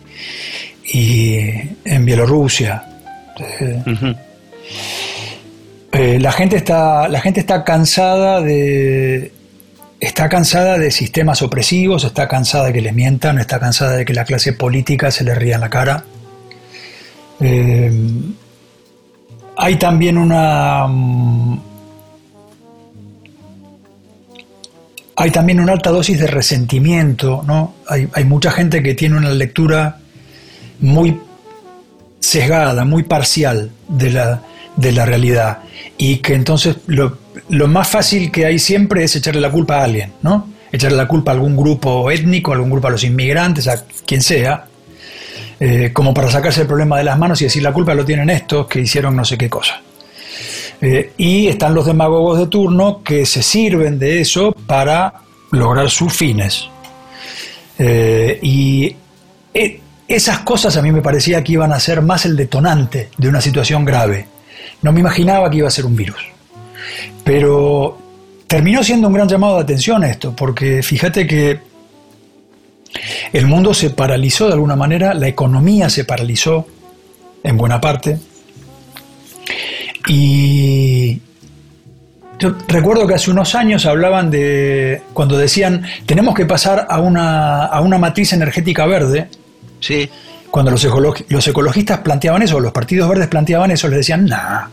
en 0.94 2.06
Bielorrusia. 2.06 2.84
Eh, 5.92 6.20
la 6.20 6.32
gente 6.32 6.58
está 6.58 7.08
la 7.08 7.20
gente 7.22 7.40
está 7.40 7.64
cansada 7.64 8.42
de 8.42 9.32
está 10.00 10.30
cansada 10.30 10.78
de 10.78 10.92
sistemas 10.92 11.42
opresivos, 11.42 12.04
está 12.04 12.28
cansada 12.28 12.66
de 12.68 12.74
que 12.74 12.82
les 12.82 12.94
mientan, 12.94 13.40
está 13.40 13.60
cansada 13.60 13.98
de 13.98 14.06
que 14.06 14.14
la 14.14 14.26
clase 14.26 14.54
política 14.54 15.12
se 15.12 15.24
le 15.24 15.36
ría 15.36 15.56
en 15.56 15.62
la 15.62 15.70
cara. 15.70 16.04
Eh, 17.40 17.92
hay 19.58 19.76
también 19.78 20.18
una 20.18 20.88
mm, 20.88 21.60
hay 25.16 25.32
también 25.32 25.60
una 25.60 25.74
alta 25.74 25.90
dosis 25.90 26.20
de 26.20 26.28
resentimiento, 26.28 27.44
¿no? 27.46 27.76
Hay, 27.88 28.08
hay 28.14 28.24
mucha 28.24 28.52
gente 28.52 28.84
que 28.84 28.94
tiene 28.94 29.18
una 29.18 29.32
lectura 29.32 29.98
muy 30.80 31.20
sesgada, 32.20 32.86
muy 32.86 33.04
parcial 33.04 33.72
de 33.88 34.12
la, 34.12 34.42
de 34.76 34.92
la 34.92 35.06
realidad 35.06 35.60
y 35.98 36.18
que 36.18 36.36
entonces 36.36 36.78
lo, 36.86 37.18
lo 37.50 37.68
más 37.68 37.88
fácil 37.90 38.32
que 38.32 38.46
hay 38.46 38.60
siempre 38.60 39.04
es 39.04 39.16
echarle 39.16 39.42
la 39.42 39.52
culpa 39.52 39.80
a 39.80 39.84
alguien, 39.84 40.14
¿no? 40.22 40.50
Echarle 40.72 40.98
la 40.98 41.08
culpa 41.08 41.32
a 41.32 41.36
algún 41.36 41.56
grupo 41.56 42.12
étnico, 42.12 42.52
a 42.52 42.56
algún 42.56 42.70
grupo 42.70 42.88
a 42.88 42.92
los 42.92 43.04
inmigrantes, 43.04 43.68
a 43.68 43.84
quien 44.06 44.22
sea, 44.22 44.66
eh, 45.60 45.92
como 45.94 46.14
para 46.14 46.30
sacarse 46.30 46.62
el 46.62 46.68
problema 46.68 46.98
de 46.98 47.04
las 47.04 47.18
manos 47.18 47.42
y 47.42 47.46
decir 47.46 47.64
la 47.64 47.74
culpa 47.74 47.94
lo 47.94 48.06
tienen 48.06 48.30
estos 48.30 48.68
que 48.68 48.82
hicieron 48.82 49.16
no 49.16 49.24
sé 49.24 49.38
qué 49.38 49.50
cosa. 49.50 49.82
Eh, 50.80 51.14
y 51.18 51.48
están 51.48 51.74
los 51.74 51.86
demagogos 51.86 52.38
de 52.38 52.48
turno 52.48 53.02
que 53.04 53.26
se 53.26 53.42
sirven 53.42 53.98
de 53.98 54.22
eso 54.22 54.52
para 54.52 55.14
lograr 55.52 55.90
sus 55.90 56.14
fines. 56.14 56.70
Eh, 57.80 58.40
y 58.42 58.96
esas 60.08 60.40
cosas 60.40 60.78
a 60.78 60.82
mí 60.82 60.92
me 60.92 61.02
parecía 61.02 61.44
que 61.44 61.54
iban 61.54 61.74
a 61.74 61.80
ser 61.80 62.02
más 62.02 62.26
el 62.26 62.36
detonante 62.36 63.10
de 63.18 63.30
una 63.30 63.42
situación 63.42 63.86
grave. 63.86 64.28
No 64.82 64.92
me 64.92 65.00
imaginaba 65.00 65.50
que 65.50 65.58
iba 65.58 65.68
a 65.68 65.72
ser 65.72 65.86
un 65.86 65.96
virus. 65.96 66.37
Pero 67.24 67.98
terminó 68.48 68.84
siendo 68.84 69.08
un 69.08 69.14
gran 69.14 69.28
llamado 69.28 69.56
de 69.56 69.64
atención 69.64 70.04
esto, 70.04 70.36
porque 70.36 70.82
fíjate 70.82 71.28
que 71.28 71.60
el 73.34 73.46
mundo 73.46 73.74
se 73.74 73.90
paralizó 73.90 74.48
de 74.48 74.54
alguna 74.54 74.76
manera, 74.76 75.14
la 75.14 75.28
economía 75.28 75.90
se 75.90 76.06
paralizó 76.06 76.68
en 77.44 77.58
buena 77.58 77.80
parte. 77.82 78.18
Y 80.08 81.22
yo 82.40 82.56
recuerdo 82.68 83.08
que 83.08 83.16
hace 83.16 83.32
unos 83.32 83.56
años 83.56 83.86
hablaban 83.86 84.32
de, 84.32 85.02
cuando 85.14 85.38
decían, 85.38 85.86
tenemos 86.06 86.34
que 86.36 86.46
pasar 86.46 86.88
a 86.90 87.00
una, 87.00 87.66
a 87.66 87.82
una 87.82 87.98
matriz 87.98 88.32
energética 88.34 88.86
verde. 88.86 89.28
Sí. 89.80 90.10
Cuando 90.50 90.72
los, 90.72 90.88
los 91.28 91.48
ecologistas 91.48 92.00
planteaban 92.00 92.42
eso, 92.42 92.60
los 92.60 92.72
partidos 92.72 93.10
verdes 93.10 93.28
planteaban 93.28 93.72
eso, 93.72 93.88
les 93.90 93.98
decían, 93.98 94.26
nah, 94.26 94.68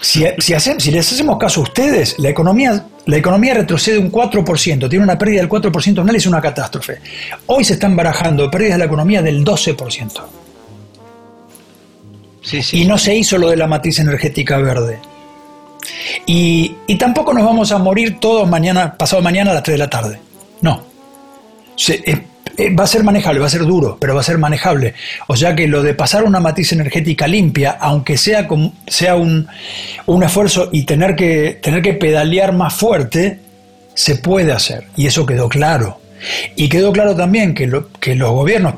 si, 0.00 0.24
si, 0.38 0.90
les 0.90 1.12
hacemos 1.12 1.38
caso 1.38 1.60
a 1.60 1.62
ustedes, 1.64 2.18
la 2.18 2.28
economía, 2.28 2.86
la 3.06 3.16
economía 3.16 3.54
retrocede 3.54 3.98
un 3.98 4.12
4%, 4.12 4.88
tiene 4.88 5.04
una 5.04 5.18
pérdida 5.18 5.40
del 5.40 5.48
4% 5.48 6.00
anual, 6.00 6.16
es 6.16 6.26
una 6.26 6.40
catástrofe. 6.40 6.98
Hoy 7.46 7.64
se 7.64 7.74
están 7.74 7.96
barajando 7.96 8.50
pérdidas 8.50 8.74
de 8.74 8.78
la 8.78 8.84
economía 8.84 9.22
del 9.22 9.44
12%. 9.44 10.22
Y 12.72 12.84
no 12.84 12.96
se 12.96 13.16
hizo 13.16 13.38
lo 13.38 13.48
de 13.48 13.56
la 13.56 13.66
matriz 13.66 13.98
energética 13.98 14.58
verde. 14.58 15.00
Y, 16.26 16.76
tampoco 16.98 17.32
nos 17.32 17.44
vamos 17.44 17.72
a 17.72 17.78
morir 17.78 18.18
todos 18.20 18.48
mañana, 18.48 18.96
pasado 18.96 19.22
mañana 19.22 19.50
a 19.50 19.54
las 19.54 19.62
3 19.62 19.74
de 19.74 19.78
la 19.78 19.90
tarde. 19.90 20.20
No. 20.60 20.82
Se, 21.74 21.94
eh, 21.94 22.26
va 22.78 22.84
a 22.84 22.86
ser 22.86 23.04
manejable, 23.04 23.40
va 23.40 23.46
a 23.46 23.50
ser 23.50 23.64
duro, 23.64 23.98
pero 24.00 24.14
va 24.14 24.20
a 24.20 24.24
ser 24.24 24.38
manejable. 24.38 24.94
O 25.26 25.36
sea 25.36 25.54
que 25.54 25.66
lo 25.66 25.82
de 25.82 25.94
pasar 25.94 26.24
una 26.24 26.40
matriz 26.40 26.72
energética 26.72 27.26
limpia, 27.26 27.76
aunque 27.80 28.16
sea, 28.16 28.48
sea 28.86 29.16
un, 29.16 29.48
esfuerzo 30.22 30.70
y 30.72 30.84
tener 30.84 31.16
que, 31.16 31.58
tener 31.62 31.82
que 31.82 31.94
pedalear 31.94 32.52
más 32.52 32.74
fuerte, 32.74 33.40
se 33.94 34.16
puede 34.16 34.52
hacer. 34.52 34.84
Y 34.96 35.06
eso 35.06 35.26
quedó 35.26 35.48
claro. 35.48 36.00
Y 36.56 36.68
quedó 36.68 36.92
claro 36.92 37.14
también 37.14 37.54
que, 37.54 37.70
que 38.00 38.14
los 38.14 38.30
gobiernos, 38.30 38.74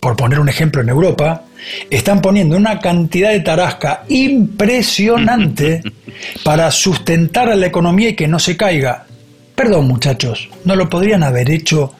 por 0.00 0.16
poner 0.16 0.40
un 0.40 0.48
ejemplo 0.48 0.82
en 0.82 0.88
Europa, 0.88 1.44
están 1.88 2.20
poniendo 2.20 2.56
una 2.56 2.80
cantidad 2.80 3.30
de 3.30 3.40
tarasca 3.40 4.04
impresionante 4.08 5.82
para 6.44 6.70
sustentar 6.70 7.48
a 7.48 7.56
la 7.56 7.66
economía 7.66 8.10
y 8.10 8.16
que 8.16 8.28
no 8.28 8.38
se 8.38 8.56
caiga. 8.56 9.06
Perdón 9.54 9.86
muchachos, 9.86 10.48
¿no 10.64 10.74
lo 10.74 10.88
podrían 10.88 11.22
haber 11.22 11.50
hecho 11.50 11.94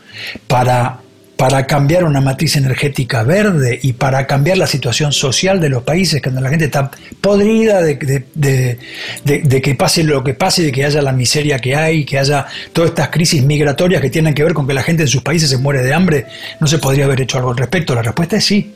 para 0.46 0.98
para 1.40 1.66
cambiar 1.66 2.04
una 2.04 2.20
matriz 2.20 2.56
energética 2.56 3.22
verde 3.22 3.80
y 3.82 3.94
para 3.94 4.26
cambiar 4.26 4.58
la 4.58 4.66
situación 4.66 5.10
social 5.10 5.58
de 5.58 5.70
los 5.70 5.82
países, 5.82 6.20
cuando 6.20 6.42
la 6.42 6.50
gente 6.50 6.66
está 6.66 6.90
podrida 7.18 7.80
de, 7.80 8.78
que 9.24 9.74
pase 9.74 10.04
lo 10.04 10.22
que 10.22 10.34
pase, 10.34 10.64
de 10.64 10.70
que 10.70 10.84
haya 10.84 11.00
la 11.00 11.12
miseria 11.12 11.58
que 11.58 11.74
hay, 11.74 12.04
que 12.04 12.18
haya 12.18 12.44
todas 12.74 12.90
estas 12.90 13.08
crisis 13.08 13.42
migratorias 13.42 14.02
que 14.02 14.10
tienen 14.10 14.34
que 14.34 14.44
ver 14.44 14.52
con 14.52 14.66
que 14.66 14.74
la 14.74 14.82
gente 14.82 15.04
en 15.04 15.08
sus 15.08 15.22
países 15.22 15.48
se 15.48 15.56
muere 15.56 15.82
de 15.82 15.94
hambre, 15.94 16.26
¿no 16.60 16.66
se 16.66 16.76
podría 16.76 17.06
haber 17.06 17.22
hecho 17.22 17.38
algo 17.38 17.52
al 17.52 17.56
respecto? 17.56 17.94
La 17.94 18.02
respuesta 18.02 18.36
es 18.36 18.44
sí. 18.44 18.74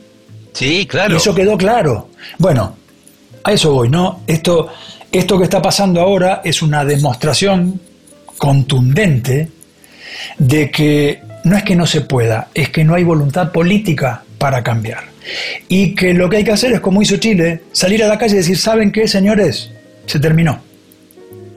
Sí, 0.51 0.87
claro. 0.87 1.13
Y 1.13 1.17
eso 1.17 1.35
quedó 1.35 1.55
claro. 1.55 2.09
Bueno, 2.39 2.77
a 3.43 3.53
eso 3.53 3.73
voy, 3.73 3.89
¿no? 3.89 4.23
Esto, 4.25 4.69
esto 5.11 5.37
que 5.37 5.43
está 5.43 5.61
pasando 5.61 6.01
ahora 6.01 6.41
es 6.43 6.63
una 6.63 6.83
demostración 6.83 7.79
contundente 8.39 9.49
de 10.39 10.71
que 10.71 11.24
no 11.45 11.55
es 11.55 11.63
que 11.63 11.75
no 11.75 11.85
se 11.85 12.01
pueda, 12.01 12.49
es 12.55 12.69
que 12.69 12.83
no 12.83 12.95
hay 12.95 13.03
voluntad 13.03 13.51
política 13.51 14.23
para 14.39 14.63
cambiar. 14.63 15.03
Y 15.69 15.93
que 15.93 16.13
lo 16.13 16.27
que 16.27 16.37
hay 16.37 16.43
que 16.43 16.51
hacer 16.51 16.73
es, 16.73 16.79
como 16.79 17.03
hizo 17.03 17.17
Chile, 17.17 17.61
salir 17.71 18.03
a 18.03 18.07
la 18.07 18.17
calle 18.17 18.33
y 18.33 18.37
decir, 18.37 18.57
¿saben 18.57 18.91
qué, 18.91 19.07
señores? 19.07 19.69
Se 20.07 20.19
terminó. 20.19 20.59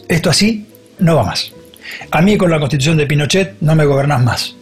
Esto 0.07 0.29
así 0.29 0.67
no 0.99 1.17
va 1.17 1.25
más. 1.25 1.53
A 2.11 2.21
mí 2.21 2.37
con 2.37 2.51
la 2.51 2.59
constitución 2.59 2.99
de 2.99 3.07
Pinochet 3.07 3.57
no 3.63 3.75
me 3.75 3.87
gobernás 3.87 4.23
más. 4.23 4.55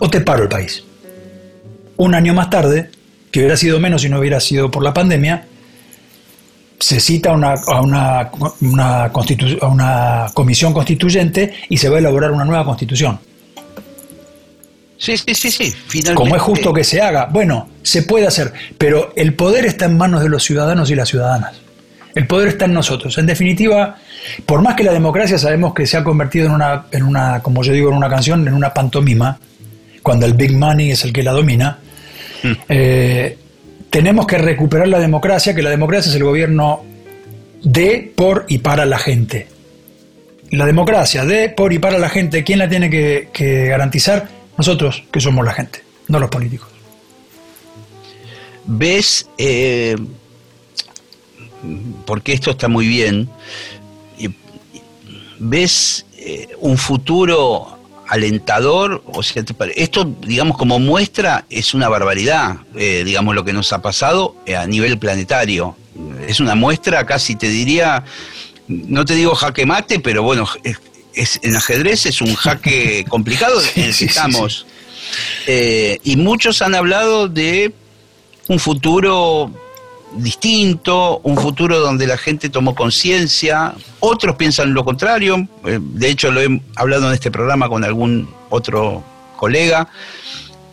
O 0.00 0.08
te 0.08 0.20
paro 0.20 0.44
el 0.44 0.48
país. 0.48 0.84
Un 1.96 2.14
año 2.14 2.34
más 2.34 2.50
tarde, 2.50 2.90
que 3.32 3.40
hubiera 3.40 3.56
sido 3.56 3.80
menos 3.80 4.02
si 4.02 4.08
no 4.08 4.20
hubiera 4.20 4.38
sido 4.38 4.70
por 4.70 4.84
la 4.84 4.94
pandemia, 4.94 5.44
se 6.78 7.00
cita 7.00 7.30
a 7.30 7.54
a 7.66 7.80
una 7.80 8.30
comisión 10.32 10.72
constituyente 10.72 11.52
y 11.68 11.78
se 11.78 11.88
va 11.88 11.96
a 11.96 11.98
elaborar 11.98 12.30
una 12.30 12.44
nueva 12.44 12.64
constitución. 12.64 13.18
Sí, 15.04 15.18
sí, 15.18 15.34
sí, 15.34 15.50
sí. 15.50 15.74
Finalmente. 15.86 16.14
Como 16.14 16.34
es 16.34 16.40
justo 16.40 16.72
que 16.72 16.82
se 16.82 17.02
haga. 17.02 17.26
Bueno, 17.26 17.68
se 17.82 18.04
puede 18.04 18.26
hacer, 18.26 18.54
pero 18.78 19.12
el 19.16 19.34
poder 19.34 19.66
está 19.66 19.84
en 19.84 19.98
manos 19.98 20.22
de 20.22 20.30
los 20.30 20.42
ciudadanos 20.42 20.90
y 20.90 20.94
las 20.94 21.10
ciudadanas. 21.10 21.56
El 22.14 22.26
poder 22.26 22.48
está 22.48 22.64
en 22.64 22.72
nosotros. 22.72 23.18
En 23.18 23.26
definitiva, 23.26 23.96
por 24.46 24.62
más 24.62 24.76
que 24.76 24.82
la 24.82 24.92
democracia 24.92 25.36
sabemos 25.36 25.74
que 25.74 25.86
se 25.86 25.98
ha 25.98 26.04
convertido 26.04 26.46
en 26.46 26.52
una, 26.52 26.86
en 26.90 27.02
una, 27.02 27.40
como 27.42 27.62
yo 27.62 27.74
digo 27.74 27.90
en 27.90 27.96
una 27.96 28.08
canción, 28.08 28.48
en 28.48 28.54
una 28.54 28.72
pantomima, 28.72 29.38
cuando 30.02 30.24
el 30.24 30.32
big 30.32 30.56
money 30.56 30.92
es 30.92 31.04
el 31.04 31.12
que 31.12 31.22
la 31.22 31.32
domina, 31.32 31.78
hmm. 32.42 32.52
eh, 32.70 33.36
tenemos 33.90 34.26
que 34.26 34.38
recuperar 34.38 34.88
la 34.88 35.00
democracia, 35.00 35.54
que 35.54 35.62
la 35.62 35.70
democracia 35.70 36.08
es 36.08 36.16
el 36.16 36.24
gobierno 36.24 36.82
de, 37.62 38.10
por 38.16 38.46
y 38.48 38.58
para 38.58 38.86
la 38.86 38.98
gente. 38.98 39.48
la 40.50 40.64
democracia 40.64 41.26
de, 41.26 41.50
por 41.50 41.74
y 41.74 41.78
para 41.78 41.98
la 41.98 42.08
gente, 42.08 42.42
¿quién 42.42 42.58
la 42.58 42.70
tiene 42.70 42.88
que, 42.88 43.28
que 43.34 43.66
garantizar? 43.66 44.43
Nosotros, 44.56 45.02
que 45.10 45.20
somos 45.20 45.44
la 45.44 45.52
gente, 45.52 45.84
no 46.08 46.18
los 46.18 46.30
políticos. 46.30 46.68
¿Ves, 48.66 49.28
eh, 49.36 49.96
porque 52.06 52.32
esto 52.32 52.52
está 52.52 52.68
muy 52.68 52.86
bien, 52.86 53.28
ves 55.38 56.06
eh, 56.16 56.48
un 56.60 56.78
futuro 56.78 57.78
alentador? 58.08 59.02
O 59.06 59.22
sea, 59.22 59.44
esto, 59.74 60.04
digamos, 60.22 60.56
como 60.56 60.78
muestra, 60.78 61.44
es 61.50 61.74
una 61.74 61.88
barbaridad, 61.88 62.58
eh, 62.74 63.02
digamos, 63.04 63.34
lo 63.34 63.44
que 63.44 63.52
nos 63.52 63.72
ha 63.72 63.82
pasado 63.82 64.36
a 64.56 64.66
nivel 64.66 64.98
planetario. 64.98 65.76
Es 66.26 66.40
una 66.40 66.54
muestra, 66.54 67.04
casi 67.04 67.36
te 67.36 67.48
diría, 67.48 68.04
no 68.68 69.04
te 69.04 69.14
digo 69.14 69.34
jaque 69.34 69.66
mate, 69.66 70.00
pero 70.00 70.22
bueno, 70.22 70.48
es, 71.14 71.40
en 71.42 71.56
ajedrez 71.56 72.06
es 72.06 72.20
un 72.20 72.34
jaque 72.34 73.04
complicado 73.08 73.60
Sí, 73.60 73.80
en 73.80 73.86
el 73.88 73.96
que 73.96 74.04
estamos. 74.04 74.66
Eh, 75.46 75.98
y 76.02 76.16
muchos 76.16 76.62
han 76.62 76.74
hablado 76.74 77.28
de 77.28 77.72
un 78.48 78.58
futuro 78.58 79.52
distinto, 80.16 81.20
un 81.22 81.36
futuro 81.36 81.80
donde 81.80 82.06
la 82.06 82.16
gente 82.16 82.48
tomó 82.48 82.74
conciencia, 82.74 83.74
otros 84.00 84.36
piensan 84.36 84.74
lo 84.74 84.84
contrario, 84.84 85.48
eh, 85.64 85.78
de 85.80 86.08
hecho 86.08 86.30
lo 86.30 86.40
he 86.40 86.60
hablado 86.76 87.08
en 87.08 87.14
este 87.14 87.30
programa 87.30 87.68
con 87.68 87.84
algún 87.84 88.28
otro 88.50 89.02
colega, 89.36 89.88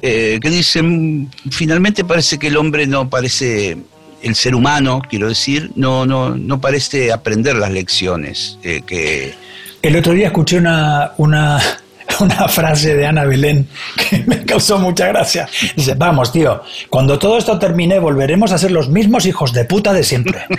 eh, 0.02 0.40
que 0.42 0.50
dicen, 0.50 1.30
finalmente 1.50 2.04
parece 2.04 2.40
que 2.40 2.48
el 2.48 2.58
hombre 2.58 2.88
no 2.88 3.10
parece, 3.10 3.78
el 4.22 4.36
ser 4.36 4.56
humano, 4.56 5.02
quiero 5.10 5.28
decir, 5.28 5.72
no, 5.76 6.06
no, 6.06 6.32
no 6.32 6.62
parece 6.62 7.12
aprender 7.12 7.56
las 7.56 7.72
lecciones 7.72 8.58
eh, 8.64 8.82
que... 8.86 9.34
El 9.82 9.96
otro 9.96 10.14
día 10.14 10.28
escuché 10.28 10.58
una, 10.58 11.14
una, 11.18 11.60
una 12.20 12.48
frase 12.48 12.96
de 12.96 13.06
Ana 13.08 13.26
Belén 13.26 13.68
que 13.98 14.24
me 14.28 14.44
causó 14.46 14.78
mucha 14.78 15.08
gracia. 15.08 15.50
Dice, 15.76 15.96
vamos, 15.96 16.32
tío, 16.32 16.62
cuando 16.90 17.18
todo 17.18 17.38
esto 17.38 17.58
termine 17.58 18.00
volveremos 18.00 18.52
a 18.52 18.58
ser 18.58 18.72
los 18.72 18.90
mismos 18.90 19.26
hijos 19.26 19.54
de 19.54 19.66
puta 19.66 19.92
de 19.94 20.04
siempre. 20.04 20.46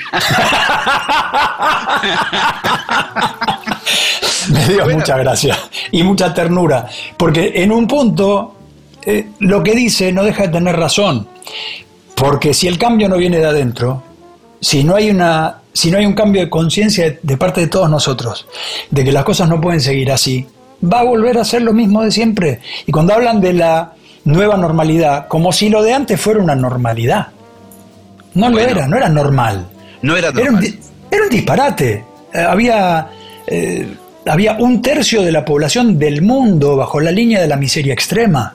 me 4.50 4.66
dio 4.66 4.84
Bueno. 4.84 4.98
mucha 4.98 5.16
gracia 5.18 5.56
y 5.92 6.02
mucha 6.02 6.34
ternura, 6.34 6.88
porque 7.16 7.52
en 7.62 7.70
un 7.70 7.86
punto 7.86 8.56
eh, 9.04 9.28
lo 9.38 9.62
que 9.62 9.72
dice 9.72 10.12
no 10.12 10.24
deja 10.24 10.42
de 10.44 10.48
tener 10.48 10.76
razón, 10.76 11.28
porque 12.16 12.52
si 12.52 12.66
el 12.66 12.76
cambio 12.78 13.08
no 13.08 13.16
viene 13.16 13.38
de 13.38 13.46
adentro, 13.46 14.02
si 14.60 14.82
no 14.84 14.96
hay 14.96 15.10
una 15.10 15.61
si 15.72 15.90
no 15.90 15.98
hay 15.98 16.06
un 16.06 16.14
cambio 16.14 16.42
de 16.42 16.50
conciencia 16.50 17.18
de, 17.22 17.36
parte 17.36 17.60
de 17.62 17.66
todos 17.68 17.88
nosotros 17.88 18.46
de 18.90 19.04
que 19.04 19.12
las 19.12 19.24
cosas 19.24 19.48
no 19.48 19.60
pueden 19.60 19.80
seguir 19.80 20.10
así 20.12 20.46
va 20.84 21.00
a 21.00 21.04
volver 21.04 21.38
a 21.38 21.44
ser 21.44 21.62
lo 21.62 21.72
mismo 21.72 22.02
de 22.02 22.10
siempre 22.10 22.60
y 22.86 22.92
cuando 22.92 23.14
hablan 23.14 23.40
de 23.40 23.52
la 23.54 23.92
nueva 24.24 24.56
normalidad 24.56 25.26
como 25.28 25.52
si 25.52 25.68
lo 25.68 25.82
de 25.82 25.92
antes 25.94 26.20
fuera 26.20 26.40
una 26.40 26.54
normalidad 26.54 27.28
no 28.34 28.50
Bueno. 28.50 28.56
lo 28.56 28.60
era 28.60 28.86
no 28.88 28.96
era 28.96 29.08
normal 29.08 29.66
No 30.02 30.16
era 30.16 30.28
era 30.28 30.40
un, 30.40 30.44
normal. 30.54 30.74
era 31.10 31.22
un 31.24 31.30
disparate 31.30 32.04
Eh, 32.34 32.38
había 32.40 33.08
eh, 33.46 33.86
había 34.26 34.54
un 34.58 34.80
tercio 34.80 35.22
de 35.22 35.32
la 35.32 35.44
población 35.44 35.98
del 35.98 36.22
mundo 36.22 36.76
bajo 36.76 37.00
la 37.00 37.10
línea 37.10 37.40
de 37.40 37.48
la 37.48 37.56
miseria 37.56 37.92
extrema 37.94 38.54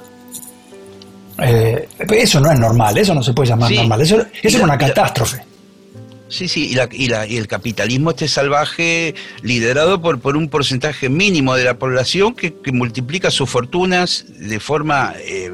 Eh, 1.39 1.87
eso 2.11 2.39
no 2.39 2.51
es 2.51 2.59
normal, 2.59 2.97
eso 2.97 3.13
no 3.13 3.21
se 3.21 3.33
puede 3.33 3.49
llamar 3.49 3.69
Sí. 3.69 3.75
normal, 3.77 4.01
eso, 4.01 4.17
eso 4.41 4.57
era 4.57 4.65
una 4.65 4.77
catástrofe. 4.77 5.37
Sí, 6.29 6.47
sí, 6.49 6.67
y, 6.71 6.75
la- 6.75 6.89
y 6.91 7.07
la- 7.07 7.25
y 7.25 7.37
el 7.37 7.47
capitalismo 7.47 8.09
este 8.11 8.27
salvaje 8.27 9.15
liderado 9.43 10.01
por, 10.01 10.19
por 10.19 10.35
un 10.35 10.49
porcentaje 10.49 11.07
mínimo 11.09 11.55
de 11.55 11.63
la 11.63 11.75
población 11.79 12.35
que, 12.35 12.53
que 12.53 12.71
multiplica 12.73 13.31
sus 13.31 13.49
fortunas 13.49 14.25
de 14.37 14.59
forma 14.59 15.13
eh, 15.19 15.51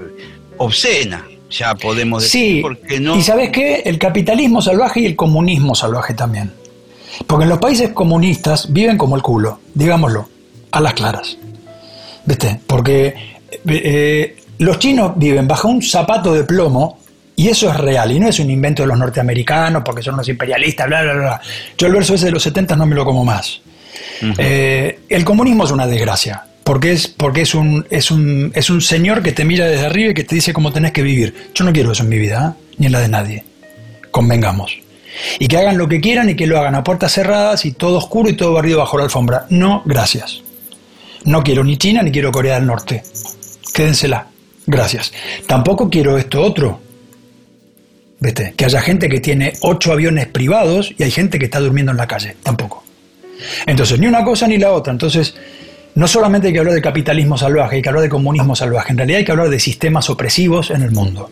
obscena, 0.58 1.28
ya 1.52 1.76
podemos 1.76 2.24
decir, 2.24 2.56
Sí, 2.58 2.62
porque 2.62 3.00
no... 3.00 3.16
y 3.18 3.22
sabes 3.22 3.50
qué, 3.52 3.84
el 3.86 4.00
capitalismo 4.00 4.62
salvaje 4.62 5.02
y 5.02 5.06
el 5.06 5.16
comunismo 5.16 5.76
salvaje 5.76 6.14
también. 6.16 6.52
Porque 7.28 7.44
en 7.44 7.50
los 7.50 7.60
países 7.60 7.90
comunistas 7.92 8.74
viven 8.74 8.98
como 8.98 9.16
el 9.16 9.22
culo, 9.22 9.60
digámoslo, 9.76 10.28
a 10.72 10.82
las 10.82 10.94
claras. 10.96 11.38
¿Viste? 12.26 12.60
Porque 12.66 13.06
eh, 13.08 13.62
eh, 13.68 14.38
los 14.58 14.80
chinos 14.80 15.12
viven 15.18 15.48
bajo 15.48 15.68
un 15.68 15.84
zapato 15.84 16.34
de 16.34 16.44
plomo 16.46 17.00
y 17.36 17.48
eso 17.48 17.70
es 17.70 17.78
real 17.78 18.12
y 18.12 18.20
no 18.20 18.28
es 18.28 18.40
un 18.40 18.50
invento 18.50 18.84
de 18.84 18.88
los 18.88 18.98
norteamericanos 18.98 19.82
porque 19.84 20.04
son 20.04 20.18
los 20.18 20.28
imperialistas, 20.30 20.88
bla, 20.88 21.02
bla, 21.02 21.14
bla. 21.14 21.42
Yo 21.78 21.88
el 21.88 21.94
verso 21.94 22.14
ese 22.14 22.26
de 22.26 22.32
los 22.32 22.44
70 22.44 22.76
no 22.76 22.86
me 22.86 22.96
lo 22.96 23.06
como 23.06 23.26
más. 23.26 23.62
Eh, 24.38 25.00
el 25.10 25.26
comunismo 25.26 25.66
es 25.66 25.72
una 25.72 25.88
desgracia. 25.88 26.46
Porque, 26.64 26.94
es, 26.94 27.08
porque 27.08 27.42
es, 27.42 27.56
un, 27.56 27.86
es, 27.90 28.10
un, 28.10 28.52
es 28.56 28.70
un 28.70 28.80
señor 28.80 29.22
que 29.22 29.34
te 29.34 29.44
mira 29.44 29.66
desde 29.66 29.86
arriba 29.86 30.12
y 30.12 30.14
que 30.14 30.24
te 30.24 30.36
dice 30.36 30.54
cómo 30.54 30.72
tenés 30.72 30.94
que 30.94 31.02
vivir. 31.02 31.52
Yo 31.54 31.66
no 31.66 31.74
quiero 31.74 31.92
eso 31.92 32.04
en 32.04 32.10
mi 32.10 32.18
vida, 32.18 32.56
¿eh? 32.58 32.76
ni 32.78 32.86
en 32.86 32.92
la 32.94 33.02
de 33.02 33.10
nadie. 33.10 33.44
Convengamos. 34.12 34.78
Y 35.40 35.48
que 35.48 35.58
hagan 35.58 35.78
lo 35.78 35.90
que 35.90 36.00
quieran 36.00 36.30
y 36.30 36.36
que 36.36 36.48
lo 36.48 36.58
hagan 36.58 36.76
a 36.76 36.84
puertas 36.84 37.12
cerradas 37.12 37.66
y 37.66 37.74
todo 37.74 37.98
oscuro 37.98 38.30
y 38.30 38.34
todo 38.34 38.54
barrido 38.54 38.80
bajo 38.80 38.98
la 38.98 39.04
alfombra. 39.04 39.46
No, 39.50 39.84
gracias. 39.86 40.42
No 41.26 41.44
quiero 41.44 41.64
ni 41.66 41.78
China 41.78 42.02
ni 42.02 42.12
quiero 42.12 42.32
Corea 42.32 42.56
del 42.56 42.66
Norte. 42.66 43.04
Quédensela. 43.74 44.28
Gracias. 44.66 45.12
Tampoco 45.46 45.90
quiero 45.90 46.18
esto 46.18 46.42
otro. 46.42 46.80
¿Viste? 48.24 48.54
Que 48.56 48.64
haya 48.64 48.80
gente 48.80 49.10
que 49.10 49.20
tiene 49.20 49.52
ocho 49.64 49.92
aviones 49.92 50.28
privados 50.28 50.94
y 50.98 51.04
hay 51.04 51.12
gente 51.12 51.38
que 51.38 51.46
está 51.46 51.60
durmiendo 51.60 51.92
en 51.92 51.98
la 51.98 52.08
calle. 52.08 52.38
Tampoco. 52.42 52.82
Entonces, 53.66 54.00
ni 54.00 54.08
una 54.08 54.24
cosa 54.24 54.48
ni 54.48 54.58
la 54.58 54.72
otra. 54.72 54.94
Entonces, 54.94 55.36
no 55.96 56.08
solamente 56.08 56.48
hay 56.48 56.54
que 56.54 56.60
hablar 56.60 56.74
de 56.74 56.82
capitalismo 56.82 57.38
salvaje, 57.38 57.76
hay 57.76 57.82
que 57.82 57.90
hablar 57.90 58.04
de 58.04 58.08
comunismo 58.10 58.56
salvaje. 58.56 58.92
En 58.94 58.98
realidad 58.98 59.20
hay 59.20 59.26
que 59.26 59.32
hablar 59.34 59.50
de 59.50 59.60
sistemas 59.60 60.10
opresivos 60.10 60.72
en 60.72 60.84
el 60.84 60.92
mundo. 60.92 61.30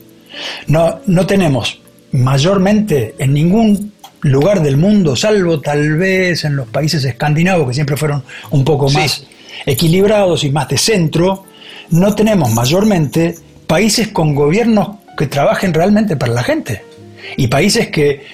No, 0.68 1.00
no 1.08 1.26
tenemos 1.26 1.80
mayormente 2.12 3.16
en 3.20 3.34
ningún 3.36 3.94
lugar 4.24 4.62
del 4.62 4.76
mundo, 4.76 5.16
salvo 5.16 5.62
tal 5.62 5.96
vez 5.96 6.44
en 6.44 6.58
los 6.58 6.68
países 6.68 7.06
escandinavos, 7.06 7.70
que 7.70 7.74
siempre 7.74 7.96
fueron 7.96 8.22
un 8.50 8.66
poco 8.66 8.90
Sí. 8.90 8.98
más 8.98 9.24
equilibrados 9.66 10.44
y 10.44 10.50
más 10.52 10.68
de 10.68 10.78
centro, 10.78 11.46
no 11.92 12.14
tenemos 12.16 12.52
mayormente 12.52 13.36
países 13.66 14.10
con 14.10 14.36
gobiernos 14.36 14.98
que 15.22 15.28
trabajen 15.28 15.72
realmente 15.72 16.16
para 16.16 16.34
la 16.34 16.42
gente. 16.42 16.84
Y 17.38 17.46
países 17.46 17.90
que 17.90 18.26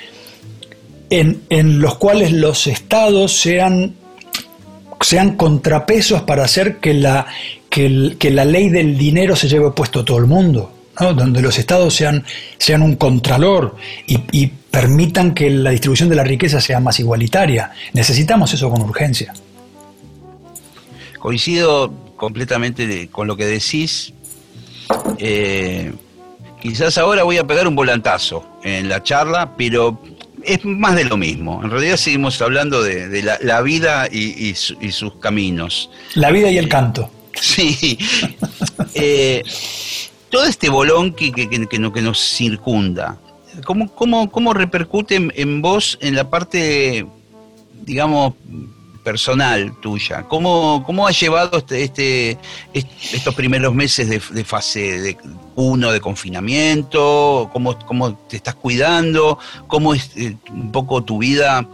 en, 1.09 1.41
en 1.49 1.81
los 1.81 1.97
cuales 1.97 2.31
los 2.31 2.65
estados 2.65 3.33
sean, 3.33 3.93
sean 5.01 5.35
contrapesos 5.35 6.21
para 6.21 6.45
hacer 6.45 6.77
que 6.77 6.93
la, 6.93 7.27
que, 7.69 8.15
que 8.17 8.31
la 8.31 8.45
ley 8.45 8.69
del 8.69 8.97
dinero 8.97 9.35
se 9.35 9.49
lleve 9.49 9.71
puesto 9.71 9.99
a 9.99 10.05
todo 10.05 10.17
el 10.19 10.27
mundo, 10.27 10.71
¿no? 10.97 11.13
donde 11.13 11.41
los 11.41 11.59
estados 11.59 11.93
sean, 11.93 12.23
sean 12.57 12.81
un 12.81 12.95
contralor 12.95 13.75
y, 14.05 14.47
permitan 14.69 15.33
que 15.33 15.49
la 15.49 15.71
distribución 15.71 16.07
de 16.07 16.15
la 16.15 16.23
riqueza 16.23 16.61
sea 16.61 16.79
más 16.79 16.99
igualitaria. 16.99 17.71
Necesitamos 17.93 18.53
eso 18.53 18.69
con 18.69 18.79
urgencia. 18.83 19.33
Coincido 21.17 21.91
completamente 22.15 23.09
con 23.09 23.27
lo 23.27 23.35
que 23.35 23.45
decís. 23.45 24.13
Eh, 25.17 25.91
quizás 26.61 26.97
ahora 26.97 27.23
voy 27.23 27.37
a 27.37 27.45
pegar 27.45 27.67
un 27.67 27.75
volantazo 27.75 28.45
en 28.63 28.89
la 28.89 29.01
charla, 29.03 29.55
pero 29.57 29.99
es 30.43 30.63
más 30.65 30.95
de 30.95 31.05
lo 31.05 31.17
mismo. 31.17 31.61
En 31.63 31.69
realidad 31.71 31.97
seguimos 31.97 32.41
hablando 32.41 32.81
de, 32.83 33.07
de 33.09 33.23
la, 33.23 33.37
la 33.41 33.61
vida 33.61 34.07
y, 34.11 34.47
y 34.49 34.55
su- 34.55 34.77
y 34.81 34.91
sus 34.91 35.15
caminos. 35.15 35.89
La 36.15 36.31
vida 36.31 36.49
y 36.51 36.57
el 36.57 36.69
canto. 36.69 37.09
Sí. 37.39 37.97
Eh, 38.99 39.43
todo 40.29 40.45
este 40.45 40.69
bolón 40.69 41.13
que, 41.13 41.31
que- 41.31 41.47
que- 41.49 41.67
que 41.67 41.77
no- 41.79 41.93
que 41.93 42.01
nos 42.01 42.19
circunda, 42.19 43.17
¿cómo, 43.65 43.93
cómo, 43.93 44.31
cómo 44.31 44.53
repercute 44.53 45.15
en, 45.15 45.31
en 45.35 45.61
vos 45.61 45.97
en 46.01 46.15
la 46.15 46.29
parte, 46.29 47.05
digamos, 47.83 48.33
personal 49.07 49.73
tuya? 49.79 50.23
¿Cómo, 50.23 50.83
cómo 50.85 51.07
has 51.07 51.17
llevado 51.17 51.59
este, 51.59 51.81
este, 51.81 52.37
est- 52.73 53.13
estos 53.13 53.33
primeros 53.35 53.73
meses 53.73 54.09
de, 54.09 54.43
fase 54.43 54.99
de 54.99 55.17
uno 55.55 55.93
de 55.93 56.01
confinamiento? 56.01 57.49
¿Cómo, 57.53 57.79
¿Cómo 57.85 58.15
te 58.15 58.35
estás 58.35 58.55
cuidando? 58.55 59.39
¿Cómo 59.67 59.93
es 59.93 60.11
eh, 60.17 60.35
un 60.49 60.73
poco 60.73 61.05
tu 61.05 61.19
vida? 61.19 61.65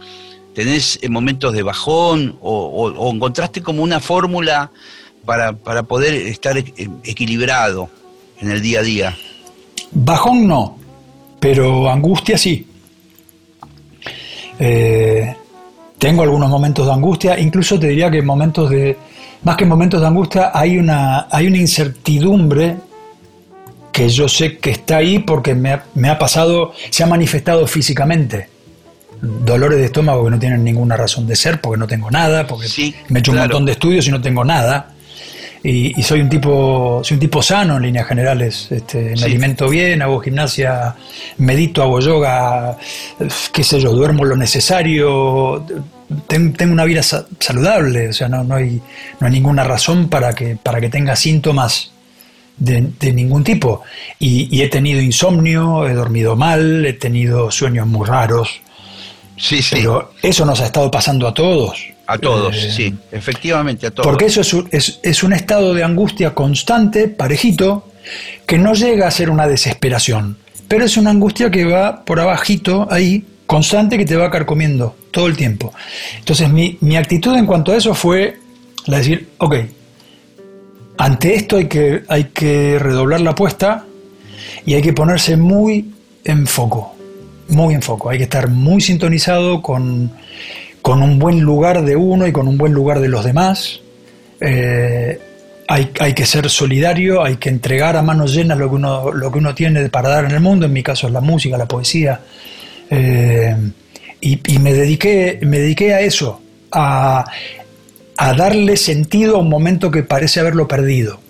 ¿Tenés 0.54 1.00
eh, 1.02 1.08
momentos 1.08 1.52
de 1.52 1.64
bajón 1.64 2.38
o, 2.40 3.10
encontraste 3.12 3.62
como 3.62 3.82
una 3.82 3.98
fórmula 3.98 4.70
para, 5.24 5.54
para 5.56 5.82
poder 5.82 6.14
estar 6.14 6.56
e- 6.56 6.72
equilibrado 7.02 7.88
en 8.40 8.52
el 8.52 8.62
día 8.62 8.78
a 8.78 8.82
día? 8.84 9.18
Bajón 9.90 10.46
no, 10.46 10.78
pero 11.40 11.90
angustia 11.90 12.38
sí. 12.38 12.64
Eh, 14.60 15.34
tengo 16.04 16.22
algunos 16.22 16.50
momentos 16.50 16.86
de 16.86 16.92
angustia, 16.92 17.38
incluso 17.40 17.78
te 17.80 17.88
diría 17.88 18.10
que 18.10 18.20
momentos 18.20 18.68
de, 18.68 18.96
más 19.42 19.56
que 19.56 19.64
momentos 19.64 20.00
de 20.02 20.06
angustia, 20.06 20.50
hay 20.52 20.76
una, 20.76 21.28
hay 21.30 21.46
una 21.46 21.56
incertidumbre 21.56 22.76
que 23.90 24.08
yo 24.08 24.28
sé 24.28 24.58
que 24.58 24.70
está 24.70 24.98
ahí 24.98 25.20
porque 25.20 25.54
me 25.54 25.72
ha, 25.72 25.84
me 25.94 26.08
ha 26.10 26.18
pasado, 26.18 26.72
se 26.90 27.02
ha 27.02 27.06
manifestado 27.06 27.66
físicamente. 27.66 28.48
dolores 29.22 29.78
de 29.78 29.86
estómago 29.86 30.24
que 30.26 30.30
no 30.32 30.38
tienen 30.38 30.62
ninguna 30.62 30.96
razón 30.96 31.26
de 31.26 31.34
ser, 31.36 31.60
porque 31.62 31.78
no 31.78 31.86
tengo 31.86 32.10
nada, 32.10 32.46
porque 32.46 32.68
Sí, 32.68 32.94
me 33.08 33.18
he 33.18 33.20
hecho 33.20 33.32
un 33.32 33.38
montón 33.38 33.64
de 33.64 33.72
estudios 33.72 34.06
y 34.06 34.10
no 34.10 34.20
tengo 34.20 34.44
nada. 34.44 34.90
Y, 35.66 35.98
y 35.98 36.02
soy 36.02 36.20
un 36.20 36.28
tipo 36.28 37.00
soy 37.02 37.14
un 37.14 37.20
tipo 37.20 37.40
sano 37.40 37.78
en 37.78 37.82
líneas 37.84 38.06
generales. 38.06 38.68
Este, 38.70 38.98
me 39.12 39.16
Sí. 39.16 39.24
alimento 39.24 39.66
bien, 39.70 40.02
hago 40.02 40.20
gimnasia, 40.20 40.94
medito, 41.38 41.82
hago 41.82 42.00
yoga, 42.00 42.76
qué 43.50 43.64
sé 43.64 43.80
yo, 43.80 43.92
duermo 43.92 44.26
lo 44.26 44.36
necesario. 44.36 45.64
Ten- 46.26 46.52
Tengo 46.52 46.72
una 46.72 46.84
vida 46.84 47.02
sa- 47.02 47.26
saludable, 47.40 48.08
o 48.08 48.12
sea, 48.12 48.28
no, 48.28 48.44
no, 48.44 48.56
hay, 48.56 48.80
no 49.20 49.26
hay 49.26 49.32
ninguna 49.32 49.64
razón 49.64 50.08
para 50.08 50.32
que, 50.34 50.56
para 50.62 50.80
que 50.80 50.88
tenga 50.88 51.16
síntomas 51.16 51.90
de, 52.56 52.90
de 53.00 53.12
ningún 53.12 53.42
tipo. 53.44 53.82
Y, 54.18 54.48
y 54.56 54.62
he 54.62 54.68
tenido 54.68 55.00
insomnio, 55.00 55.86
he 55.88 55.94
dormido 55.94 56.36
mal, 56.36 56.84
he 56.86 56.92
tenido 56.94 57.50
sueños 57.50 57.86
muy 57.86 58.06
raros, 58.06 58.60
Sí, 59.36 59.60
sí. 59.62 59.76
pero 59.76 60.12
eso 60.22 60.44
nos 60.46 60.60
ha 60.60 60.66
estado 60.66 60.90
pasando 60.90 61.26
a 61.26 61.34
todos. 61.34 61.82
a 62.06 62.18
todos, 62.18 62.54
Eh, 62.56 62.70
sí. 62.70 62.94
Efectivamente, 63.10 63.86
a 63.86 63.90
todos. 63.90 64.06
Porque 64.06 64.26
eso 64.26 64.42
es 64.42 64.52
un, 64.54 64.68
es, 64.70 65.00
es 65.02 65.22
un 65.24 65.32
estado 65.32 65.74
de 65.74 65.82
angustia 65.82 66.34
constante, 66.34 67.08
parejito, 67.08 67.90
que 68.46 68.58
no 68.58 68.74
llega 68.74 69.08
a 69.08 69.10
ser 69.10 69.30
una 69.30 69.48
desesperación, 69.48 70.36
pero 70.68 70.84
es 70.84 70.96
una 70.96 71.10
angustia 71.10 71.50
que 71.50 71.64
va 71.64 72.04
por 72.04 72.20
abajito 72.20 72.86
ahí, 72.90 73.24
constante, 73.46 73.98
que 73.98 74.04
te 74.04 74.16
va 74.16 74.30
carcomiendo 74.30 74.96
todo 75.10 75.26
el 75.26 75.36
tiempo. 75.36 75.72
Entonces 76.18 76.48
mi, 76.50 76.78
mi 76.80 76.96
actitud 76.96 77.36
en 77.36 77.46
cuanto 77.46 77.72
a 77.72 77.76
eso 77.76 77.94
fue 77.94 78.38
la 78.86 78.98
de 78.98 79.02
decir, 79.02 79.28
ok, 79.38 79.54
ante 80.98 81.34
esto 81.34 81.56
hay 81.56 81.66
que, 81.66 82.02
hay 82.08 82.24
que 82.24 82.78
redoblar 82.78 83.20
la 83.20 83.30
apuesta 83.30 83.84
y 84.66 84.74
hay 84.74 84.82
que 84.82 84.92
ponerse 84.92 85.36
muy 85.36 85.92
en 86.24 86.46
foco, 86.46 86.94
muy 87.48 87.74
en 87.74 87.82
foco, 87.82 88.10
hay 88.10 88.18
que 88.18 88.24
estar 88.24 88.48
muy 88.48 88.80
sintonizado 88.80 89.60
con, 89.60 90.12
con 90.82 91.02
un 91.02 91.18
buen 91.18 91.40
lugar 91.40 91.84
de 91.84 91.96
uno 91.96 92.26
y 92.26 92.32
con 92.32 92.48
un 92.48 92.58
buen 92.58 92.72
lugar 92.72 93.00
de 93.00 93.08
los 93.08 93.24
demás. 93.24 93.80
Eh, 94.40 95.20
hay, 95.66 95.90
hay 95.98 96.12
que 96.12 96.26
ser 96.26 96.48
solidario, 96.50 97.24
hay 97.24 97.36
que 97.36 97.48
entregar 97.48 97.96
a 97.96 98.02
manos 98.02 98.34
llenas 98.34 98.58
lo 98.58 98.68
que, 98.68 98.76
uno, 98.76 99.12
lo 99.12 99.32
que 99.32 99.38
uno 99.38 99.54
tiene 99.54 99.88
para 99.88 100.10
dar 100.10 100.26
en 100.26 100.32
el 100.32 100.40
mundo, 100.40 100.66
en 100.66 100.72
mi 100.72 100.82
caso 100.82 101.06
es 101.06 101.12
la 101.12 101.20
música, 101.20 101.56
la 101.56 101.66
poesía. 101.66 102.20
Eh, 102.90 103.56
y 104.20 104.54
y 104.54 104.58
me, 104.58 104.72
dediqué, 104.72 105.38
me 105.42 105.58
dediqué 105.58 105.94
a 105.94 106.00
eso, 106.00 106.40
a, 106.72 107.24
a 108.16 108.34
darle 108.34 108.76
sentido 108.76 109.36
a 109.36 109.38
un 109.40 109.48
momento 109.48 109.90
que 109.90 110.02
parece 110.02 110.40
haberlo 110.40 110.66
perdido. 110.68 111.20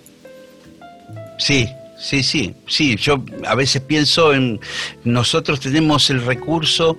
Sí, 1.37 1.67
sí, 1.97 2.23
sí, 2.23 2.55
sí. 2.67 2.95
Yo 2.95 3.23
a 3.45 3.55
veces 3.55 3.81
pienso 3.81 4.33
en 4.33 4.59
nosotros 5.03 5.59
tenemos 5.59 6.09
el 6.09 6.25
recurso 6.25 6.97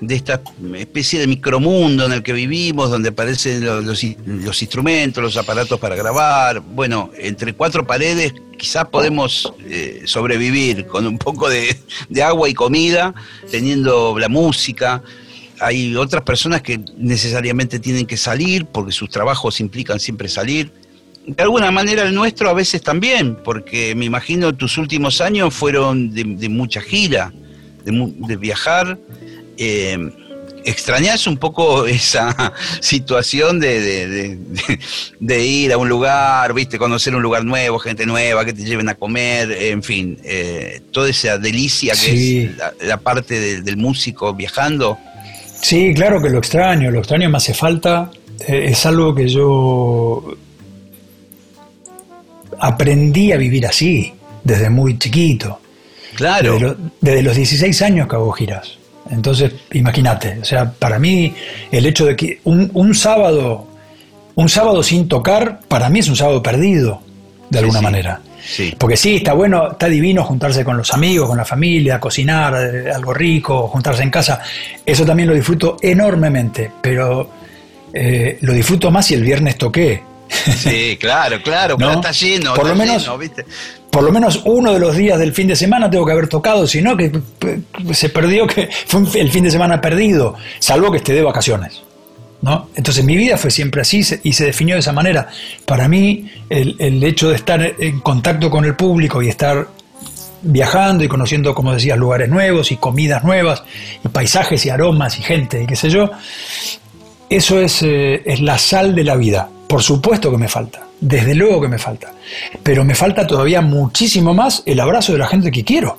de 0.00 0.14
esta 0.14 0.42
especie 0.76 1.18
de 1.18 1.26
micromundo 1.26 2.04
en 2.04 2.12
el 2.12 2.22
que 2.22 2.32
vivimos, 2.32 2.90
donde 2.90 3.08
aparecen 3.08 3.64
los, 3.64 3.84
los 3.84 4.04
in- 4.04 4.16
los 4.44 4.60
instrumentos, 4.60 5.22
los 5.22 5.36
aparatos 5.36 5.80
para 5.80 5.96
grabar. 5.96 6.60
Bueno, 6.60 7.10
entre 7.18 7.54
cuatro 7.54 7.86
paredes 7.86 8.34
quizás 8.58 8.86
podemos 8.88 9.52
eh, 9.64 10.02
sobrevivir 10.04 10.86
con 10.86 11.06
un 11.06 11.18
poco 11.18 11.48
de, 11.48 11.76
agua 12.22 12.48
y 12.48 12.54
comida, 12.54 13.14
teniendo 13.50 14.18
la 14.18 14.28
música. 14.28 15.02
Hay 15.60 15.96
otras 15.96 16.22
personas 16.22 16.60
que 16.60 16.80
necesariamente 16.98 17.78
tienen 17.78 18.06
que 18.06 18.16
salir 18.18 18.66
porque 18.66 18.92
sus 18.92 19.08
trabajos 19.08 19.60
implican 19.60 19.98
siempre 19.98 20.28
salir. 20.28 20.70
De 21.26 21.42
alguna 21.42 21.70
manera 21.70 22.02
el 22.02 22.14
nuestro 22.14 22.50
a 22.50 22.52
veces 22.54 22.82
también, 22.82 23.36
porque 23.42 23.94
me 23.94 24.04
imagino 24.04 24.54
tus 24.54 24.78
últimos 24.78 25.20
años 25.20 25.52
fueron 25.54 26.12
de, 26.14 26.48
mucha 26.48 26.80
gira, 26.80 27.32
de 27.84 28.36
viajar. 28.36 28.98
Eh, 29.56 29.96
¿Extrañas 30.64 31.28
un 31.28 31.36
poco 31.36 31.86
esa 31.86 32.52
situación 32.80 33.60
de, 33.60 33.80
de- 33.80 34.08
de- 34.08 34.36
de- 34.36 34.78
de 35.20 35.46
ir 35.46 35.72
a 35.72 35.78
un 35.78 35.88
lugar, 35.88 36.52
viste, 36.54 36.76
conocer 36.76 37.14
un 37.14 37.22
lugar 37.22 37.44
nuevo, 37.44 37.78
gente 37.78 38.04
nueva, 38.04 38.44
que 38.44 38.52
te 38.52 38.64
lleven 38.64 38.88
a 38.88 38.96
comer, 38.96 39.52
en 39.52 39.82
fin, 39.84 40.18
eh, 40.24 40.80
toda 40.90 41.08
esa 41.08 41.38
delicia 41.38 41.92
que 41.92 41.98
Sí. 41.98 42.38
es 42.50 42.56
la, 42.56 42.72
la 42.82 42.96
parte 42.96 43.38
de- 43.38 43.62
del 43.62 43.76
músico 43.76 44.34
viajando? 44.34 44.98
Sí, 45.62 45.94
claro 45.94 46.20
que 46.20 46.30
lo 46.30 46.38
extraño, 46.38 46.90
lo 46.90 46.98
extraño 46.98 47.30
me 47.30 47.36
hace 47.36 47.54
falta. 47.54 48.10
Eh, 48.48 48.66
es 48.70 48.84
algo 48.86 49.14
que 49.14 49.28
yo 49.28 50.34
aprendí 52.58 53.32
a 53.32 53.36
vivir 53.36 53.66
así 53.66 54.12
desde 54.44 54.70
muy 54.70 54.98
chiquito. 54.98 55.60
Claro. 56.16 56.54
Desde, 56.54 56.66
lo- 56.66 56.76
desde 57.00 57.22
los 57.22 57.36
16 57.36 57.82
años 57.82 58.08
que 58.08 58.16
hago 58.16 58.32
giras. 58.32 58.78
Entonces, 59.10 59.52
imagínate, 59.72 60.38
o 60.40 60.44
sea, 60.44 60.70
para 60.70 60.98
mí 60.98 61.34
el 61.70 61.86
hecho 61.86 62.06
de 62.06 62.16
que 62.16 62.40
un, 62.44 62.70
un 62.74 62.94
sábado, 62.94 63.66
un 64.34 64.48
sábado 64.48 64.82
sin 64.82 65.08
tocar, 65.08 65.60
para 65.68 65.88
mí 65.88 66.00
es 66.00 66.08
un 66.08 66.16
sábado 66.16 66.42
perdido, 66.42 67.00
de 67.50 67.58
alguna 67.60 67.78
sí. 67.78 67.84
manera. 67.84 68.20
Sí. 68.44 68.74
Porque 68.78 68.96
sí, 68.96 69.16
está 69.16 69.32
bueno, 69.32 69.72
está 69.72 69.86
divino 69.88 70.22
juntarse 70.22 70.64
con 70.64 70.76
los 70.76 70.92
amigos, 70.92 71.28
con 71.28 71.36
la 71.36 71.44
familia, 71.44 71.98
cocinar 71.98 72.54
eh, 72.54 72.92
algo 72.92 73.12
rico, 73.12 73.66
juntarse 73.68 74.02
en 74.04 74.10
casa. 74.10 74.40
Eso 74.84 75.04
también 75.04 75.28
lo 75.28 75.34
disfruto 75.34 75.76
enormemente, 75.82 76.70
pero 76.80 77.28
eh, 77.92 78.38
lo 78.42 78.52
disfruto 78.52 78.90
más 78.90 79.06
si 79.06 79.14
el 79.14 79.22
viernes 79.22 79.56
toqué. 79.58 80.02
Sí, 80.28 80.96
claro, 81.00 81.40
claro, 81.42 81.74
¿No? 81.78 81.86
pero 81.86 82.00
está 82.00 82.12
lleno. 82.12 82.54
Por 82.54 82.68
lo 82.68 82.74
menos- 82.76 83.02
lleno, 83.02 83.18
¿viste? 83.18 83.44
Por 83.90 84.02
lo 84.02 84.12
menos 84.12 84.42
uno 84.44 84.72
de 84.72 84.78
los 84.78 84.96
días 84.96 85.18
del 85.18 85.32
fin 85.32 85.48
de 85.48 85.56
semana 85.56 85.88
tengo 85.90 86.04
que 86.04 86.12
haber 86.12 86.28
tocado, 86.28 86.66
si 86.66 86.82
no, 86.82 86.96
que 86.96 87.10
se 87.92 88.10
perdió, 88.10 88.46
que 88.46 88.68
fue 88.86 89.02
el 89.20 89.30
fin 89.30 89.44
de 89.44 89.50
semana 89.50 89.80
perdido, 89.80 90.34
salvo 90.58 90.90
que 90.90 90.98
esté 90.98 91.14
de 91.14 91.22
vacaciones. 91.22 91.82
¿no? 92.42 92.68
Entonces 92.76 93.04
mi 93.04 93.16
vida 93.16 93.38
fue 93.38 93.50
siempre 93.50 93.80
así 93.80 94.02
y 94.22 94.32
se 94.32 94.44
definió 94.44 94.74
de 94.74 94.80
esa 94.80 94.92
manera. 94.92 95.28
Para 95.64 95.88
mí 95.88 96.30
el, 96.50 96.76
el 96.78 97.02
hecho 97.02 97.30
de 97.30 97.36
estar 97.36 97.74
en 97.78 98.00
contacto 98.00 98.50
con 98.50 98.64
el 98.64 98.76
público 98.76 99.22
y 99.22 99.28
estar 99.28 99.66
viajando 100.42 101.02
y 101.04 101.08
conociendo, 101.08 101.54
como 101.54 101.72
decías, 101.72 101.98
lugares 101.98 102.28
nuevos 102.28 102.70
y 102.70 102.76
comidas 102.76 103.24
nuevas 103.24 103.64
y 104.04 104.08
paisajes 104.08 104.64
y 104.66 104.70
aromas 104.70 105.18
y 105.18 105.22
gente 105.22 105.62
y 105.62 105.66
qué 105.66 105.76
sé 105.76 105.90
yo, 105.90 106.10
eso 107.28 107.60
es, 107.60 107.82
eh, 107.82 108.22
es 108.24 108.40
la 108.40 108.58
sal 108.58 108.94
de 108.94 109.04
la 109.04 109.16
vida. 109.16 109.48
Por 109.68 109.82
supuesto 109.82 110.30
que 110.30 110.36
me 110.38 110.48
falta, 110.48 110.86
desde 111.00 111.34
luego 111.34 111.60
que 111.60 111.68
me 111.68 111.78
falta, 111.78 112.12
pero 112.62 112.84
me 112.84 112.94
falta 112.94 113.26
todavía 113.26 113.60
muchísimo 113.60 114.32
más 114.32 114.62
el 114.66 114.78
abrazo 114.80 115.12
de 115.12 115.18
la 115.18 115.26
gente 115.26 115.50
que 115.50 115.64
quiero. 115.64 115.98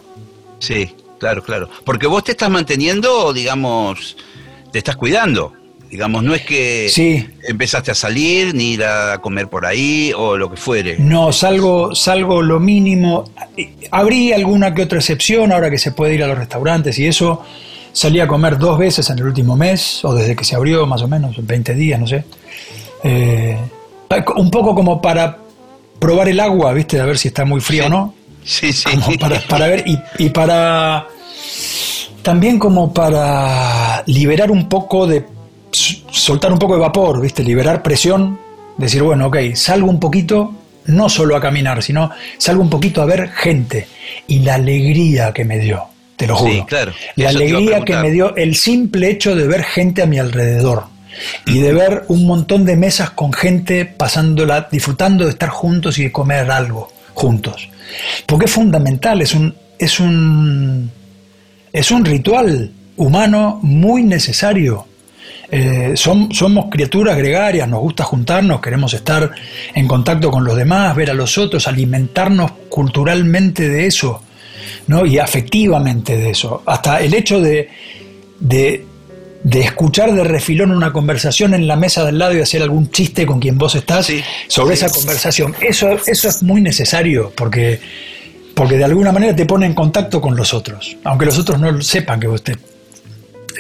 Sí, 0.60 0.90
claro, 1.20 1.44
claro. 1.44 1.70
Porque 1.84 2.08
vos 2.08 2.24
te 2.24 2.32
estás 2.32 2.50
manteniendo, 2.50 3.34
digamos, 3.34 4.16
te 4.72 4.78
estás 4.80 4.96
cuidando. 4.96 5.54
Digamos, 5.90 6.22
no 6.22 6.36
es 6.36 6.42
que 6.42 6.90
Sí. 6.90 7.26
empezaste 7.48 7.92
a 7.92 7.96
salir 7.96 8.54
ni 8.54 8.74
ir 8.74 8.84
a 8.84 9.20
comer 9.20 9.48
por 9.48 9.66
ahí 9.66 10.12
o 10.16 10.36
lo 10.36 10.50
que 10.52 10.58
fuere. 10.58 10.98
No, 11.00 11.32
salgo, 11.32 11.96
salgo 11.96 12.42
lo 12.42 12.60
mínimo. 12.60 13.24
Habría 13.92 14.36
alguna 14.36 14.74
que 14.74 14.82
otra 14.84 14.98
excepción 15.00 15.54
ahora 15.54 15.70
que 15.70 15.78
se 15.78 15.94
puede 15.94 16.16
ir 16.16 16.24
a 16.24 16.28
los 16.28 16.38
restaurantes 16.38 17.00
y 17.00 17.06
eso. 17.08 17.42
Salí 17.94 18.20
a 18.20 18.28
comer 18.28 18.58
dos 18.58 18.78
veces 18.78 19.10
en 19.10 19.20
el 19.20 19.26
último 19.26 19.56
mes, 19.56 20.04
o 20.04 20.14
desde 20.14 20.36
que 20.36 20.44
se 20.44 20.56
abrió, 20.58 20.86
más 20.86 21.02
o 21.02 21.08
menos, 21.08 21.36
20 21.40 21.74
días, 21.74 22.00
no 22.00 22.06
sé. 22.06 22.26
Eh, 23.10 23.58
un 24.38 24.52
poco 24.52 24.74
como 24.76 25.02
para 25.02 25.38
probar 26.00 26.30
el 26.30 26.40
agua, 26.40 26.74
¿viste? 26.74 27.00
A 27.00 27.06
ver 27.06 27.18
si 27.18 27.30
está 27.30 27.46
muy 27.46 27.62
fría 27.62 27.84
Sí. 27.84 27.88
o 27.88 27.90
no. 27.90 28.14
Sí, 28.44 28.74
sí. 28.74 28.86
Como 28.90 29.18
para, 29.18 29.40
para 29.42 29.68
ver 29.68 29.84
y, 29.88 30.00
y 30.20 30.30
para 30.30 31.06
también 32.22 32.60
como 32.60 32.94
para 32.94 34.04
liberar 34.06 34.52
un 34.52 34.68
poco 34.70 35.08
de 35.08 35.26
soltar 35.72 36.52
un 36.52 36.60
poco 36.60 36.74
de 36.76 36.82
vapor, 36.82 37.22
¿viste? 37.22 37.44
Liberar 37.44 37.82
presión, 37.84 38.40
decir, 38.78 39.04
bueno, 39.04 39.28
ok, 39.28 39.38
salgo 39.54 39.90
un 39.90 40.00
poquito, 40.00 40.54
no 40.86 41.10
solo 41.10 41.36
a 41.36 41.42
caminar, 41.42 41.82
sino 41.84 42.10
salgo 42.38 42.62
un 42.62 42.70
poquito 42.70 43.02
a 43.02 43.06
ver 43.06 43.30
gente 43.30 43.88
y 44.28 44.40
la 44.40 44.56
alegría 44.56 45.34
que 45.34 45.46
me 45.46 45.58
dio, 45.60 45.84
te 46.16 46.28
lo 46.28 46.38
Sí, 46.38 46.44
juro. 46.54 46.66
claro. 46.66 46.94
La 47.16 47.30
Eso 47.30 47.38
alegría 47.40 47.82
que 47.86 47.96
me 47.98 48.12
dio 48.12 48.36
el 48.36 48.56
simple 48.56 49.10
hecho 49.10 49.36
de 49.36 49.48
ver 49.48 49.64
gente 49.64 50.02
a 50.02 50.06
mi 50.06 50.18
alrededor 50.20 50.86
y 51.46 51.60
de 51.60 51.74
ver 51.74 52.04
un 52.08 52.26
montón 52.26 52.66
de 52.66 52.76
mesas 52.76 53.12
con 53.12 53.34
gente 53.34 53.86
pasándola, 53.86 54.68
disfrutando 54.72 55.24
de 55.26 55.32
estar 55.32 55.50
juntos 55.50 55.98
y 56.00 56.04
de 56.04 56.12
comer 56.12 56.50
algo 56.52 56.90
juntos. 57.14 57.70
Porque 58.26 58.46
es 58.46 58.52
fundamental, 58.52 59.22
es 59.22 59.34
un, 59.34 59.56
es 59.80 60.00
un, 60.00 60.92
es 61.74 61.92
un 61.92 62.06
ritual 62.06 62.72
humano 62.98 63.60
muy 63.62 64.04
necesario. 64.04 64.86
Eh, 65.50 65.94
som- 65.96 66.30
somos 66.34 66.66
criaturas 66.70 67.16
gregarias, 67.18 67.70
nos 67.70 67.80
gusta 67.80 68.04
juntarnos, 68.04 68.60
queremos 68.60 68.94
estar 68.94 69.32
en 69.74 69.88
contacto 69.88 70.30
con 70.30 70.44
los 70.44 70.58
demás, 70.58 70.94
ver 70.96 71.10
a 71.10 71.14
los 71.14 71.38
otros, 71.38 71.68
alimentarnos 71.70 72.52
culturalmente 72.68 73.70
de 73.70 73.86
eso, 73.88 74.22
¿no? 74.88 75.06
y 75.06 75.20
afectivamente 75.20 76.18
de 76.18 76.32
eso. 76.32 76.64
Hasta 76.66 77.00
el 77.00 77.14
hecho 77.14 77.40
de, 77.40 77.70
de, 78.42 78.86
de 79.44 79.62
escuchar 79.62 80.14
de 80.14 80.24
refilón 80.24 80.72
una 80.72 80.92
conversación 80.92 81.54
en 81.54 81.68
la 81.68 81.76
mesa 81.76 82.04
del 82.04 82.18
lado 82.20 82.36
y 82.36 82.42
hacer 82.42 82.62
algún 82.62 82.90
chiste 82.92 83.26
con 83.26 83.40
quien 83.40 83.58
vos 83.58 83.76
estás 83.76 84.06
Sí, 84.08 84.22
sobre 84.48 84.76
sí. 84.76 84.86
esa 84.86 84.94
conversación. 84.94 85.56
Eso, 85.62 85.90
eso 86.06 86.28
es 86.30 86.44
muy 86.44 86.62
necesario 86.62 87.32
porque, 87.36 87.80
porque 88.56 88.78
de 88.78 88.84
alguna 88.84 89.12
manera 89.12 89.36
te 89.36 89.46
pone 89.46 89.66
en 89.66 89.74
contacto 89.74 90.20
con 90.20 90.36
los 90.36 90.54
otros, 90.54 90.98
aunque 91.04 91.26
los 91.26 91.38
otros 91.38 91.60
no 91.60 91.82
sepan 91.82 92.20
que 92.20 92.28
vos 92.28 92.44
te, 92.44 92.54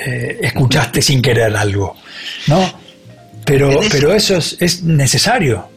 eh, 0.05 0.39
escuchaste 0.41 1.01
sin 1.01 1.21
querer 1.21 1.55
algo, 1.55 1.95
¿no? 2.47 2.88
Pero, 3.45 3.80
pero 3.91 4.13
eso 4.13 4.36
es, 4.36 4.57
es 4.59 4.84
necesario. 4.84 5.69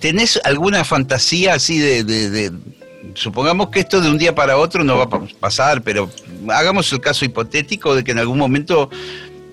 ¿Tenés 0.00 0.40
alguna 0.44 0.84
fantasía 0.84 1.54
así 1.54 1.78
de, 1.78 2.04
de- 2.04 2.30
de- 2.30 2.52
Supongamos 3.14 3.68
que 3.68 3.80
esto 3.80 4.00
de 4.00 4.08
un 4.10 4.18
día 4.18 4.34
para 4.34 4.56
otro 4.56 4.82
no 4.82 4.96
va 4.96 5.04
a 5.04 5.08
pa- 5.08 5.22
pasar, 5.38 5.82
pero 5.82 6.10
hagamos 6.50 6.92
el 6.92 7.00
caso 7.00 7.24
hipotético 7.24 7.94
de 7.94 8.04
que 8.04 8.12
en 8.12 8.18
algún 8.18 8.38
momento, 8.38 8.90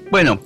bueno, 0.10 0.40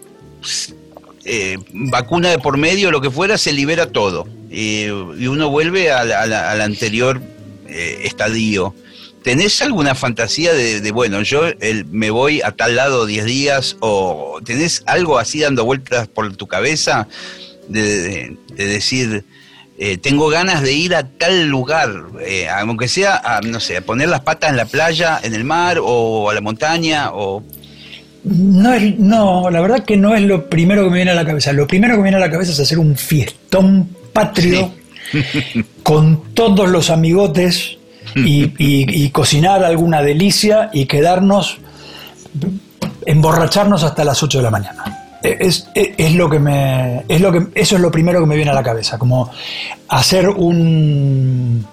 eh, 1.25 1.57
vacuna 1.73 2.29
de 2.29 2.39
por 2.39 2.57
medio, 2.57 2.91
lo 2.91 3.01
que 3.01 3.09
fuera, 3.09 3.37
se 3.37 3.51
libera 3.51 3.91
todo. 3.91 4.27
eh, 4.51 4.93
y 5.17 5.27
uno 5.27 5.49
vuelve 5.49 5.91
al, 5.91 6.61
anterior 6.61 7.21
eh, 7.67 8.01
estadio. 8.03 8.75
¿Tenés 9.23 9.59
alguna 9.63 9.95
fantasía 9.95 10.53
de, 10.53 10.91
bueno, 10.91 11.23
yo 11.23 11.41
me 11.89 12.11
voy 12.11 12.41
a 12.43 12.51
tal 12.51 12.75
lado 12.75 13.07
10 13.07 13.25
días? 13.25 13.75
¿O 13.79 14.39
tenés 14.45 14.83
algo 14.85 15.17
así 15.17 15.39
dando 15.39 15.65
vueltas 15.65 16.07
por 16.07 16.35
tu 16.35 16.45
cabeza 16.45 17.07
de 17.67 18.37
decir, 18.55 19.25
eh, 19.77 19.97
tengo 19.97 20.29
ganas 20.29 20.61
de 20.61 20.73
ir 20.73 20.95
a 20.95 21.03
tal 21.03 21.47
lugar, 21.47 21.89
eh, 22.21 22.47
aunque 22.49 22.87
sea, 22.87 23.17
a, 23.23 23.41
no 23.41 23.59
sé, 23.59 23.77
a 23.77 23.81
poner 23.81 24.07
las 24.09 24.21
patas 24.21 24.49
en 24.51 24.57
la 24.57 24.65
playa, 24.65 25.19
en 25.21 25.33
el 25.35 25.43
mar 25.43 25.77
o 25.81 26.29
a 26.29 26.33
la 26.33 26.41
montaña? 26.41 27.09
o 27.13 27.43
No, 28.23 28.73
es, 28.73 28.97
no, 28.97 29.49
la 29.49 29.59
verdad 29.61 29.83
que 29.83 29.97
no 29.97 30.15
es 30.15 30.21
lo 30.21 30.49
primero 30.49 30.83
que 30.85 30.89
me 30.89 30.95
viene 30.97 31.11
a 31.11 31.15
la 31.15 31.25
cabeza. 31.25 31.51
Lo 31.53 31.67
primero 31.67 31.93
que 31.93 31.97
me 31.97 32.03
viene 32.03 32.17
a 32.17 32.21
la 32.21 32.31
cabeza 32.31 32.51
es 32.53 32.59
hacer 32.59 32.79
un 32.79 32.95
fiestón 32.95 33.89
patrio 34.13 34.71
con 35.83 36.33
todos 36.33 36.69
los 36.69 36.89
amigotes 36.89 37.77
y, 38.15 38.43
y- 38.57 39.05
y 39.05 39.09
cocinar 39.09 39.63
alguna 39.63 40.01
delicia 40.01 40.69
y 40.71 40.85
quedarnos, 40.85 41.57
emborracharnos 43.05 43.83
hasta 43.83 44.03
las 44.05 44.21
8 44.23 44.37
de 44.39 44.43
la 44.43 44.51
mañana. 44.51 44.94
Es, 45.33 45.67
es- 45.73 45.91
es 45.97 46.13
lo 46.15 46.29
que 46.29 46.39
me, 46.39 47.03
es 47.07 47.21
lo 47.21 47.31
que, 47.31 47.47
eso 47.55 47.75
es 47.75 47.81
lo 47.81 47.91
primero 47.91 48.19
que 48.19 48.25
me 48.25 48.35
viene 48.35 48.51
a 48.51 48.53
la 48.53 48.63
cabeza, 48.63 48.97
como 48.97 49.31
hacer 49.89 50.29
un, 50.29 51.65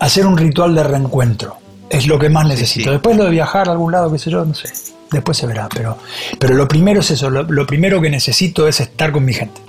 hacer 0.00 0.26
un 0.26 0.36
ritual 0.36 0.74
de 0.74 0.82
reencuentro. 0.84 1.56
Es 1.90 2.06
lo 2.06 2.18
que 2.18 2.28
más 2.28 2.46
necesito. 2.46 2.84
sí. 2.86 2.90
Después 2.90 3.16
lo 3.16 3.24
de 3.24 3.30
viajar 3.30 3.68
a 3.68 3.72
algún 3.72 3.92
lado, 3.92 4.10
qué 4.12 4.18
sé 4.18 4.30
yo, 4.30 4.44
no 4.44 4.54
sé. 4.54 4.68
Después 5.12 5.36
se 5.38 5.46
verá, 5.46 5.68
pero, 5.72 5.98
pero 6.40 6.54
lo 6.54 6.66
primero 6.66 7.00
es 7.00 7.10
eso, 7.12 7.30
lo, 7.30 7.42
lo 7.44 7.66
primero 7.66 8.00
que 8.00 8.10
necesito 8.10 8.66
es 8.66 8.80
estar 8.80 9.12
con 9.12 9.24
mi 9.24 9.32
gente. 9.32 9.60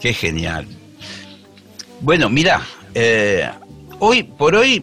Qué 0.00 0.14
genial. 0.14 0.66
Bueno, 2.00 2.28
mira, 2.30 2.62
eh, 2.94 3.48
hoy 3.98 4.22
por 4.22 4.54
hoy, 4.54 4.82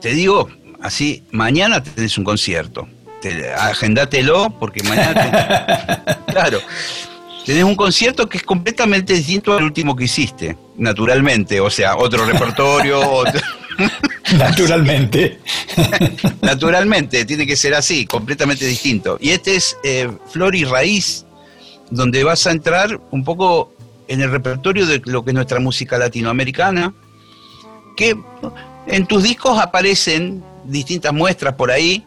te 0.00 0.10
digo, 0.14 0.48
así, 0.80 1.22
mañana 1.30 1.82
tenés 1.82 2.16
un 2.18 2.24
concierto. 2.24 2.88
Te, 3.22 3.52
agendátelo 3.54 4.50
porque 4.58 4.82
mañana... 4.82 5.14
te- 5.14 6.16
claro. 6.32 6.58
Tenés 7.46 7.64
un 7.64 7.74
concierto 7.74 8.28
que 8.28 8.38
es 8.38 8.44
completamente 8.44 9.14
distinto 9.14 9.56
al 9.56 9.64
último 9.64 9.96
que 9.96 10.04
hiciste, 10.04 10.56
naturalmente. 10.76 11.60
O 11.60 11.70
sea, 11.70 11.96
otro 11.96 12.24
repertorio, 12.26 13.00
otro- 13.10 13.40
Naturalmente. 14.36 15.40
naturalmente, 16.42 17.24
tiene 17.24 17.46
que 17.46 17.56
ser 17.56 17.74
así, 17.74 18.06
completamente 18.06 18.66
distinto. 18.66 19.18
Y 19.20 19.30
este 19.30 19.56
es 19.56 19.76
eh, 19.82 20.10
Flor 20.30 20.54
y 20.54 20.64
Raíz, 20.64 21.24
donde 21.90 22.24
vas 22.24 22.46
a 22.46 22.50
entrar 22.50 23.00
un 23.10 23.24
poco 23.24 23.72
en 24.08 24.20
el 24.20 24.30
repertorio 24.30 24.86
de 24.86 25.00
lo 25.04 25.24
que 25.24 25.30
es 25.30 25.34
nuestra 25.34 25.60
música 25.60 25.98
latinoamericana, 25.98 26.92
que 27.96 28.16
en 28.86 29.06
tus 29.06 29.22
discos 29.22 29.58
aparecen 29.58 30.42
distintas 30.64 31.12
muestras 31.12 31.54
por 31.54 31.70
ahí 31.70 32.04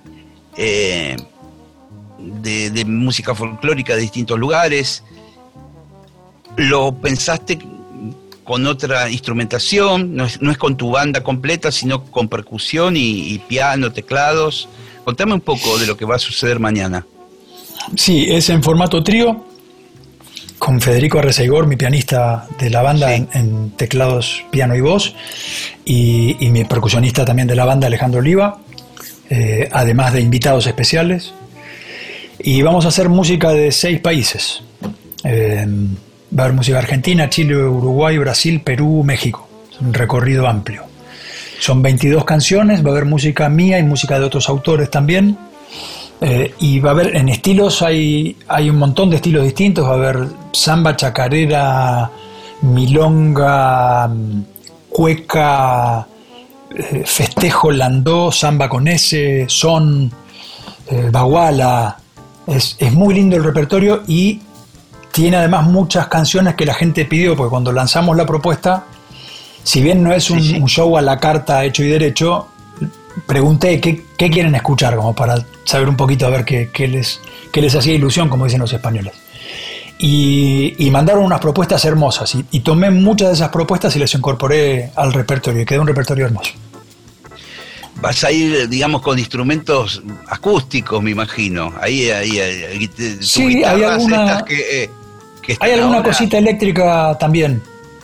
eh, 0.58 1.16
de, 2.20 2.70
de 2.72 2.86
música 2.86 3.36
folclórica 3.36 3.96
de 3.96 4.02
distintos 4.02 4.40
lugares. 4.40 5.04
Lo 6.56 6.94
pensaste 6.96 7.60
con 8.44 8.66
otra 8.68 9.10
instrumentación, 9.10 10.16
no 10.16 10.26
es, 10.26 10.42
no 10.42 10.52
es 10.52 10.58
con 10.58 10.78
tu 10.78 10.92
banda 10.92 11.22
completa, 11.24 11.72
sino 11.72 12.04
con 12.06 12.28
percusión 12.30 12.96
y, 12.96 13.34
y 13.34 13.40
piano, 13.40 13.92
teclados. 13.92 14.70
Contame 15.04 15.34
un 15.34 15.42
poco 15.42 15.78
de 15.78 15.88
lo 15.88 15.98
que 15.98 16.06
va 16.06 16.16
a 16.16 16.20
suceder 16.20 16.60
mañana. 16.60 17.06
Sí, 17.96 18.26
es 18.30 18.50
en 18.50 18.64
formato 18.64 19.04
trío, 19.04 19.46
con 20.58 20.80
Federico 20.82 21.20
Arrezaigor, 21.20 21.68
mi 21.68 21.76
pianista 21.76 22.48
de 22.60 22.70
la 22.70 22.82
banda 22.82 23.10
Sí. 23.10 23.14
en, 23.16 23.30
en 23.34 23.72
teclados, 23.72 24.44
piano 24.50 24.76
y 24.76 24.82
voz, 24.82 25.14
y, 25.84 26.38
y 26.40 26.50
mi 26.50 26.64
percusionista 26.66 27.26
también 27.26 27.48
de 27.48 27.56
la 27.56 27.66
banda, 27.66 27.88
Alejandro 27.88 28.20
Oliva, 28.22 28.60
eh, 29.30 29.70
además 29.72 30.14
de 30.14 30.22
invitados 30.22 30.68
especiales. 30.68 31.34
Y 32.40 32.62
vamos 32.62 32.86
a 32.86 32.90
hacer 32.90 33.10
música 33.10 33.52
de 33.52 33.72
seis 33.72 34.00
países. 34.00 34.62
Eh, 35.24 35.66
va 36.38 36.44
a 36.44 36.46
haber 36.46 36.56
música 36.56 36.78
argentina, 36.78 37.30
Chile, 37.30 37.56
Uruguay, 37.56 38.18
Brasil, 38.18 38.62
Perú, 38.62 39.04
México. 39.04 39.48
Es 39.72 39.80
un 39.82 39.94
recorrido 39.94 40.48
amplio. 40.48 40.84
Son 41.60 41.82
22 41.82 42.26
canciones, 42.26 42.86
va 42.86 42.90
a 42.90 42.92
haber 42.92 43.06
música 43.06 43.50
mía 43.50 43.80
y 43.80 43.84
música 43.84 44.20
de 44.20 44.26
otros 44.26 44.50
autores 44.50 44.92
también. 44.92 45.38
Eh, 46.22 46.54
y 46.60 46.80
va 46.80 46.92
a 46.92 46.94
haber, 46.94 47.16
en 47.16 47.30
estilos 47.30 47.82
hay, 47.82 48.38
hay 48.48 48.70
un 48.70 48.78
montón 48.78 49.10
de 49.10 49.18
estilos 49.18 49.44
distintos, 49.44 49.86
va 49.86 49.92
a 49.92 49.96
haber 49.96 50.28
samba, 50.54 50.96
chacarera, 50.96 52.10
milonga, 52.62 54.10
cueca, 54.90 56.08
eh, 56.76 57.04
festejo, 57.06 57.72
landó, 57.72 58.32
samba 58.32 58.70
con 58.70 58.88
S, 58.88 59.46
son, 59.48 60.12
eh, 60.88 61.10
baguala. 61.12 61.98
Es, 62.48 62.76
es 62.80 62.94
muy 62.94 63.16
lindo 63.16 63.36
el 63.36 63.44
repertorio 63.44 64.04
y 64.08 64.42
tiene 65.12 65.38
además 65.38 65.66
muchas 65.68 66.08
canciones 66.08 66.56
que 66.56 66.66
la 66.66 66.74
gente 66.74 67.06
pidió, 67.06 67.36
porque 67.36 67.50
cuando 67.50 67.72
lanzamos 67.72 68.16
la 68.18 68.26
propuesta, 68.26 68.84
si 69.64 69.82
bien 69.82 70.04
no 70.04 70.14
es 70.14 70.30
un, 70.30 70.42
Sí, 70.42 70.50
sí. 70.50 70.60
un 70.60 70.68
show 70.68 70.98
a 70.98 71.02
la 71.02 71.18
carta 71.20 71.64
hecho 71.64 71.84
y 71.84 71.88
derecho, 71.88 72.48
pregunté 73.26 73.80
qué, 73.80 74.06
qué 74.18 74.30
quieren 74.30 74.54
escuchar, 74.56 74.96
como 74.96 75.16
para 75.16 75.44
saber 75.64 75.90
un 75.90 75.96
poquito 75.96 76.26
a 76.26 76.30
ver 76.30 76.46
qué, 76.46 76.70
qué 76.72 76.88
les, 76.88 77.22
qué 77.52 77.62
les 77.62 77.74
hacía 77.74 77.94
ilusión, 77.94 78.30
como 78.30 78.46
dicen 78.46 78.60
los 78.60 78.74
españoles. 78.74 79.14
Y, 79.98 80.76
y 80.78 80.92
mandaron 80.92 81.24
unas 81.24 81.40
propuestas 81.40 81.86
hermosas, 81.86 82.36
y, 82.36 82.46
y 82.52 82.60
tomé 82.60 82.92
muchas 82.92 83.30
de 83.30 83.34
esas 83.36 83.50
propuestas 83.50 83.96
y 83.96 84.00
las 84.00 84.14
incorporé 84.14 84.92
al 84.96 85.14
repertorio, 85.14 85.62
y 85.62 85.66
quedó 85.66 85.82
un 85.82 85.88
repertorio 85.88 86.26
hermoso. 86.26 86.52
Vas 88.02 88.24
a 88.26 88.32
ir, 88.32 88.68
digamos, 88.68 89.02
con 89.02 89.18
instrumentos 89.18 90.04
acústicos, 90.28 91.02
me 91.02 91.12
imagino. 91.12 91.74
Ahí, 91.80 92.10
ahí, 92.10 92.90
Sí, 93.22 93.64
hay 93.64 93.84
alguna- 93.84 94.44
que, 94.44 94.84
eh, 94.84 94.90
que 95.42 95.56
Hay 95.62 95.72
alguna 95.72 95.98
ahora. 96.00 96.10
cosita 96.10 96.38
eléctrica 96.38 97.18
también. 97.18 97.62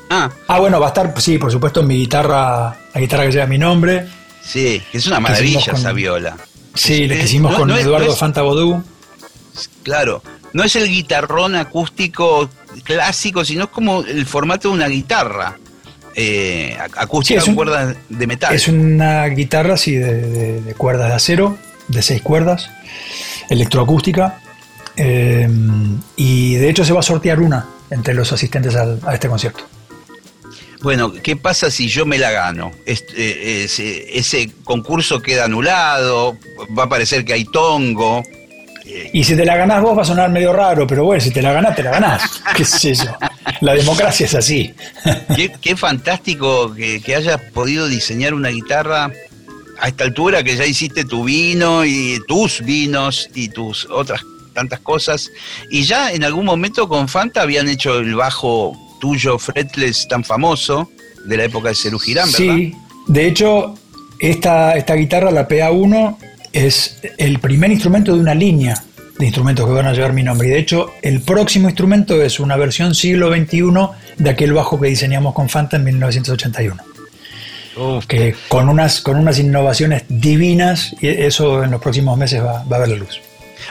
Ah, 0.09 0.29
Ah, 0.47 0.59
bueno, 0.59 0.79
va 0.79 0.87
a 0.87 0.89
estar, 0.89 1.13
sí, 1.21 1.37
por 1.37 1.51
supuesto, 1.51 1.83
mi 1.83 1.95
guitarra, 1.97 2.73
la 2.93 3.01
guitarra 3.01 3.25
que 3.25 3.31
lleva 3.33 3.47
mi 3.47 3.57
nombre. 3.57 4.07
sí, 4.41 4.81
que 4.91 4.97
es 4.97 5.07
una 5.07 5.19
maravilla 5.19 5.59
con- 5.65 5.75
esa 5.75 5.91
viola. 5.91 6.37
Sí, 6.73 7.05
la 7.07 7.15
que 7.15 7.23
hicimos 7.23 7.51
no- 7.51 7.57
con 7.59 7.67
no 7.67 7.75
es- 7.75 7.83
Eduardo 7.85 8.07
no 8.07 8.13
es- 8.13 8.17
Fanta 8.17 8.41
Bodú. 8.43 8.81
Claro, 9.83 10.23
no 10.53 10.63
es 10.63 10.75
el 10.75 10.87
guitarrón 10.87 11.55
acústico 11.55 12.49
clásico, 12.83 13.43
sino 13.45 13.65
es 13.65 13.69
como 13.69 14.01
el 14.01 14.25
formato 14.25 14.69
de 14.69 14.75
una 14.75 14.87
guitarra 14.87 15.57
eh, 16.15 16.75
ac- 16.79 16.91
acústica 16.97 17.39
Sí, 17.39 17.43
es 17.45 17.47
un- 17.49 17.55
con 17.55 17.65
cuerdas 17.67 17.95
de 18.09 18.27
metal. 18.27 18.53
Es 18.53 18.67
una 18.67 19.25
guitarra 19.27 19.75
así 19.75 19.95
de, 19.95 20.13
de- 20.21 20.61
de 20.61 20.73
cuerdas 20.75 21.07
de 21.09 21.15
acero, 21.15 21.57
de 21.87 22.01
seis 22.01 22.21
cuerdas, 22.21 22.69
electroacústica. 23.49 24.39
eh, 24.97 25.47
y 26.17 26.55
de 26.55 26.69
hecho 26.69 26.83
se 26.83 26.91
va 26.93 26.99
a 26.99 27.03
sortear 27.03 27.39
una 27.39 27.65
entre 27.89 28.13
los 28.13 28.31
asistentes 28.33 28.75
al- 28.75 28.99
a 29.05 29.13
este 29.13 29.29
concierto. 29.29 29.63
Bueno, 30.81 31.13
¿qué 31.13 31.35
pasa 31.37 31.69
si 31.71 31.87
yo 31.87 32.05
me 32.05 32.17
la 32.17 32.31
gano? 32.31 32.71
Eh, 32.85 33.63
ese, 33.65 34.17
ese 34.17 34.51
concurso 34.63 35.21
queda 35.21 35.45
anulado, 35.45 36.37
va 36.77 36.83
a 36.83 36.89
parecer 36.89 37.23
que 37.23 37.33
hay 37.33 37.45
tongo. 37.45 38.21
Y 39.13 39.23
si 39.23 39.35
te 39.35 39.45
la 39.45 39.55
ganás 39.55 39.81
vos 39.81 39.97
va 39.97 40.01
a 40.01 40.05
sonar 40.05 40.29
medio 40.29 40.53
raro, 40.53 40.87
pero 40.87 41.03
bueno, 41.05 41.21
si 41.21 41.31
te 41.31 41.41
la 41.41 41.53
ganás, 41.53 41.75
te 41.75 41.83
la 41.83 41.91
ganás. 41.91 42.41
¿Qué 42.55 42.63
es 42.63 42.85
eso? 42.85 43.15
La 43.61 43.73
democracia 43.73 44.25
es 44.25 44.35
así. 44.35 44.73
Qué, 45.35 45.51
qué 45.61 45.75
fantástico 45.75 46.73
que, 46.73 47.01
que 47.01 47.15
hayas 47.15 47.39
podido 47.53 47.87
diseñar 47.87 48.33
una 48.33 48.49
guitarra 48.49 49.11
a 49.79 49.87
esta 49.87 50.03
altura, 50.03 50.43
que 50.43 50.55
ya 50.55 50.65
hiciste 50.65 51.05
tu 51.05 51.23
vino 51.23 51.83
y 51.85 52.19
tus 52.27 52.61
vinos 52.61 53.29
y 53.33 53.49
tus 53.49 53.87
otras 53.89 54.21
tantas 54.53 54.79
cosas. 54.79 55.31
Y 55.69 55.83
ya 55.83 56.11
en 56.11 56.23
algún 56.23 56.45
momento 56.45 56.87
con 56.87 57.07
Fanta 57.07 57.41
habían 57.41 57.67
hecho 57.67 57.99
el 57.99 58.15
bajo 58.15 58.77
tuyo 58.99 59.39
fretless 59.39 60.07
tan 60.07 60.23
famoso 60.23 60.89
de 61.25 61.37
la 61.37 61.45
época 61.45 61.69
de 61.69 61.75
Cerú 61.75 61.99
Girán, 61.99 62.31
¿verdad? 62.31 62.55
Sí, 62.55 62.75
de 63.07 63.27
hecho, 63.27 63.75
esta, 64.19 64.75
esta 64.75 64.95
guitarra, 64.95 65.31
la 65.31 65.47
PA1, 65.47 66.17
es 66.53 66.99
el 67.17 67.39
primer 67.39 67.71
instrumento 67.71 68.13
de 68.13 68.19
una 68.19 68.35
línea 68.35 68.75
de 69.17 69.25
instrumentos 69.25 69.65
que 69.65 69.73
van 69.73 69.87
a 69.87 69.93
llevar 69.93 70.13
mi 70.13 70.23
nombre. 70.23 70.47
Y 70.47 70.51
de 70.51 70.59
hecho, 70.59 70.93
el 71.01 71.21
próximo 71.21 71.69
instrumento 71.69 72.21
es 72.21 72.39
una 72.39 72.57
versión 72.57 72.95
siglo 72.95 73.33
XXI 73.33 73.63
de 74.17 74.29
aquel 74.29 74.53
bajo 74.53 74.79
que 74.79 74.87
diseñamos 74.87 75.33
con 75.33 75.49
Fanta 75.49 75.77
en 75.77 75.83
1981. 75.83 76.83
Uf. 77.77 78.05
que 78.05 78.35
con 78.49 78.67
unas, 78.67 78.99
con 78.99 79.15
unas 79.15 79.39
innovaciones 79.39 80.03
divinas, 80.09 80.93
y 80.99 81.07
eso 81.07 81.63
en 81.63 81.71
los 81.71 81.81
próximos 81.81 82.17
meses 82.17 82.43
va, 82.43 82.63
va 82.65 82.75
a 82.75 82.79
ver 82.79 82.89
la 82.89 82.95
luz. 82.97 83.21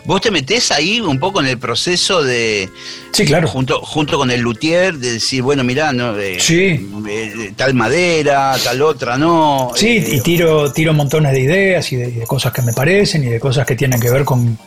Vos 0.05 0.21
te 0.21 0.31
metés 0.31 0.71
ahí 0.73 1.01
un 1.01 1.19
poco 1.19 1.41
en 1.41 1.47
el 1.47 1.59
proceso 1.59 2.23
de, 2.23 2.69
Sí, 3.13 3.25
claro. 3.25 3.47
junto, 3.49 3.81
junto 3.83 4.17
con 4.19 4.31
el 4.31 4.41
luthier, 4.41 4.95
de 4.99 5.13
decir, 5.15 5.43
bueno, 5.43 5.63
mirá, 5.65 5.93
no, 5.93 6.19
Eh, 6.19 6.39
Sí. 6.41 6.91
eh, 7.09 7.53
tal 7.57 7.75
madera, 7.75 8.57
tal 8.63 8.81
otra, 8.83 9.17
no. 9.19 9.71
Sí, 9.77 9.89
Eh, 9.99 10.15
y 10.17 10.21
tiro, 10.21 10.73
tiro 10.73 10.93
montones 10.95 11.33
de 11.33 11.41
ideas 11.41 11.93
y 11.93 11.97
de, 11.97 12.11
de 12.13 12.27
cosas 12.27 12.53
que 12.53 12.63
me 12.63 12.73
parecen 12.73 13.25
y 13.25 13.27
de 13.27 13.39
cosas 13.41 13.67
que 13.67 13.77
tienen 13.77 14.01
que 14.01 14.11
ver 14.11 14.25
con, 14.25 14.59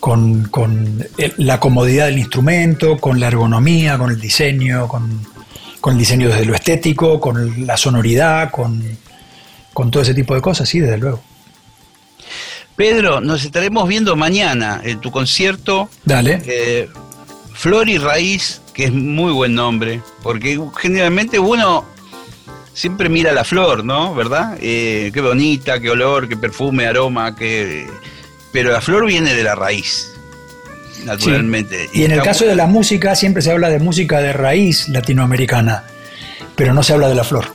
con, 0.00 0.44
con 0.48 1.04
la 1.38 1.58
comodidad 1.58 2.06
del 2.06 2.18
instrumento, 2.18 2.98
con 2.98 3.18
la 3.18 3.28
ergonomía, 3.28 3.98
con 3.98 4.10
el 4.10 4.20
diseño, 4.20 4.86
con, 4.86 5.26
con 5.80 5.94
el 5.94 5.98
diseño 5.98 6.28
desde 6.28 6.44
lo 6.44 6.54
estético, 6.54 7.18
con 7.20 7.66
la 7.66 7.76
sonoridad, 7.76 8.50
con, 8.50 8.82
con 9.72 9.90
todo 9.90 10.02
ese 10.02 10.14
tipo 10.14 10.34
de 10.34 10.40
cosas, 10.40 10.68
sí, 10.68 10.78
desde 10.80 10.98
luego. 10.98 11.22
Pedro, 12.78 13.20
nos 13.20 13.44
estaremos 13.44 13.88
viendo 13.88 14.14
mañana 14.14 14.80
en 14.84 15.00
tu 15.00 15.10
concierto. 15.10 15.90
Dale. 16.04 16.40
eh, 16.46 16.88
Flor 17.52 17.88
y 17.88 17.98
Raíz, 17.98 18.62
que 18.72 18.84
es 18.84 18.92
muy 18.92 19.32
buen 19.32 19.52
nombre, 19.56 20.00
porque 20.22 20.60
generalmente 20.76 21.40
uno 21.40 21.84
siempre 22.74 23.08
mira 23.08 23.32
la 23.32 23.42
flor, 23.42 23.84
¿no? 23.84 24.14
¿Verdad? 24.14 24.56
Eh, 24.60 25.10
qué 25.12 25.20
bonita, 25.20 25.80
qué 25.80 25.90
olor, 25.90 26.28
qué 26.28 26.36
perfume, 26.36 26.86
aroma, 26.86 27.34
qué... 27.34 27.88
Pero 28.52 28.70
la 28.70 28.80
flor 28.80 29.06
viene 29.06 29.34
de 29.34 29.42
la 29.42 29.56
raíz, 29.56 30.08
naturalmente. 31.04 31.90
Y 31.92 32.04
en 32.04 32.12
el 32.12 32.22
caso 32.22 32.46
de 32.46 32.54
la 32.54 32.68
música, 32.68 33.16
siempre 33.16 33.42
se 33.42 33.50
habla 33.50 33.70
de 33.70 33.80
música 33.80 34.20
de 34.20 34.32
raíz 34.32 34.88
latinoamericana, 34.88 35.82
pero 36.54 36.72
no 36.72 36.84
se 36.84 36.92
habla 36.92 37.08
de 37.08 37.14
la 37.16 37.24
flor. 37.24 37.46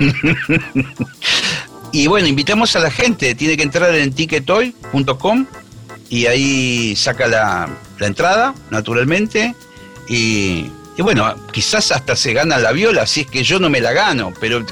Y 1.94 2.08
bueno, 2.08 2.26
invitamos 2.26 2.74
a 2.74 2.80
la 2.80 2.90
gente, 2.90 3.36
tiene 3.36 3.56
que 3.56 3.62
entrar 3.62 3.94
en 3.94 4.12
ticketoy.com 4.12 5.46
y 6.10 6.26
ahí 6.26 6.96
saca 6.96 7.28
la, 7.28 7.68
la 8.00 8.06
entrada, 8.08 8.52
naturalmente. 8.70 9.54
Y, 10.08 10.72
y 10.96 11.02
bueno, 11.02 11.32
quizás 11.52 11.92
hasta 11.92 12.16
se 12.16 12.32
gana 12.32 12.58
la 12.58 12.72
viola, 12.72 13.06
si 13.06 13.20
es 13.20 13.26
que 13.28 13.44
yo 13.44 13.60
no 13.60 13.70
me 13.70 13.80
la 13.80 13.92
gano, 13.92 14.32
pero 14.40 14.66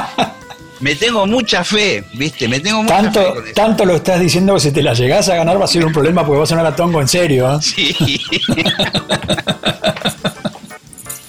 me, 0.80 0.94
tengo 0.96 1.26
mucha 1.26 1.64
fe, 1.64 2.04
¿viste? 2.12 2.46
Me 2.46 2.60
tengo 2.60 2.82
mucha 2.82 2.96
fe 2.98 3.02
Tanto, 3.04 3.34
con 3.34 3.44
eso. 3.46 3.54
tanto 3.54 3.84
lo 3.86 3.96
estás 3.96 4.20
diciendo 4.20 4.52
que 4.52 4.60
si 4.60 4.70
te 4.70 4.82
la 4.82 4.92
llegás 4.92 5.30
a 5.30 5.34
ganar 5.34 5.58
va 5.58 5.64
a 5.64 5.68
ser 5.68 5.82
un 5.82 5.94
problema 5.94 6.26
porque 6.26 6.40
vas 6.40 6.50
a 6.50 6.54
sonar 6.54 6.66
a 6.66 6.76
tongo 6.76 7.00
en 7.00 7.08
serio. 7.08 7.54
¿eh? 7.54 7.58
Sí. 7.62 7.96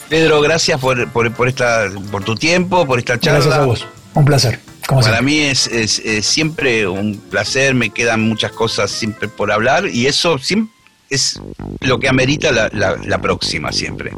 Pedro, 0.09 0.41
gracias 0.41 0.77
por, 0.77 1.09
por, 1.11 1.31
por 1.33 1.47
esta, 1.47 1.85
por 2.11 2.25
tu 2.25 2.35
tiempo, 2.35 2.85
por 2.85 2.99
esta 2.99 3.17
charla. 3.17 3.39
Gracias 3.39 3.55
a 3.55 3.65
vos. 3.65 3.87
Un 4.13 4.25
placer. 4.25 4.59
Como 4.89 5.01
Para 5.01 5.21
mí 5.21 5.37
es, 5.37 5.67
es- 5.67 5.99
es 5.99 6.25
siempre 6.25 6.87
un 6.87 7.15
placer, 7.29 7.75
me 7.75 7.91
quedan 7.91 8.27
muchas 8.27 8.51
cosas 8.51 8.89
siempre 8.89 9.27
por 9.27 9.51
hablar 9.51 9.85
y 9.85 10.07
eso 10.07 10.39
siempre 10.39 10.73
es 11.11 11.39
lo 11.81 11.99
que 11.99 12.09
amerita 12.09 12.51
la, 12.51 12.69
la- 12.73 12.97
la 13.05 13.21
próxima 13.21 13.71
siempre. 13.71 14.11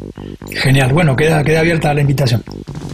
Genial. 0.50 0.94
Bueno, 0.94 1.14
queda, 1.14 1.44
queda 1.44 1.60
abierta 1.60 1.92
la 1.92 2.00
invitación. 2.00 2.42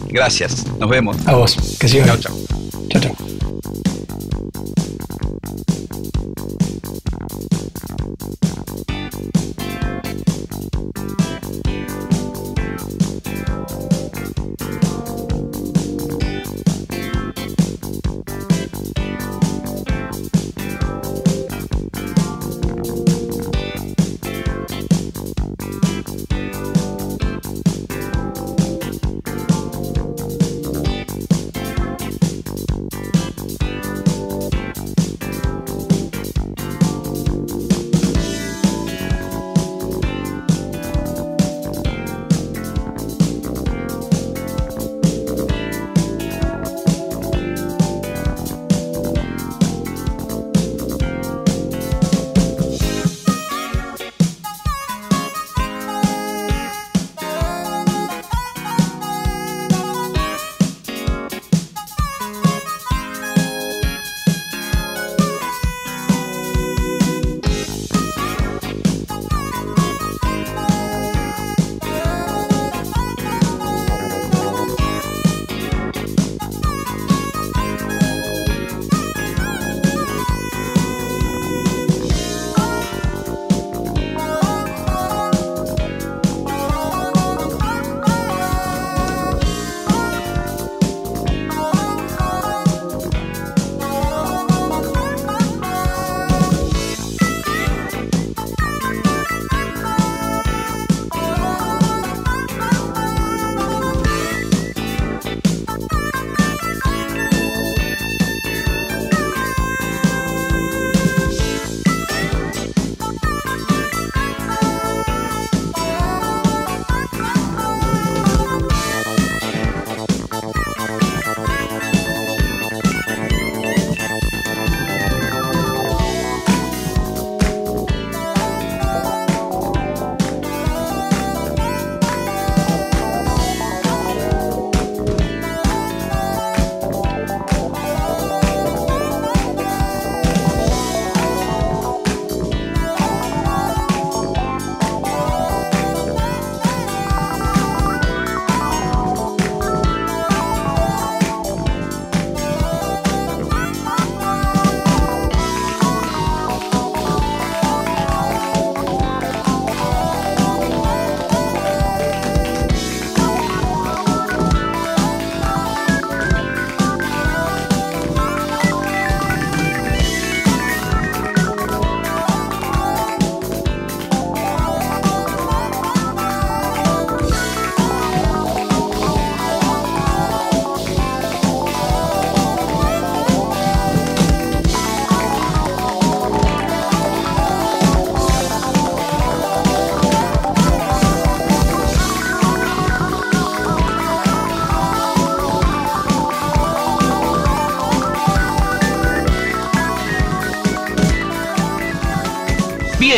Gracias, 0.09 0.67
nos 0.81 0.91
vemos. 0.91 1.17
A 1.29 1.35
vos. 1.37 1.77
Que 1.79 1.87
sigas. 1.87 2.19
Chao, 2.21 2.35
chao. 2.49 2.89
Chao, 2.91 3.01
chao. 3.03 3.28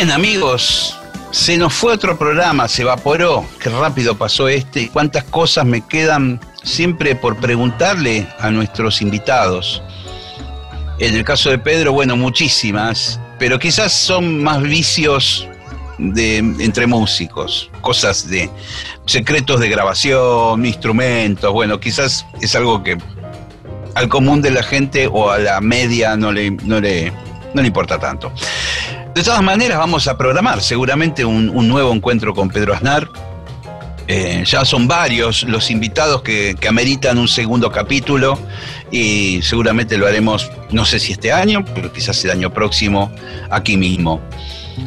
Bien, 0.01 0.13
amigos, 0.13 0.97
se 1.29 1.57
nos 1.57 1.73
fue 1.73 1.93
otro 1.93 2.17
programa, 2.17 2.67
se 2.67 2.81
evaporó. 2.81 3.45
Qué 3.59 3.69
rápido 3.69 4.17
pasó 4.17 4.47
este. 4.47 4.89
Cuántas 4.89 5.23
cosas 5.25 5.63
me 5.63 5.85
quedan 5.85 6.41
siempre 6.63 7.13
por 7.13 7.37
preguntarle 7.37 8.27
a 8.39 8.49
nuestros 8.49 9.03
invitados. 9.03 9.83
En 10.97 11.15
el 11.15 11.23
caso 11.23 11.51
de 11.51 11.59
Pedro, 11.59 11.93
bueno, 11.93 12.17
muchísimas, 12.17 13.19
pero 13.37 13.59
quizás 13.59 13.93
son 13.93 14.41
más 14.41 14.63
vicios 14.63 15.47
de, 15.99 16.37
entre 16.37 16.87
músicos, 16.87 17.69
cosas 17.81 18.27
de 18.27 18.49
secretos 19.05 19.59
de 19.59 19.69
grabación, 19.69 20.65
instrumentos, 20.65 21.53
bueno, 21.53 21.79
quizás 21.79 22.25
es 22.41 22.55
algo 22.55 22.81
que 22.81 22.97
al 23.93 24.09
común 24.09 24.41
de 24.41 24.49
la 24.49 24.63
gente 24.63 25.05
o 25.05 25.29
a 25.29 25.37
la 25.37 25.61
media 25.61 26.17
no 26.17 26.31
le, 26.31 26.49
no 26.49 26.79
le, 26.79 27.13
no 27.53 27.61
le 27.61 27.67
importa 27.67 27.99
tanto. 27.99 28.33
De 29.15 29.23
todas 29.23 29.43
maneras, 29.43 29.77
vamos 29.77 30.07
a 30.07 30.17
programar 30.17 30.61
seguramente 30.61 31.25
un, 31.25 31.49
un 31.49 31.67
nuevo 31.67 31.93
encuentro 31.93 32.33
con 32.33 32.49
Pedro 32.49 32.73
Aznar. 32.73 33.09
Eh, 34.07 34.43
ya 34.45 34.65
son 34.65 34.87
varios 34.87 35.43
los 35.43 35.69
invitados 35.69 36.21
que, 36.21 36.55
que, 36.59 36.67
ameritan 36.67 37.17
un 37.17 37.27
segundo 37.27 37.71
capítulo 37.71 38.37
y 38.89 39.41
seguramente 39.41 39.97
lo 39.97 40.07
haremos, 40.07 40.51
no 40.71 40.85
sé 40.85 40.99
si 40.99 41.13
este 41.13 41.31
año, 41.31 41.63
pero 41.73 41.93
quizás 41.93 42.23
el 42.25 42.31
año 42.31 42.53
próximo, 42.53 43.11
aquí 43.49 43.77
mismo. 43.77 44.21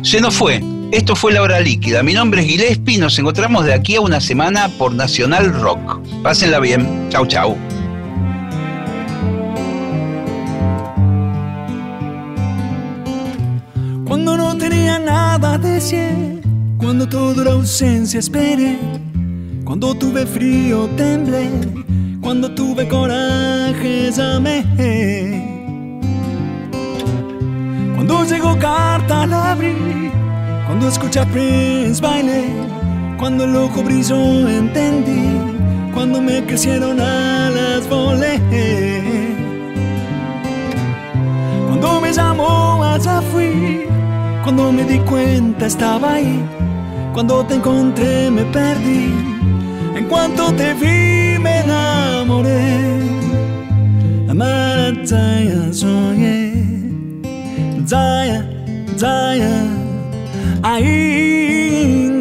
Se 0.02 0.20
nos 0.20 0.34
fue. 0.34 0.62
Esto 0.92 1.16
fue 1.16 1.32
La 1.32 1.42
Hora 1.42 1.60
Líquida. 1.60 2.02
Mi 2.02 2.14
nombre 2.14 2.42
es 2.42 2.46
Gillespie. 2.46 2.98
Nos 2.98 3.18
encontramos 3.18 3.64
de 3.64 3.74
aquí 3.74 3.96
a 3.96 4.00
una 4.00 4.20
semana 4.20 4.68
por 4.78 4.94
Nacional 4.94 5.52
Rock. 5.52 6.00
Pásenla 6.22 6.60
bien. 6.60 7.08
Chau, 7.10 7.26
chau. 7.26 7.56
Decir, 15.84 16.40
cuando 16.78 17.06
toda 17.06 17.44
la 17.44 17.52
ausencia 17.52 18.18
esperé, 18.18 18.78
cuando 19.64 19.94
tuve 19.94 20.24
frío 20.24 20.88
temblé, 20.96 21.50
cuando 22.22 22.50
tuve 22.50 22.88
coraje 22.88 24.10
llamé. 24.10 24.64
Cuando 27.94 28.24
llegó 28.24 28.58
carta 28.58 29.26
la 29.26 29.52
abrí, 29.52 30.10
cuando 30.66 30.88
escuché 30.88 31.20
a 31.20 31.26
Prince 31.26 32.00
bailé, 32.00 32.44
cuando 33.18 33.44
el 33.44 33.54
ojo 33.54 33.82
brilló 33.82 34.48
entendí, 34.48 35.38
cuando 35.92 36.22
me 36.22 36.44
crecieron 36.46 36.98
alas 36.98 37.86
volé. 37.90 38.40
Cuando 41.68 42.00
me 42.00 42.10
llamó 42.12 42.82
allá 42.82 43.20
fui, 43.32 43.83
cuando 44.44 44.70
me 44.70 44.84
di 44.84 44.98
cuenta 44.98 45.64
estaba 45.64 46.14
ahí, 46.14 46.38
cuando 47.14 47.42
te 47.46 47.54
encontré 47.54 48.30
me 48.30 48.44
perdí, 48.44 49.10
en 49.96 50.04
cuanto 50.06 50.52
te 50.52 50.74
vi 50.74 51.38
me 51.38 51.60
enamoré. 51.60 53.00
Amar 54.28 54.94
Zaya 55.06 55.72
soñé, 55.72 56.52
Zaya, 57.86 58.46
Zaya, 58.98 59.62
ahí 60.62 62.20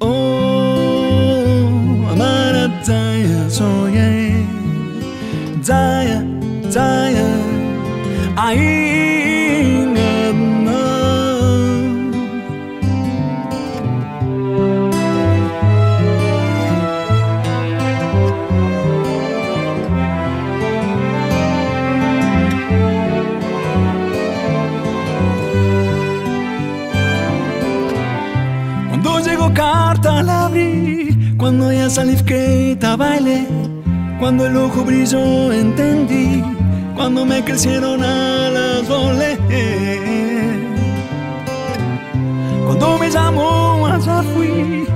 Oh, 0.00 2.08
amar 2.10 2.68
Zaya 2.82 3.48
soñé, 3.48 4.44
Zaya. 5.62 6.01
Cuando 28.88 29.20
llegó 29.20 29.52
carta 29.52 30.22
la 30.22 30.46
abrí, 30.46 31.34
cuando 31.36 31.72
ya 31.72 31.90
salí 31.90 32.16
que 32.24 32.78
bailé, 32.96 33.46
cuando 34.18 34.46
el 34.46 34.56
ojo 34.56 34.84
brilló 34.84 35.52
entendí 35.52 36.42
cuando 36.94 37.24
me 37.24 37.42
crecieron 37.44 38.02
alas 38.02 38.88
volé. 38.88 39.38
Cuando 42.66 42.98
me 42.98 43.10
llamó 43.10 43.86
allá 43.86 44.22
fui, 44.34 44.86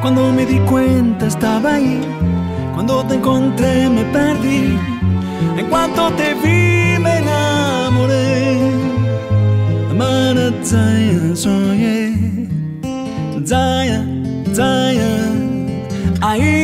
cuando 0.00 0.32
me 0.32 0.46
di 0.46 0.58
cuenta 0.60 1.26
estaba 1.26 1.74
ahí, 1.74 2.00
cuando 2.74 3.04
te 3.04 3.14
encontré 3.14 3.88
me 3.88 4.04
perdí, 4.04 4.78
en 5.58 5.66
cuanto 5.68 6.10
te 6.12 6.34
vi 6.34 6.98
me 7.00 7.18
enamoré. 7.18 8.58
Amara 9.90 10.52
Zaya 10.62 11.34
soñé, 11.34 12.48
Zaya, 13.44 14.04
Zaya, 14.54 15.12
ahí 16.20 16.63